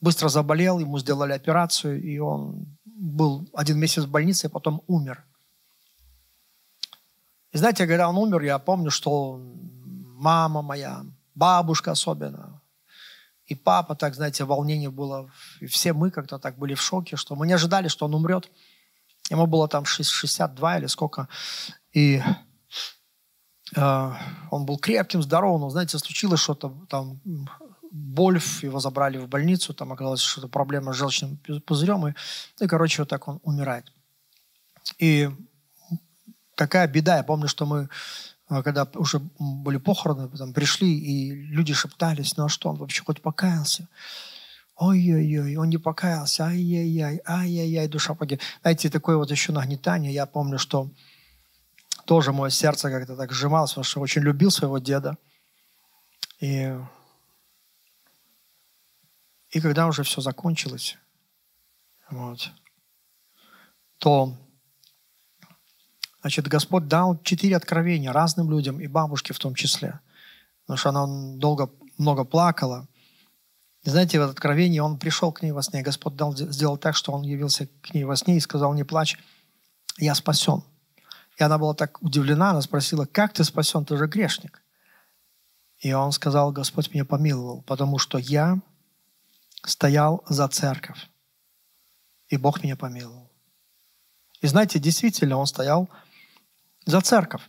быстро 0.00 0.28
заболел, 0.28 0.78
ему 0.78 1.00
сделали 1.00 1.32
операцию, 1.32 2.00
и 2.00 2.18
он 2.18 2.75
был 2.96 3.48
один 3.52 3.78
месяц 3.78 4.04
в 4.04 4.10
больнице, 4.10 4.46
а 4.46 4.48
потом 4.50 4.82
умер. 4.86 5.24
И 7.52 7.58
знаете, 7.58 7.86
когда 7.86 8.08
он 8.08 8.16
умер, 8.16 8.42
я 8.42 8.58
помню, 8.58 8.90
что 8.90 9.40
мама 10.16 10.62
моя, 10.62 11.04
бабушка 11.34 11.92
особенно, 11.92 12.60
и 13.46 13.54
папа, 13.54 13.94
так, 13.94 14.14
знаете, 14.14 14.44
волнение 14.44 14.90
было. 14.90 15.30
И 15.60 15.66
все 15.66 15.92
мы 15.92 16.10
как-то 16.10 16.38
так 16.38 16.58
были 16.58 16.74
в 16.74 16.82
шоке, 16.82 17.16
что 17.16 17.36
мы 17.36 17.46
не 17.46 17.52
ожидали, 17.52 17.88
что 17.88 18.06
он 18.06 18.14
умрет. 18.14 18.50
Ему 19.30 19.46
было 19.46 19.68
там 19.68 19.84
62 19.84 20.78
или 20.78 20.86
сколько. 20.86 21.28
И 21.92 22.22
э, 23.76 24.12
он 24.50 24.66
был 24.66 24.78
крепким, 24.78 25.22
здоровым, 25.22 25.60
но, 25.60 25.70
знаете, 25.70 25.98
случилось 25.98 26.40
что-то, 26.40 26.74
там, 26.88 27.20
боль, 27.96 28.40
его 28.62 28.80
забрали 28.80 29.18
в 29.18 29.28
больницу, 29.28 29.74
там 29.74 29.92
оказалось 29.92 30.20
что-то 30.20 30.48
проблема 30.48 30.92
с 30.92 30.96
желчным 30.96 31.38
пузырем, 31.66 32.08
и, 32.08 32.14
и, 32.60 32.66
короче, 32.66 33.02
вот 33.02 33.08
так 33.08 33.28
он 33.28 33.40
умирает. 33.42 33.92
И 34.98 35.30
какая 36.54 36.86
беда, 36.88 37.16
я 37.16 37.22
помню, 37.22 37.48
что 37.48 37.66
мы 37.66 37.88
э, 38.50 38.62
когда 38.62 38.86
уже 38.94 39.20
были 39.38 39.78
похороны, 39.78 40.28
там 40.28 40.52
пришли, 40.52 40.98
и 40.98 41.32
люди 41.32 41.74
шептались, 41.74 42.36
ну 42.36 42.44
а 42.44 42.48
что, 42.48 42.70
он 42.70 42.76
вообще 42.76 43.02
хоть 43.02 43.22
покаялся? 43.22 43.88
Ой-ой-ой, 44.76 45.56
он 45.56 45.70
не 45.70 45.78
покаялся, 45.78 46.44
ай-яй-яй, 46.44 47.22
ай-яй-яй, 47.26 47.88
душа 47.88 48.14
погиб. 48.14 48.40
Знаете, 48.60 48.90
такое 48.90 49.16
вот 49.16 49.30
еще 49.30 49.52
нагнетание. 49.52 50.12
Я 50.12 50.26
помню, 50.26 50.58
что 50.58 50.90
тоже 52.04 52.32
мое 52.32 52.50
сердце 52.50 52.90
как-то 52.90 53.16
так 53.16 53.32
сжималось, 53.32 53.70
потому 53.70 53.84
что 53.84 54.00
очень 54.00 54.22
любил 54.22 54.50
своего 54.50 54.78
деда. 54.78 55.16
И, 56.40 56.78
и 59.50 59.60
когда 59.60 59.86
уже 59.86 60.02
все 60.02 60.20
закончилось, 60.20 60.96
вот, 62.10 62.50
то 63.98 64.36
значит, 66.20 66.48
Господь 66.48 66.88
дал 66.88 67.20
четыре 67.22 67.56
откровения 67.56 68.12
разным 68.12 68.50
людям, 68.50 68.80
и 68.80 68.86
бабушке 68.86 69.32
в 69.32 69.38
том 69.38 69.54
числе. 69.54 70.00
Потому 70.62 70.78
что 70.78 70.88
она 70.88 71.38
долго, 71.38 71.70
много 71.98 72.24
плакала. 72.24 72.88
И 73.82 73.90
знаете, 73.90 74.18
в 74.18 74.22
это 74.22 74.32
откровении 74.32 74.80
он 74.80 74.98
пришел 74.98 75.32
к 75.32 75.42
ней 75.42 75.52
во 75.52 75.62
сне. 75.62 75.82
Господь 75.82 76.16
дал, 76.16 76.36
сделал 76.36 76.76
так, 76.76 76.96
что 76.96 77.12
он 77.12 77.22
явился 77.22 77.68
к 77.82 77.94
ней 77.94 78.04
во 78.04 78.16
сне 78.16 78.36
и 78.36 78.40
сказал, 78.40 78.74
не 78.74 78.84
плачь, 78.84 79.16
я 79.98 80.14
спасен. 80.14 80.64
И 81.38 81.42
она 81.42 81.58
была 81.58 81.74
так 81.74 82.02
удивлена, 82.02 82.50
она 82.50 82.62
спросила, 82.62 83.06
как 83.06 83.32
ты 83.32 83.44
спасен, 83.44 83.84
ты 83.84 83.96
же 83.96 84.06
грешник. 84.06 84.62
И 85.78 85.92
он 85.92 86.10
сказал, 86.10 86.50
Господь 86.50 86.92
меня 86.92 87.04
помиловал, 87.04 87.62
потому 87.62 87.98
что 87.98 88.18
я 88.18 88.58
стоял 89.66 90.24
за 90.28 90.48
церковь, 90.48 91.08
и 92.28 92.36
Бог 92.36 92.62
меня 92.62 92.76
помиловал. 92.76 93.30
И 94.40 94.46
знаете, 94.46 94.78
действительно, 94.78 95.36
он 95.36 95.46
стоял 95.46 95.88
за 96.84 97.00
церковь. 97.00 97.42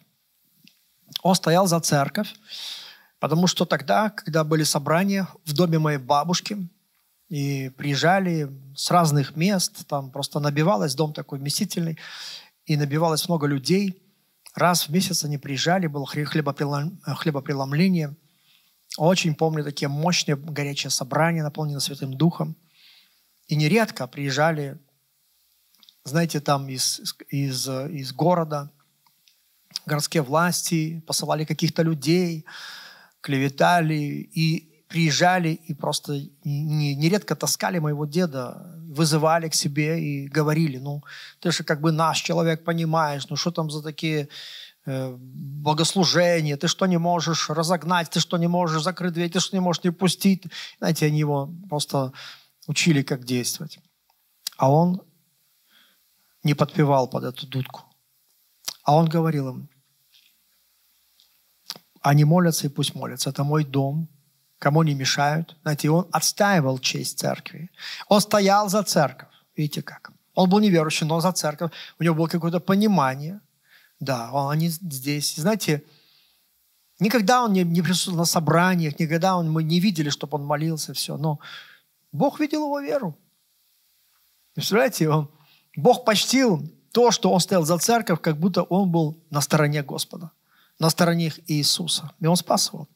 Он 1.24 1.36
стоял 1.36 1.68
за 1.68 1.80
церковь, 1.80 2.34
Потому 3.20 3.48
что 3.48 3.66
тогда, 3.66 4.10
когда 4.10 4.44
были 4.44 4.64
собрания 4.64 5.28
в 5.44 5.54
доме 5.54 5.80
моей 5.80 5.98
бабушки, 5.98 6.70
и 7.30 7.70
приезжали 7.70 8.50
с 8.76 8.92
разных 8.92 9.36
мест, 9.36 9.88
там 9.88 10.12
просто 10.12 10.40
набивалось, 10.40 10.96
дом 10.96 11.14
такой 11.14 11.40
вместительный, 11.40 11.98
и 12.66 12.78
набивалось 12.78 13.28
много 13.28 13.48
людей. 13.48 14.02
Раз 14.56 14.88
в 14.88 14.92
месяц 14.92 15.26
они 15.26 15.38
приезжали, 15.38 15.88
было 15.88 16.06
хлебопреломление. 16.06 18.16
Очень 18.98 19.36
помню 19.36 19.64
такие 19.64 19.88
мощные 19.88 20.36
горячие 20.36 20.90
собрания, 20.90 21.44
наполненные 21.44 21.82
Святым 21.82 22.14
Духом. 22.16 22.56
И 23.48 23.56
нередко 23.56 24.08
приезжали, 24.08 24.80
знаете, 26.04 26.40
там 26.40 26.68
из, 26.68 27.16
из, 27.30 27.70
из 27.70 28.12
города, 28.12 28.72
городские 29.86 30.24
власти, 30.24 31.04
посылали 31.06 31.46
каких-то 31.46 31.84
людей, 31.84 32.46
клеветали 33.22 33.94
и 33.94 34.84
приезжали 34.88 35.50
и 35.50 35.74
просто 35.74 36.14
нередко 36.44 37.36
таскали 37.36 37.80
моего 37.80 38.06
деда, 38.06 38.74
вызывали 38.88 39.50
к 39.50 39.54
себе 39.54 40.02
и 40.02 40.28
говорили, 40.28 40.78
ну, 40.78 41.04
ты 41.40 41.52
же 41.52 41.64
как 41.64 41.82
бы 41.82 41.92
наш 41.92 42.22
человек, 42.22 42.64
понимаешь, 42.64 43.28
ну, 43.30 43.36
что 43.36 43.52
там 43.52 43.70
за 43.70 43.84
такие 43.84 44.30
э, 44.88 45.16
богослужения, 45.20 46.58
ты 46.58 46.68
что 46.68 46.88
не 46.88 46.98
можешь 46.98 47.50
разогнать, 47.50 48.10
ты 48.10 48.20
что 48.20 48.38
не 48.38 48.48
можешь 48.48 48.82
закрыть 48.82 49.14
дверь, 49.14 49.30
ты 49.30 49.40
что 49.40 49.56
не 49.56 49.62
можешь 49.62 49.84
не 49.84 49.92
пустить. 49.92 50.46
Знаете, 50.80 51.06
они 51.06 51.20
его 51.20 51.54
просто 51.70 52.12
учили, 52.68 53.04
как 53.04 53.24
действовать. 53.24 53.80
А 54.58 54.72
он 54.72 55.02
не 56.44 56.56
подпевал 56.56 57.08
под 57.08 57.24
эту 57.24 57.48
дудку. 57.48 57.84
А 58.84 58.96
он 58.96 59.10
говорил 59.10 59.50
им, 59.50 59.70
они 62.02 62.26
молятся 62.26 62.68
и 62.68 62.70
пусть 62.70 62.96
молятся. 62.96 63.30
Это 63.30 63.44
мой 63.44 63.66
дом, 63.66 64.08
кому 64.60 64.84
не 64.84 64.96
мешают. 64.96 65.58
Знаете, 65.62 65.90
он 65.90 66.08
отстаивал 66.12 66.80
честь 66.80 67.20
церкви. 67.20 67.70
Он 68.08 68.22
стоял 68.22 68.70
за 68.70 68.84
церковь. 68.84 69.30
Видите 69.56 69.82
как? 69.82 70.12
Он 70.34 70.50
был 70.50 70.60
неверующий, 70.60 71.06
но 71.06 71.20
за 71.20 71.32
церковь. 71.32 71.72
У 72.00 72.04
него 72.04 72.16
было 72.16 72.28
какое-то 72.28 72.60
понимание. 72.60 73.42
Да, 74.00 74.32
он, 74.32 74.52
они 74.52 74.70
здесь. 74.70 75.36
Знаете, 75.36 75.84
никогда 77.00 77.44
он 77.44 77.54
не, 77.54 77.64
не 77.64 77.82
присутствовал 77.82 78.20
на 78.20 78.26
собраниях, 78.26 79.00
никогда 79.00 79.38
он, 79.38 79.50
мы 79.52 79.64
не 79.64 79.80
видели, 79.80 80.10
чтобы 80.10 80.38
он 80.38 80.46
молился, 80.46 80.94
все. 80.94 81.18
Но 81.18 81.40
Бог 82.12 82.40
видел 82.40 82.66
его 82.66 82.80
веру. 82.80 83.18
Представляете, 84.54 85.10
он, 85.10 85.32
Бог 85.76 86.06
почтил 86.06 86.68
то, 86.92 87.12
что 87.12 87.32
он 87.32 87.40
стоял 87.40 87.66
за 87.66 87.78
церковь, 87.78 88.22
как 88.22 88.40
будто 88.40 88.64
он 88.64 88.92
был 88.92 89.24
на 89.30 89.42
стороне 89.42 89.84
Господа 89.84 90.32
на 90.80 90.90
стороне 90.90 91.34
Иисуса. 91.48 92.12
И 92.20 92.28
Он 92.28 92.36
спас 92.36 92.72
его. 92.72 92.88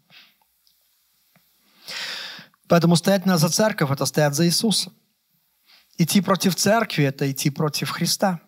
Поэтому 2.68 2.96
стоять 2.96 3.26
за 3.26 3.50
церковь– 3.50 3.92
это 3.92 4.06
стоять 4.06 4.34
за 4.34 4.46
Иисуса. 4.46 4.92
Идти 5.98 6.22
против 6.22 6.56
церкви– 6.56 7.04
это 7.06 7.30
идти 7.30 7.50
против 7.50 7.90
Христа. 7.90 8.40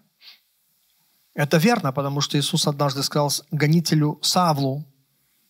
Это 1.34 1.58
верно, 1.58 1.92
потому 1.92 2.22
что 2.22 2.38
Иисус 2.38 2.68
однажды 2.68 3.02
сказал 3.02 3.32
гонителю 3.52 4.20
Савлу, 4.22 4.86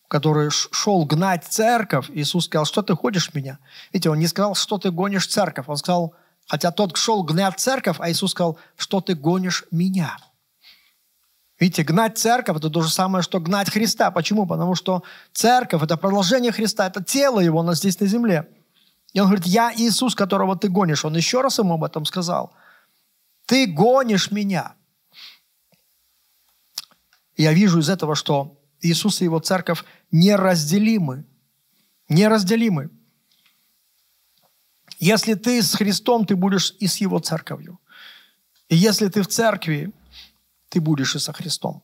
который 0.08 0.50
шел 0.52 1.06
гнать 1.06 1.44
церковь, 1.44 2.10
Иисус 2.14 2.46
сказал, 2.46 2.66
что 2.66 2.82
ты 2.84 2.96
ходишь 2.96 3.34
меня? 3.34 3.60
Видите, 3.92 4.10
он 4.10 4.20
не 4.20 4.28
сказал, 4.28 4.56
что 4.56 4.78
ты 4.78 4.92
гонишь 4.92 5.28
церковь. 5.28 5.66
Он 5.68 5.76
сказал, 5.76 6.14
хотя 6.48 6.72
тот 6.72 6.96
шел 6.98 7.24
гнать 7.24 7.60
церковь, 7.60 7.98
а 8.00 8.12
Иисус 8.12 8.32
сказал, 8.32 8.58
что 8.78 9.02
ты 9.02 9.16
гонишь 9.16 9.66
меня. 9.72 10.18
Видите, 11.60 11.84
гнать 11.84 12.18
церковь– 12.18 12.58
это 12.58 12.70
то 12.70 12.82
же 12.82 12.90
самое, 12.90 13.24
что 13.24 13.40
гнать 13.40 13.72
Христа. 13.72 14.12
Почему? 14.12 14.46
Потому 14.46 14.76
что 14.76 15.04
церковь– 15.32 15.82
это 15.84 15.98
продолжение 15.98 16.52
Христа, 16.52 16.88
это 16.88 17.04
тело 17.04 17.40
Его 17.40 17.64
на 17.64 17.74
здесь 17.74 18.00
на 18.00 18.08
земле. 18.08 18.48
И 19.14 19.20
Он 19.20 19.28
говорит, 19.28 19.46
я 19.46 19.72
Иисус, 19.76 20.16
которого 20.16 20.56
ты 20.58 20.70
гонишь. 20.70 21.06
Он 21.06 21.16
еще 21.16 21.42
раз 21.42 21.60
ему 21.60 21.76
об 21.76 21.84
этом 21.84 22.06
сказал. 22.06 22.54
Ты 23.46 23.68
гонишь 23.68 24.32
меня. 24.32 24.76
Я 27.36 27.54
вижу 27.54 27.80
из 27.80 27.90
этого, 27.90 28.16
что 28.16 28.60
Иисус 28.82 29.22
и 29.22 29.26
Его 29.26 29.40
церковь 29.40 29.84
неразделимы. 30.12 31.26
Неразделимы. 32.10 32.90
Если 35.00 35.34
ты 35.34 35.62
с 35.62 35.76
Христом, 35.76 36.26
ты 36.26 36.36
будешь 36.36 36.76
и 36.80 36.88
с 36.88 36.98
Его 36.98 37.20
церковью. 37.20 37.80
И 38.70 38.76
если 38.76 39.08
ты 39.08 39.22
в 39.22 39.28
церкви, 39.28 39.92
ты 40.70 40.80
будешь 40.80 41.16
и 41.16 41.20
со 41.20 41.34
Христом. 41.34 41.84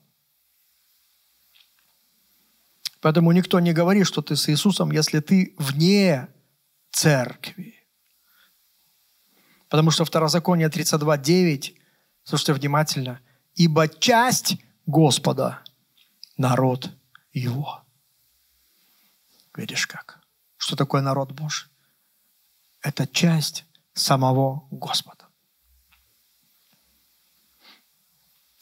Поэтому 3.01 3.31
никто 3.31 3.59
не 3.59 3.73
говорит, 3.73 4.05
что 4.07 4.21
ты 4.21 4.35
с 4.35 4.49
Иисусом, 4.49 4.91
если 4.91 5.19
ты 5.19 5.55
вне 5.57 6.27
церкви. 6.91 7.75
Потому 9.69 9.91
что 9.91 10.03
Второзаконие 10.03 10.67
32.9, 10.67 11.75
слушайте 12.23 12.53
внимательно, 12.53 13.21
«Ибо 13.55 13.87
часть 13.87 14.57
Господа– 14.89 15.59
народ 16.37 16.89
Его». 17.31 17.83
Видишь 19.55 19.85
как? 19.85 20.19
Что 20.57 20.75
такое 20.75 21.03
народ 21.03 21.31
Божий? 21.31 21.69
Это 22.81 23.05
часть 23.05 23.65
самого 23.93 24.67
Господа. 24.71 25.25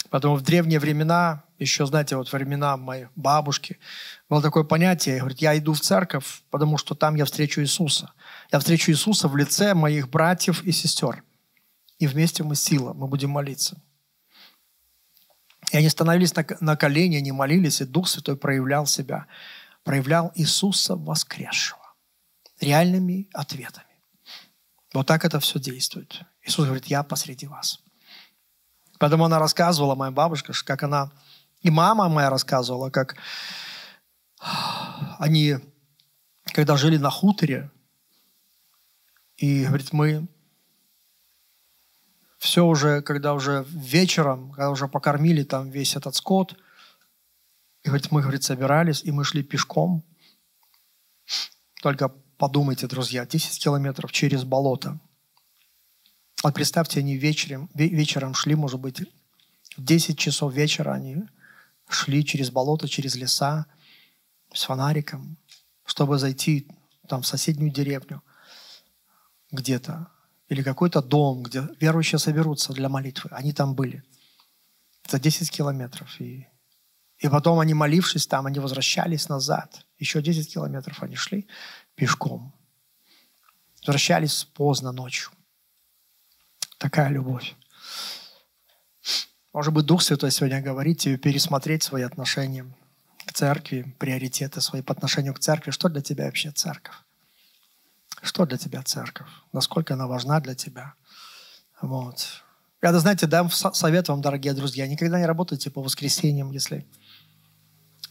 Поэтому 0.09 0.36
в 0.36 0.41
древние 0.41 0.80
времена, 0.80 1.45
еще, 1.59 1.86
знаете, 1.86 2.17
вот 2.17 2.34
времена 2.34 2.75
моей 2.75 3.07
бабушки, 3.15 3.80
было 4.28 4.41
такое 4.41 4.65
понятие, 4.65 5.19
говорит, 5.19 5.39
я 5.39 5.57
иду 5.57 5.73
в 5.73 5.80
церковь, 5.80 6.43
потому 6.49 6.78
что 6.78 6.93
там 6.93 7.15
я 7.15 7.23
встречу 7.23 7.61
Иисуса. 7.61 8.11
Я 8.51 8.59
встречу 8.59 8.91
Иисуса 8.91 9.30
в 9.30 9.38
лице 9.38 9.73
моих 9.73 10.09
братьев 10.09 10.61
и 10.63 10.73
сестер. 10.73 11.23
И 11.99 12.07
вместе 12.07 12.43
мы 12.43 12.57
сила, 12.57 12.91
мы 12.93 13.07
будем 13.07 13.30
молиться. 13.30 13.82
И 15.72 15.78
они 15.78 15.89
становились 15.89 16.36
на, 16.36 16.45
на 16.61 16.78
колени, 16.78 17.18
они 17.18 17.32
молились, 17.32 17.82
и 17.82 17.86
Дух 17.86 18.07
Святой 18.07 18.38
проявлял 18.38 18.86
себя. 18.86 19.28
Проявлял 19.84 20.32
Иисуса 20.36 20.95
воскресшего. 20.95 21.82
Реальными 22.59 23.30
ответами. 23.34 23.86
Вот 24.93 25.07
так 25.07 25.26
это 25.26 25.39
все 25.39 25.59
действует. 25.59 26.22
Иисус 26.41 26.65
говорит, 26.65 26.86
я 26.86 27.03
посреди 27.03 27.47
вас. 27.47 27.80
Поэтому 28.99 29.26
она 29.26 29.39
рассказывала, 29.39 29.95
моя 29.95 30.11
бабушка, 30.11 30.53
как 30.65 30.84
она, 30.84 31.11
и 31.61 31.70
мама 31.70 32.09
моя 32.09 32.30
рассказывала, 32.30 32.89
как 32.89 33.15
они, 35.20 35.57
когда 36.45 36.78
жили 36.78 36.97
на 36.97 37.09
хуторе, 37.09 37.70
и, 39.36 39.65
говорит, 39.65 39.93
мы 39.93 40.28
все 42.38 42.65
уже, 42.65 43.01
когда 43.01 43.33
уже 43.33 43.65
вечером, 43.69 44.51
когда 44.51 44.69
уже 44.69 44.88
покормили 44.88 45.43
там 45.43 45.69
весь 45.69 45.95
этот 45.95 46.15
скот, 46.15 46.55
И 47.83 47.89
говорит, 47.89 48.11
мы, 48.11 48.21
говорит, 48.21 48.43
собирались, 48.43 49.03
и 49.03 49.11
мы 49.11 49.23
шли 49.23 49.43
пешком. 49.43 50.03
Только 51.81 52.09
подумайте, 52.38 52.88
друзья, 52.88 53.25
10 53.25 53.63
километров 53.63 54.11
через 54.11 54.43
болото. 54.43 54.99
Вот 56.43 56.53
представьте, 56.53 56.99
они 56.99 57.17
вечером, 57.17 57.69
вечером 57.73 58.33
шли, 58.33 58.55
может 58.55 58.79
быть, 58.79 59.01
в 59.77 59.83
10 59.83 60.17
часов 60.17 60.53
вечера 60.53 60.93
они 60.93 61.23
шли 61.89 62.25
через 62.25 62.51
болото, 62.51 62.88
через 62.88 63.15
леса 63.15 63.65
с 64.53 64.63
фонариком, 64.63 65.38
чтобы 65.85 66.17
зайти 66.17 66.67
там 67.07 67.21
в 67.21 67.27
соседнюю 67.27 67.71
деревню 67.71 68.21
где-то 69.51 70.11
или 70.49 70.63
какой-то 70.63 71.01
дом, 71.01 71.43
где 71.43 71.67
верующие 71.79 72.19
соберутся 72.19 72.73
для 72.73 72.89
молитвы. 72.89 73.29
Они 73.33 73.53
там 73.53 73.75
были. 73.75 74.03
За 75.09 75.19
10 75.19 75.51
километров. 75.51 76.19
И, 76.19 76.47
и 77.19 77.27
потом 77.29 77.59
они, 77.59 77.73
молившись 77.73 78.27
там, 78.27 78.45
они 78.45 78.59
возвращались 78.59 79.29
назад. 79.29 79.85
Еще 79.99 80.21
10 80.21 80.53
километров 80.53 81.03
они 81.03 81.15
шли 81.15 81.47
пешком. 81.95 82.53
Возвращались 83.81 84.43
поздно 84.43 84.91
ночью. 84.91 85.31
Такая 86.77 87.09
любовь. 87.09 87.55
Может 89.53 89.73
быть, 89.73 89.85
Дух 89.85 90.01
Святой 90.01 90.31
сегодня 90.31 90.61
говорит 90.61 90.99
тебе 90.99 91.17
пересмотреть 91.17 91.83
свои 91.83 92.03
отношения 92.03 92.65
к 93.25 93.33
церкви, 93.33 93.95
приоритеты 93.97 94.61
свои 94.61 94.81
по 94.81 94.93
отношению 94.93 95.33
к 95.33 95.39
церкви. 95.39 95.71
Что 95.71 95.89
для 95.89 96.01
тебя 96.01 96.25
вообще 96.25 96.51
церковь? 96.51 96.95
Что 98.22 98.45
для 98.45 98.57
тебя 98.57 98.84
церковь? 98.84 99.28
Насколько 99.53 99.93
она 99.93 100.07
важна 100.07 100.39
для 100.39 100.55
тебя? 100.55 100.93
Вот. 101.82 102.43
Я, 102.82 102.97
знаете, 102.99 103.28
дам 103.28 103.49
совет 103.49 104.07
вам, 104.07 104.22
дорогие 104.22 104.53
друзья, 104.53 104.88
никогда 104.88 105.20
не 105.20 105.26
работайте 105.26 105.70
по 105.70 105.82
воскресеньям, 105.82 106.51
если, 106.51 106.88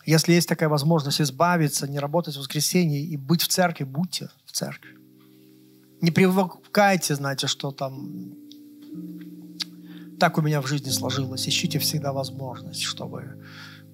если 0.04 0.32
есть 0.32 0.48
такая 0.48 0.68
возможность 0.68 1.20
избавиться, 1.20 1.88
не 1.88 1.98
работать 1.98 2.36
в 2.36 2.40
воскресенье 2.40 3.00
и 3.00 3.16
быть 3.16 3.42
в 3.42 3.48
церкви, 3.48 3.84
будьте 3.84 4.28
в 4.44 4.52
церкви. 4.52 4.96
Не 6.00 6.10
привыкайте, 6.10 7.14
знаете, 7.14 7.46
что 7.46 7.70
там 7.70 8.34
так 10.18 10.38
у 10.38 10.42
меня 10.42 10.60
в 10.60 10.66
жизни 10.66 10.90
сложилось. 10.90 11.48
Ищите 11.48 11.78
всегда 11.78 12.12
возможность, 12.12 12.82
чтобы 12.82 13.42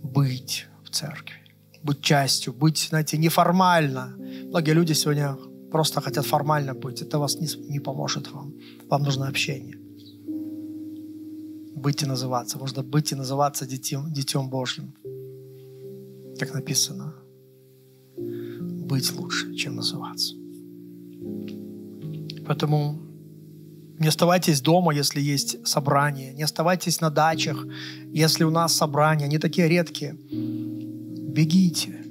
быть 0.02 0.66
в 0.84 0.90
церкви, 0.90 1.36
быть 1.82 2.00
частью, 2.00 2.52
быть, 2.52 2.88
знаете, 2.90 3.18
неформально. 3.18 4.14
Многие 4.48 4.72
люди 4.72 4.92
сегодня 4.92 5.36
просто 5.72 6.00
хотят 6.00 6.26
формально 6.26 6.74
быть. 6.74 7.02
Это 7.02 7.18
вас 7.18 7.40
не, 7.40 7.48
не 7.70 7.80
поможет 7.80 8.32
вам. 8.32 8.52
Вам 8.90 9.02
нужно 9.02 9.28
общение. 9.28 9.76
Быть 11.76 12.02
и 12.02 12.06
называться. 12.06 12.58
Можно 12.58 12.82
быть 12.82 13.12
и 13.12 13.16
называться 13.16 13.66
детем, 13.66 14.12
детем 14.12 14.48
Божьим. 14.48 14.92
Так 16.38 16.54
написано. 16.54 17.14
Быть 18.88 19.12
лучше, 19.18 19.54
чем 19.54 19.76
называться. 19.76 20.34
Поэтому 22.46 22.98
не 23.98 24.08
оставайтесь 24.08 24.60
дома, 24.60 24.94
если 24.94 25.20
есть 25.20 25.66
собрание. 25.66 26.34
Не 26.34 26.44
оставайтесь 26.44 27.00
на 27.00 27.10
дачах, 27.10 27.66
если 28.14 28.44
у 28.44 28.50
нас 28.50 28.76
собрания. 28.76 29.24
Они 29.24 29.38
такие 29.38 29.68
редкие. 29.68 30.12
Бегите. 31.32 32.04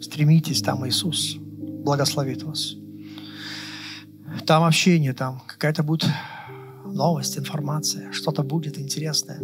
Стремитесь, 0.00 0.62
там 0.62 0.84
Иисус 0.84 1.41
благословит 1.82 2.42
вас. 2.42 2.74
Там 4.46 4.64
общение, 4.64 5.12
там 5.12 5.42
какая-то 5.46 5.82
будет 5.82 6.08
новость, 6.84 7.38
информация, 7.38 8.12
что-то 8.12 8.42
будет 8.42 8.78
интересное. 8.78 9.40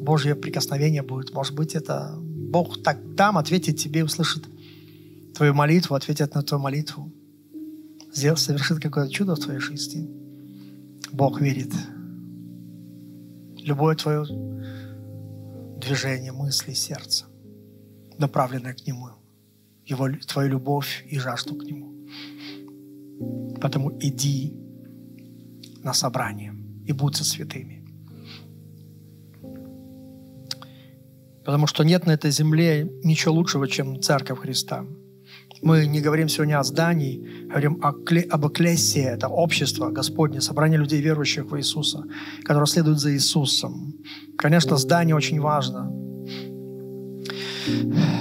Божье 0.00 0.34
прикосновение 0.34 1.02
будет. 1.02 1.32
Может 1.32 1.54
быть, 1.54 1.74
это 1.74 2.16
Бог 2.18 2.82
так 2.82 2.98
там 3.16 3.38
ответит 3.38 3.76
тебе, 3.78 4.04
услышит 4.04 4.44
твою 5.34 5.54
молитву, 5.54 5.94
ответит 5.94 6.34
на 6.34 6.42
твою 6.42 6.62
молитву. 6.62 7.12
Сделает, 8.12 8.40
совершит 8.40 8.78
какое-то 8.80 9.10
чудо 9.10 9.34
в 9.34 9.40
твоей 9.40 9.60
жизни. 9.60 10.08
Бог 11.12 11.40
верит. 11.40 11.72
Любое 13.58 13.94
твое 13.96 14.24
движение, 15.78 16.32
мысли, 16.32 16.72
сердце, 16.72 17.26
направленное 18.18 18.74
к 18.74 18.86
Нему, 18.86 19.08
его, 19.84 20.08
твою 20.26 20.50
любовь 20.50 21.04
и 21.08 21.18
жажду 21.18 21.54
к 21.54 21.64
Нему. 21.64 21.92
Поэтому 23.60 23.96
иди 24.00 24.52
на 25.84 25.92
собрание 25.92 26.54
и 26.86 26.92
будь 26.92 27.16
со 27.16 27.24
святыми. 27.24 27.84
Потому 31.44 31.66
что 31.66 31.84
нет 31.84 32.06
на 32.06 32.12
этой 32.12 32.30
земле 32.30 32.88
ничего 33.04 33.34
лучшего, 33.34 33.68
чем 33.68 34.00
Церковь 34.00 34.38
Христа– 34.38 34.84
мы 35.62 35.86
не 35.86 36.00
говорим 36.00 36.28
сегодня 36.28 36.58
о 36.58 36.64
здании, 36.64 37.46
говорим 37.46 37.78
о, 37.82 37.90
об 38.30 38.46
эклесии, 38.46 39.02
это 39.02 39.28
общество 39.28 39.90
Господне, 39.90 40.40
собрание 40.40 40.78
людей, 40.78 41.00
верующих 41.00 41.44
в 41.44 41.56
Иисуса, 41.56 42.02
которые 42.42 42.66
следуют 42.66 42.98
за 42.98 43.12
Иисусом. 43.12 43.94
Конечно, 44.36 44.76
здание 44.76 45.14
очень 45.14 45.40
важно. 45.40 46.01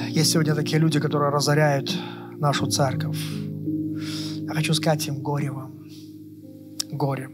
Есть 0.09 0.31
сегодня 0.31 0.55
такие 0.55 0.79
люди, 0.79 0.99
которые 0.99 1.31
разоряют 1.31 1.95
нашу 2.37 2.67
церковь. 2.67 3.17
Я 4.41 4.53
хочу 4.53 4.73
сказать 4.73 5.07
им 5.07 5.21
горе 5.21 5.51
вам. 5.51 5.83
Горе. 6.91 7.29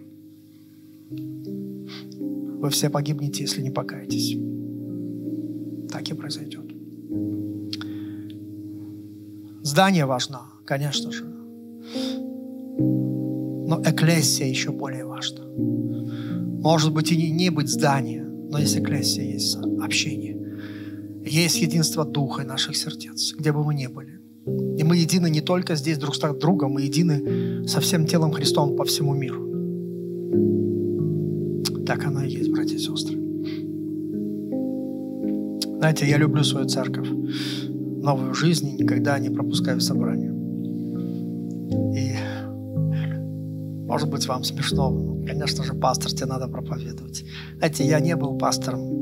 Вы 2.60 2.70
все 2.70 2.90
погибнете, 2.90 3.44
если 3.44 3.62
не 3.62 3.72
покаетесь. 3.72 4.38
Так 5.92 6.10
и 6.10 6.14
произойдет. 6.14 6.66
Здание 9.64 10.06
важно, 10.06 10.42
конечно 10.66 11.12
же. 11.12 11.26
Но 13.68 13.82
эклессия 13.84 14.48
еще 14.48 14.72
более 14.72 15.06
важна. 15.06 15.46
Может 16.62 16.94
быть 16.94 17.12
и 17.12 17.18
не, 17.18 17.32
не 17.32 17.50
быть 17.50 17.68
здания, 17.70 18.24
но 18.24 18.60
есть 18.60 18.78
эклессия, 18.78 19.34
есть 19.34 19.58
общение. 19.82 20.37
Есть 21.30 21.62
единство 21.62 22.06
Духа 22.06 22.44
и 22.44 22.46
наших 22.46 22.76
сердец, 22.78 23.34
где 23.38 23.52
бы 23.52 23.64
мы 23.64 23.74
ни 23.74 23.88
были. 23.88 24.20
И 24.78 24.84
мы 24.84 24.96
едины 24.96 25.30
не 25.30 25.42
только 25.42 25.76
здесь 25.76 25.98
друг 25.98 26.16
с 26.16 26.20
другом, 26.40 26.72
мы 26.72 26.84
едины 26.84 27.68
со 27.68 27.80
всем 27.82 28.06
телом 28.06 28.32
Христом 28.32 28.76
по 28.76 28.86
всему 28.86 29.14
миру. 29.14 29.46
Так 31.86 32.06
оно 32.06 32.24
и 32.24 32.30
есть, 32.30 32.52
братья 32.52 32.76
и 32.76 32.80
сестры. 32.80 33.18
Знаете, 35.78 36.08
я 36.10 36.18
люблю 36.18 36.44
свою 36.44 36.68
церковь 36.68 37.10
новую 37.10 38.34
жизнь 38.34 38.70
и 38.70 38.84
никогда 38.84 39.20
не 39.20 39.30
пропускаю 39.30 39.82
собрания. 39.82 40.32
И 41.94 42.16
может 43.88 44.10
быть 44.10 44.28
вам 44.28 44.44
смешно, 44.44 44.90
но, 44.90 45.26
конечно 45.26 45.64
же, 45.64 45.74
пастор, 45.74 46.12
тебе 46.12 46.28
надо 46.28 46.48
проповедовать. 46.48 47.26
Знаете, 47.58 47.86
я 47.86 48.00
не 48.00 48.16
был 48.16 48.38
пастором. 48.38 48.97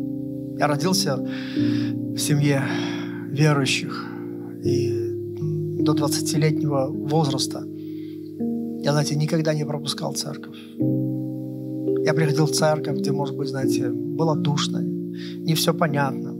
Я 0.58 0.68
родился 0.68 1.18
в 1.18 2.18
семье 2.18 2.62
верующих. 3.30 4.06
И 4.64 4.89
до 5.82 5.93
20-летнего 5.93 6.88
возраста 6.88 7.64
я, 8.84 8.91
знаете, 8.91 9.16
никогда 9.16 9.53
не 9.53 9.66
пропускал 9.66 10.14
церковь. 10.14 10.58
Я 12.06 12.14
приходил 12.14 12.45
в 12.45 12.51
церковь, 12.51 12.99
где, 12.99 13.12
может 13.12 13.36
быть, 13.36 13.49
знаете, 13.49 13.89
было 13.89 14.36
душно, 14.36 14.80
не 14.80 15.53
все 15.56 15.74
понятно. 15.74 16.34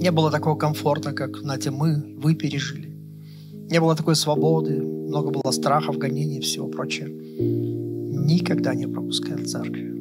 Не 0.00 0.10
было 0.10 0.30
такого 0.30 0.56
комфорта, 0.56 1.12
как, 1.12 1.36
знаете, 1.36 1.70
мы, 1.70 2.02
вы 2.16 2.34
пережили. 2.34 2.88
Не 3.70 3.80
было 3.80 3.94
такой 3.94 4.16
свободы, 4.16 4.82
много 4.82 5.30
было 5.30 5.52
страхов, 5.52 5.98
гонений 5.98 6.38
и 6.38 6.40
всего 6.40 6.68
прочего. 6.68 7.08
Никогда 7.08 8.74
не 8.74 8.86
пропускал 8.88 9.38
церкви. 9.44 9.91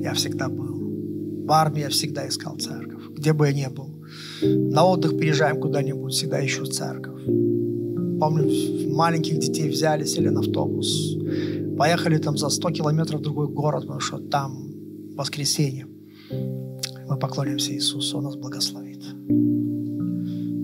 Я 0.00 0.14
всегда 0.14 0.48
был. 0.48 1.46
В 1.46 1.52
армии 1.52 1.80
я 1.80 1.88
всегда 1.88 2.28
искал 2.28 2.56
церковь. 2.58 3.02
Где 3.16 3.32
бы 3.32 3.46
я 3.48 3.52
ни 3.52 3.74
был. 3.74 4.02
На 4.42 4.84
отдых 4.84 5.16
приезжаем 5.16 5.60
куда-нибудь, 5.60 6.12
всегда 6.12 6.44
ищу 6.44 6.66
церковь. 6.66 7.24
Помню, 7.24 8.48
маленьких 8.94 9.38
детей 9.38 9.68
взяли, 9.68 10.04
сели 10.04 10.28
на 10.28 10.40
автобус. 10.40 11.16
Поехали 11.78 12.18
там 12.18 12.36
за 12.36 12.48
100 12.48 12.70
километров 12.70 13.20
в 13.20 13.24
другой 13.24 13.48
город, 13.48 13.82
потому 13.82 14.00
что 14.00 14.18
там 14.18 14.70
воскресенье 15.16 15.86
мы 17.10 17.18
поклонимся 17.18 17.72
Иисусу, 17.72 18.18
Он 18.18 18.24
нас 18.24 18.36
благословит. 18.36 19.02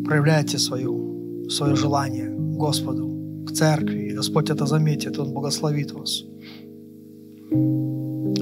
Проявляйте 0.04 0.58
свою, 0.58 1.48
свое 1.50 1.74
желание 1.74 2.30
Господу, 2.30 3.44
к 3.46 3.52
церкви, 3.52 4.10
и 4.10 4.14
Господь 4.14 4.50
это 4.50 4.66
заметит, 4.66 5.18
Он 5.18 5.32
благословит 5.32 5.90
вас. 5.92 6.24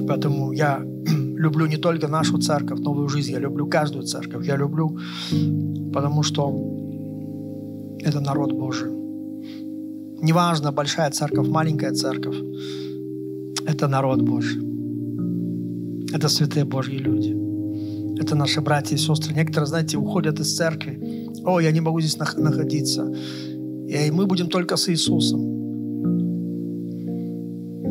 Поэтому 0.07 0.53
я 0.53 0.79
люблю 1.37 1.67
не 1.67 1.77
только 1.77 2.07
нашу 2.07 2.37
церковь, 2.37 2.79
новую 2.79 3.09
жизнь, 3.09 3.31
я 3.31 3.39
люблю 3.39 3.67
каждую 3.67 4.03
церковь. 4.03 4.47
Я 4.47 4.57
люблю, 4.57 4.97
потому 5.93 6.23
что 6.23 6.51
это 7.99 8.19
народ 8.19 8.51
Божий. 8.51 8.91
Неважно, 10.21 10.71
большая 10.71 11.11
церковь, 11.11 11.47
маленькая 11.47 11.93
церковь, 11.93 12.37
это 13.67 13.87
народ 13.87 14.21
Божий. 14.21 14.61
Это 16.13 16.29
святые 16.29 16.65
Божьи 16.65 16.97
люди. 16.97 17.35
Это 18.21 18.35
наши 18.35 18.61
братья 18.61 18.95
и 18.95 18.99
сестры. 18.99 19.33
Некоторые, 19.35 19.67
знаете, 19.67 19.97
уходят 19.97 20.39
из 20.39 20.55
церкви. 20.55 21.27
О, 21.43 21.59
я 21.59 21.71
не 21.71 21.81
могу 21.81 21.99
здесь 22.01 22.17
находиться. 22.17 23.13
И 23.89 24.11
мы 24.11 24.25
будем 24.25 24.47
только 24.47 24.77
с 24.77 24.89
Иисусом. 24.89 25.55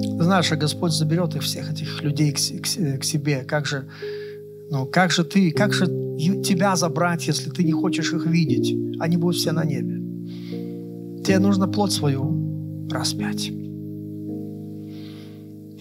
Знаешь, 0.05 0.52
а 0.52 0.57
Господь 0.57 0.92
заберет 0.92 1.34
их 1.34 1.42
всех 1.42 1.72
этих 1.72 2.02
людей 2.02 2.32
к, 2.32 2.36
к, 2.36 3.00
к 3.00 3.05
себе. 3.05 3.44
Как 3.44 3.66
же, 3.66 3.86
ну, 4.70 4.86
как 4.86 5.11
же 5.11 5.24
ты, 5.24 5.50
как 5.50 5.72
же 5.72 5.86
тебя 6.44 6.76
забрать, 6.76 7.26
если 7.26 7.50
ты 7.50 7.64
не 7.64 7.72
хочешь 7.72 8.12
их 8.12 8.26
видеть? 8.26 8.74
Они 9.00 9.16
будут 9.16 9.36
все 9.36 9.52
на 9.52 9.64
небе. 9.64 10.00
Тебе 11.24 11.38
нужно 11.38 11.68
плоть 11.68 11.92
свою 11.92 12.88
распять. 12.90 13.50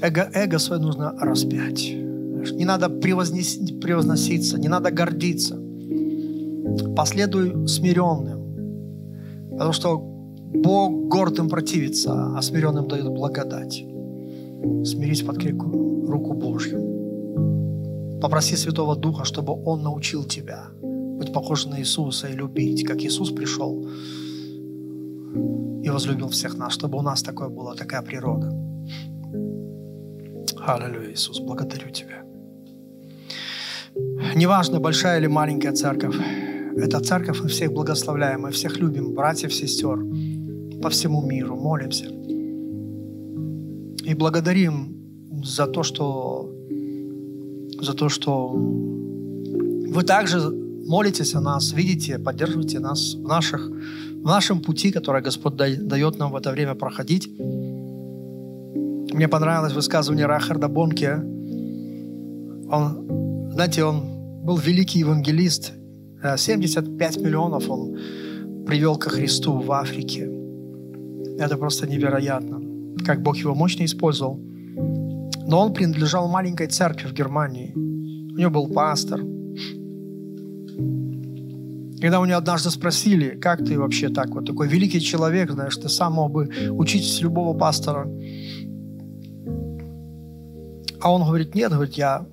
Эго, 0.01 0.30
эго 0.34 0.59
свое 0.59 0.82
нужно 0.82 1.13
распять. 1.19 1.93
Не 2.53 2.65
надо 2.65 2.89
превозноситься, 2.89 4.59
не 4.59 4.67
надо 4.67 4.91
гордиться. 4.91 5.59
Последуй 6.95 7.67
смиренным. 7.67 8.43
Потому 9.51 9.74
что 9.74 9.97
Бог 9.97 11.07
гордым 11.07 11.49
противится, 11.49 12.38
а 12.38 12.41
смиренным 12.41 12.88
дает 12.88 13.07
благодать. 13.07 13.86
Смирись 14.86 15.22
под 15.22 15.43
руку 15.43 16.34
Божью. 16.34 18.20
Попроси 18.22 18.55
Святого 18.55 18.95
Духа, 18.95 19.26
чтобы 19.26 19.53
Он 19.66 19.84
научил 19.84 20.24
тебя 20.24 20.70
быть 21.18 21.34
похожим 21.34 21.72
на 21.72 21.80
Иисуса 21.80 22.28
и 22.28 22.36
любить, 22.36 22.86
как 22.86 23.01
Иисус 23.01 23.32
пришел 23.32 23.86
и 25.84 25.89
возлюбил 25.89 26.30
всех 26.30 26.57
нас, 26.57 26.74
чтобы 26.74 26.97
у 26.97 27.01
нас 27.01 27.22
такое 27.24 27.49
была 27.49 27.76
такая 27.76 28.01
природа. 28.01 28.47
Аллилуйя, 30.66 31.11
Иисус, 31.11 31.39
благодарю 31.39 31.89
Тебя. 31.91 32.24
Неважно, 34.36 34.80
большая 34.80 35.20
или 35.20 35.28
маленькая 35.28 35.74
церковь, 35.74 36.16
это 36.78 36.99
церковь, 37.01 37.41
мы 37.41 37.49
всех 37.49 37.72
благословляем, 37.72 38.41
мы 38.41 38.51
всех 38.51 38.80
любим, 38.80 39.14
братьев, 39.14 39.53
сестер, 39.53 39.99
по 40.82 40.89
всему 40.89 41.22
миру, 41.22 41.55
молимся. 41.55 42.05
И 44.04 44.14
благодарим 44.16 45.43
за 45.43 45.68
то, 45.68 45.84
что, 45.84 46.49
за 47.82 47.93
то, 47.93 48.10
что 48.10 48.49
вы 48.49 50.04
также 50.04 50.39
молитесь 50.88 51.36
о 51.36 51.41
нас, 51.41 51.74
видите, 51.74 52.20
поддерживаете 52.20 52.80
нас 52.80 53.16
в, 53.16 53.28
наших, 53.28 53.70
в 53.70 54.26
нашем 54.26 54.62
пути, 54.62 54.91
который 54.91 55.22
Господь 55.22 55.56
дает 55.56 56.20
нам 56.20 56.32
в 56.32 56.36
это 56.36 56.51
время 56.51 56.76
проходить. 56.76 57.30
Мне 59.14 59.28
понравилось 59.28 59.74
высказывание 59.74 60.26
Рахарда 60.26 60.68
Бонке. 60.68 61.16
Он, 62.72 63.49
знаете, 63.54 63.84
он 63.84 64.01
был 64.43 64.58
великий 64.58 64.99
евангелист. 64.99 65.74
75 66.38 67.18
э, 67.18 67.20
миллионов 67.20 67.70
он 67.70 67.97
привел 68.66 68.97
ко 68.97 69.10
Христу 69.10 69.58
в 69.60 69.72
Африке. 69.72 70.30
Это 71.38 71.58
просто 71.58 71.88
невероятно, 71.88 72.60
как 73.06 73.22
Бог 73.22 73.38
его 73.38 73.56
мощно 73.56 73.86
использовал. 73.86 74.39
Но 75.48 75.60
он 75.60 75.74
принадлежал 75.74 76.28
маленькой 76.28 76.68
церкви 76.68 77.08
в 77.08 77.14
Германии. 77.14 77.74
У 77.76 78.38
него 78.38 78.50
был 78.50 78.68
пастор. 78.68 79.20
Когда 82.00 82.20
у 82.20 82.26
него 82.26 82.38
однажды 82.38 82.70
спросили, 82.70 83.30
как 83.30 83.64
ты 83.64 83.80
вообще 83.80 84.10
так, 84.10 84.30
вот 84.30 84.46
такой 84.46 84.68
великий 84.68 85.00
человек, 85.00 85.52
знаешь, 85.52 85.78
ты 85.78 85.88
сам 85.89 86.14
мог 86.14 86.32
бы 86.32 86.50
учить 86.72 87.22
любого 87.22 87.58
пастора. 87.58 88.08
А 91.02 91.12
он 91.12 91.24
говорит, 91.24 91.56
нет, 91.56 91.72
говорит, 91.72 91.94
я... 91.96 92.26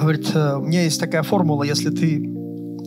Говорит, 0.00 0.30
«Э, 0.34 0.56
у 0.56 0.62
меня 0.62 0.84
есть 0.84 1.00
такая 1.00 1.24
формула, 1.24 1.64
если 1.64 1.90
ты 1.90 2.32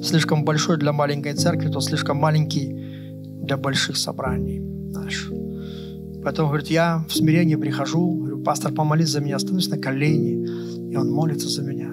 слишком 0.01 0.45
большой 0.45 0.77
для 0.77 0.93
маленькой 0.93 1.33
церкви, 1.33 1.69
то 1.69 1.81
слишком 1.81 2.17
маленький 2.17 2.73
для 3.43 3.57
больших 3.57 3.97
собраний. 3.97 4.61
Знаешь. 4.91 5.29
Поэтому, 6.23 6.49
говорит, 6.49 6.67
я 6.67 7.03
в 7.07 7.13
смирении 7.13 7.55
прихожу, 7.55 8.13
говорю, 8.13 8.43
пастор, 8.43 8.71
помолись 8.73 9.09
за 9.09 9.21
меня, 9.21 9.39
становлюсь 9.39 9.69
на 9.69 9.77
колени, 9.77 10.91
и 10.91 10.95
он 10.95 11.11
молится 11.11 11.49
за 11.49 11.63
меня. 11.63 11.89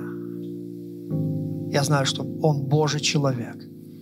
Я 1.71 1.85
знаю, 1.85 2.07
что 2.07 2.25
он 2.43 2.63
Божий 2.63 3.01
человек, 3.01 3.57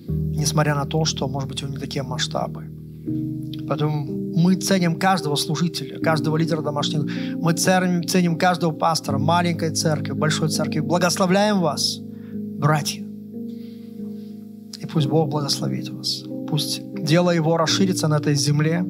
несмотря 0.08 0.74
на 0.74 0.84
то, 0.84 1.04
что, 1.04 1.28
может 1.28 1.48
быть, 1.48 1.62
у 1.62 1.66
него 1.66 1.76
не 1.76 1.80
такие 1.80 2.02
масштабы. 2.02 2.64
Поэтому 3.68 4.06
мы 4.36 4.54
ценим 4.54 4.98
каждого 4.98 5.36
служителя, 5.36 5.98
каждого 5.98 6.36
лидера 6.36 6.62
домашнего. 6.62 7.08
Мы 7.36 7.52
ценим, 7.54 8.06
ценим 8.06 8.36
каждого 8.36 8.72
пастора, 8.72 9.18
маленькой 9.18 9.70
церкви, 9.70 10.12
большой 10.12 10.48
церкви. 10.48 10.80
Благословляем 10.80 11.60
вас, 11.60 11.98
братья. 12.00 13.02
И 14.80 14.86
пусть 14.86 15.06
Бог 15.06 15.28
благословит 15.28 15.88
вас. 15.88 16.24
Пусть 16.48 16.82
дело 16.94 17.30
Его 17.30 17.56
расширится 17.56 18.08
на 18.08 18.18
этой 18.18 18.34
земле. 18.34 18.84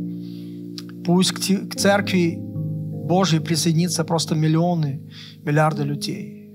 Пусть 1.06 1.32
к, 1.32 1.38
церкви 1.76 2.36
Божьей 2.36 3.40
присоединится 3.40 4.04
просто 4.04 4.34
миллионы, 4.34 5.00
миллиарды 5.44 5.84
людей. 5.84 6.52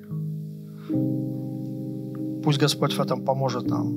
Пусть 2.44 2.60
Господь 2.60 2.94
в 2.94 3.00
этом 3.00 3.24
поможет 3.24 3.70
нам. 3.70 3.96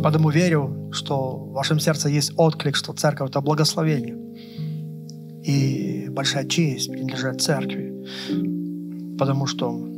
Поэтому 0.00 0.30
верю, 0.30 0.90
что 0.92 1.36
в 1.36 1.52
вашем 1.52 1.80
сердце 1.80 2.08
есть 2.08 2.32
отклик, 2.36 2.76
что 2.76 2.92
церковь– 2.92 3.30
это 3.30 3.40
благословение. 3.40 4.16
И 5.44 6.08
большая 6.10 6.44
честь 6.44 6.92
принадлежать 6.92 7.40
церкви. 7.40 8.04
Потому 9.18 9.46
что 9.46 9.88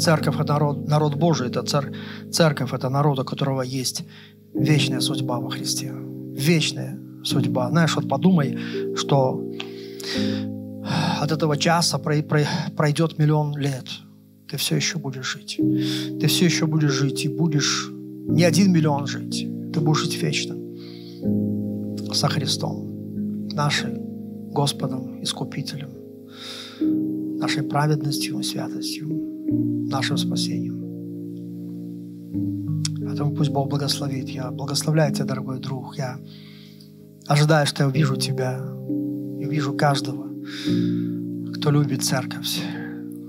церковь– 0.00 0.34
это 0.40 0.52
народ, 0.52 0.88
народ 0.88 1.14
Божий, 1.14 1.48
это 1.48 1.62
цер, 1.62 1.92
церковь– 2.30 2.72
это 2.72 2.88
народ, 2.88 3.18
у 3.18 3.24
которого 3.24 3.62
есть 3.62 4.04
вечная 4.54 5.00
судьба 5.00 5.38
во 5.38 5.50
Христе. 5.50 5.92
Вечная 6.32 6.98
судьба. 7.24 7.68
Знаешь, 7.70 7.96
вот 7.96 8.08
подумай, 8.08 8.58
что 8.96 9.44
от 11.20 11.30
этого 11.30 11.56
часа 11.56 11.98
пройдет 11.98 13.18
миллион 13.18 13.56
лет. 13.56 13.86
Ты 14.48 14.56
все 14.56 14.76
еще 14.76 14.98
будешь 14.98 15.26
жить. 15.32 15.60
Ты 16.20 16.26
все 16.26 16.46
еще 16.46 16.66
будешь 16.66 16.92
жить 16.92 17.24
и 17.24 17.28
будешь 17.28 17.90
не 18.26 18.44
один 18.44 18.72
миллион 18.72 19.06
жить. 19.06 19.46
Ты 19.72 19.80
будешь 19.80 20.00
жить 20.00 20.22
вечно 20.22 20.56
со 22.12 22.28
Христом, 22.28 23.48
нашим 23.52 24.50
Господом, 24.52 25.22
Искупителем, 25.22 25.90
нашей 27.38 27.62
праведностью 27.62 28.40
и 28.40 28.42
святостью, 28.42 29.29
нашим 29.90 30.16
спасением. 30.16 30.80
Поэтому 33.04 33.34
пусть 33.34 33.50
Бог 33.50 33.68
благословит. 33.68 34.28
Я 34.28 34.50
благословляю 34.50 35.12
тебя, 35.12 35.26
дорогой 35.26 35.58
друг. 35.58 35.98
Я 35.98 36.18
ожидаю, 37.26 37.66
что 37.66 37.82
я 37.82 37.88
увижу 37.88 38.16
тебя 38.16 38.60
и 39.40 39.46
увижу 39.46 39.74
каждого, 39.74 40.28
кто 41.54 41.70
любит 41.70 42.02
церковь, 42.04 42.60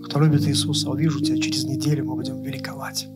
кто 0.05 0.19
любит 0.19 0.47
Иисуса. 0.47 0.89
Увижу 0.89 1.19
тебя 1.19 1.37
через 1.37 1.65
неделю, 1.65 2.05
мы 2.05 2.15
будем 2.15 2.41
великовать. 2.41 3.07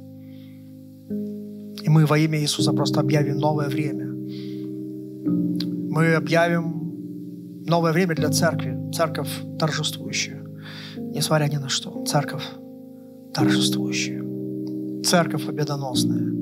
И 1.84 1.90
мы 1.90 2.06
во 2.08 2.18
имя 2.18 2.40
Иисуса 2.42 2.74
просто 2.74 3.00
объявим 3.00 3.38
новое 3.38 3.70
время. 3.70 4.08
Мы 5.92 6.16
объявим 6.16 7.64
новое 7.68 7.94
время 7.94 8.16
для 8.16 8.30
церкви. 8.32 8.76
Церковь 8.92 9.30
торжествующая. 9.60 10.44
Несмотря 10.98 11.46
ни 11.46 11.58
на 11.58 11.70
что. 11.70 12.04
Церковь 12.06 12.44
торжествующая. 13.36 14.24
Церковь 15.04 15.46
победоносная. 15.46 16.34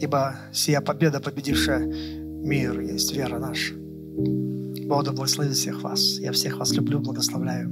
Ибо 0.00 0.34
сия 0.52 0.80
победа, 0.80 1.20
победившая 1.20 1.86
мир, 1.86 2.80
есть 2.80 3.14
вера 3.14 3.38
наша. 3.38 3.74
Бог 4.86 5.04
да 5.04 5.12
благословит 5.12 5.54
всех 5.54 5.82
вас. 5.82 6.18
Я 6.18 6.32
всех 6.32 6.58
вас 6.58 6.72
люблю, 6.72 6.98
благословляю. 6.98 7.68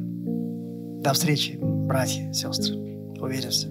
До 1.03 1.13
встречи, 1.13 1.59
братья, 1.61 2.33
сестры. 2.33 2.77
Увидимся. 3.21 3.69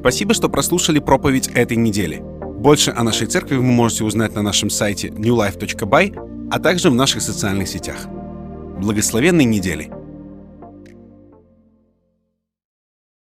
Спасибо, 0.00 0.32
что 0.32 0.48
прослушали 0.48 0.98
проповедь 0.98 1.48
этой 1.48 1.76
недели. 1.76 2.22
Больше 2.58 2.90
о 2.90 3.02
нашей 3.02 3.26
церкви 3.26 3.56
вы 3.56 3.62
можете 3.62 4.04
узнать 4.04 4.34
на 4.34 4.42
нашем 4.42 4.70
сайте 4.70 5.08
newlife.by, 5.08 6.48
а 6.50 6.58
также 6.58 6.90
в 6.90 6.94
наших 6.94 7.20
социальных 7.20 7.68
сетях. 7.68 8.06
Благословенной 8.78 9.44
недели! 9.44 9.99